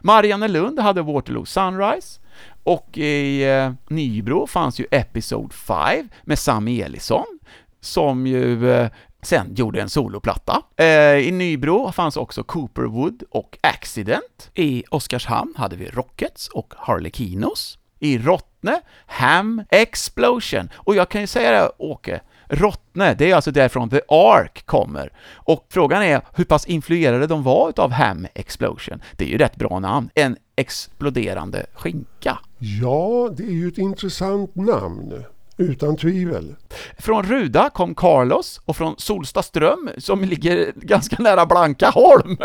Mariannelund 0.00 0.78
hade 0.78 1.02
Waterloo 1.02 1.44
Sunrise, 1.44 2.20
och 2.62 2.98
i 2.98 3.44
eh, 3.44 3.72
Nybro 3.88 4.46
fanns 4.46 4.80
ju 4.80 4.86
Episode 4.90 5.54
5 5.54 6.08
med 6.22 6.38
Sam 6.38 6.68
Elisson, 6.68 7.38
som 7.80 8.26
ju 8.26 8.70
eh, 8.70 8.90
sen 9.22 9.54
gjorde 9.54 9.80
en 9.80 9.88
soloplatta. 9.88 10.62
Eh, 10.76 11.16
I 11.16 11.30
Nybro 11.32 11.92
fanns 11.92 12.16
också 12.16 12.42
Cooperwood 12.42 13.22
och 13.30 13.58
Accident. 13.60 14.50
I 14.54 14.84
Oskarshamn 14.90 15.54
hade 15.56 15.76
vi 15.76 15.86
Rockets 15.86 16.48
och 16.48 16.74
Harlequinos. 16.76 17.78
I 17.98 18.18
Rottne, 18.18 18.80
Ham 19.06 19.62
Explosion. 19.70 20.68
Och 20.74 20.96
jag 20.96 21.08
kan 21.08 21.20
ju 21.20 21.26
säga 21.26 21.50
det, 21.50 21.70
Åke, 21.78 22.20
Rottne, 22.48 23.14
det 23.14 23.30
är 23.30 23.34
alltså 23.34 23.50
därifrån 23.50 23.90
The 23.90 24.00
Ark 24.08 24.66
kommer. 24.66 25.12
Och 25.34 25.66
frågan 25.70 26.02
är 26.02 26.20
hur 26.34 26.44
pass 26.44 26.66
influerade 26.66 27.26
de 27.26 27.42
var 27.42 27.68
utav 27.68 27.90
Ham 27.90 28.26
Explosion. 28.34 29.02
Det 29.16 29.24
är 29.24 29.28
ju 29.28 29.38
rätt 29.38 29.56
bra 29.56 29.78
namn. 29.78 30.10
En 30.14 30.36
exploderande 30.56 31.66
skinka. 31.74 32.38
Ja, 32.58 33.30
det 33.36 33.42
är 33.42 33.52
ju 33.52 33.68
ett 33.68 33.78
intressant 33.78 34.54
namn. 34.54 35.24
Utan 35.58 35.96
tvivel. 35.96 36.54
Från 36.98 37.22
Ruda 37.22 37.70
kom 37.70 37.94
Carlos 37.94 38.60
och 38.64 38.76
från 38.76 38.94
Solstaström, 38.98 39.90
som 39.98 40.24
ligger 40.24 40.72
ganska 40.76 41.22
nära 41.22 41.46
Blankaholm, 41.46 42.36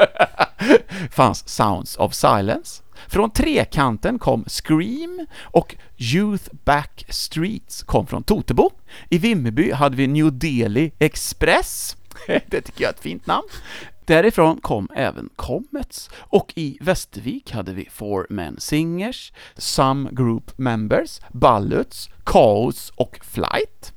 fanns 1.11 1.49
Sounds 1.49 1.97
of 1.97 2.13
Silence. 2.13 2.83
Från 3.07 3.31
Trekanten 3.31 4.19
kom 4.19 4.45
Scream 4.47 5.25
och 5.41 5.75
Youth 5.97 6.49
Back 6.65 7.05
Streets 7.09 7.83
kom 7.83 8.07
från 8.07 8.23
Totebo. 8.23 8.69
I 9.09 9.17
Vimmerby 9.17 9.71
hade 9.71 9.95
vi 9.95 10.07
New 10.07 10.33
Delhi 10.33 10.91
Express. 10.99 11.97
Det 12.27 12.61
tycker 12.61 12.83
jag 12.83 12.89
är 12.89 12.93
ett 12.93 12.99
fint 12.99 13.27
namn. 13.27 13.47
Därifrån 14.05 14.61
kom 14.61 14.89
även 14.95 15.29
Comets, 15.35 16.09
och 16.15 16.53
i 16.55 16.77
Västervik 16.81 17.51
hade 17.51 17.73
vi 17.73 17.89
Four 17.91 18.27
Men 18.29 18.59
Singers, 18.59 19.33
Some 19.55 20.09
Group 20.11 20.57
Members, 20.57 21.19
Balluts, 21.31 22.09
Kaos 22.23 22.91
och 22.95 23.19
Flight. 23.23 23.93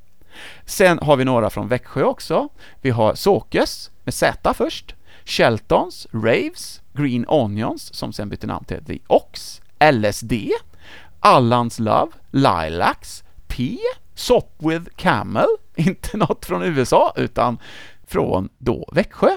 Sen 0.67 0.99
har 0.99 1.17
vi 1.17 1.25
några 1.25 1.51
från 1.51 1.69
Växjö 1.69 2.03
också. 2.03 2.49
Vi 2.81 2.91
har 2.91 3.15
Såkes, 3.15 3.91
med 4.05 4.15
Z 4.15 4.55
först, 4.55 4.95
Sheltons, 5.25 6.07
Raves, 6.11 6.83
Green 6.93 7.25
Onions, 7.29 7.95
som 7.95 8.13
sen 8.13 8.29
bytte 8.29 8.47
namn 8.47 8.65
till 8.65 8.85
The 8.85 8.99
Ox, 9.07 9.63
LSD, 9.93 10.33
Allans 11.21 11.79
Love, 11.79 12.13
Lilacs, 12.31 13.25
P, 13.49 13.79
Sop 14.15 14.55
with 14.59 14.91
Camel, 14.97 15.47
inte 15.75 16.17
något 16.17 16.45
från 16.45 16.63
USA, 16.63 17.13
utan 17.17 17.59
från 18.07 18.49
då 18.59 18.89
Växjö, 18.93 19.37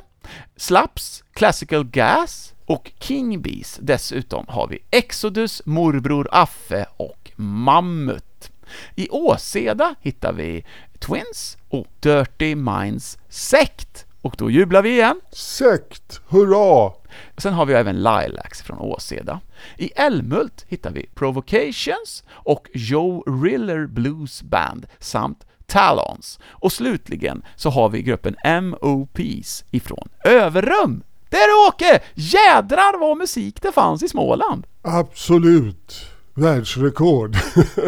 Slaps, 0.56 1.24
Classical 1.34 1.84
Gas 1.84 2.54
och 2.66 2.92
King 3.00 3.42
Bees. 3.42 3.80
Dessutom 3.82 4.46
har 4.48 4.68
vi 4.68 4.80
Exodus, 4.92 5.62
Morbror 5.66 6.28
Affe 6.32 6.86
och 6.98 7.32
Mammut. 7.36 8.52
I 8.96 9.10
Åseda 9.10 9.96
hittar 10.02 10.34
vi 10.34 10.66
Twins 11.00 11.58
och 11.70 11.88
Dirty 12.00 12.56
Minds 12.56 13.18
Sekt. 13.30 14.07
Och 14.28 14.36
då 14.38 14.52
jublar 14.52 14.82
vi 14.82 14.90
igen. 14.90 15.22
Sekt, 15.32 16.22
hurra! 16.28 16.92
Sen 17.38 17.54
har 17.54 17.66
vi 17.66 17.74
även 17.74 17.96
Lilacs 17.96 18.62
från 18.62 18.80
Åseda. 18.80 19.40
I 19.78 19.92
Älmhult 19.96 20.66
hittar 20.68 20.92
vi 20.92 21.10
Provocations 21.16 22.24
och 22.30 22.68
Joe 22.74 23.24
Riller 23.44 23.88
Blues 23.88 24.44
Band 24.44 24.88
samt 25.00 25.46
Talons. 25.66 26.40
Och 26.46 26.72
slutligen 26.72 27.42
så 27.56 27.70
har 27.70 27.90
vi 27.90 28.02
gruppen 28.02 28.36
MOPs 28.64 29.66
ifrån 29.72 30.10
Överrum. 30.24 31.04
Där 31.30 31.68
Åke! 31.68 32.00
Jädrar 32.14 33.00
vad 33.00 33.18
musik 33.18 33.62
det 33.62 33.72
fanns 33.72 34.04
i 34.04 34.10
Småland! 34.10 34.68
Absolut. 34.82 36.06
Världsrekord! 36.38 37.38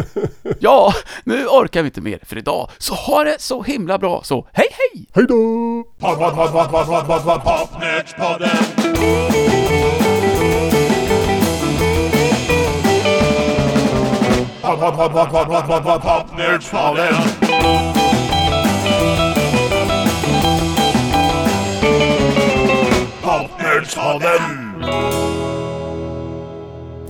ja, 0.58 0.94
nu 1.24 1.46
orkar 1.46 1.82
vi 1.82 1.86
inte 1.86 2.00
mer 2.00 2.18
för 2.22 2.38
idag. 2.38 2.70
Så 2.78 2.94
ha 2.94 3.24
det 3.24 3.40
så 3.40 3.62
himla 3.62 3.98
bra 3.98 4.20
så 4.24 4.46
hej 4.52 4.66
hej! 4.70 5.06
Hej 5.14 5.24
då! 5.28 5.84
Popnerdspodden! 5.98 8.48
Popnerdspodden! 23.22 25.29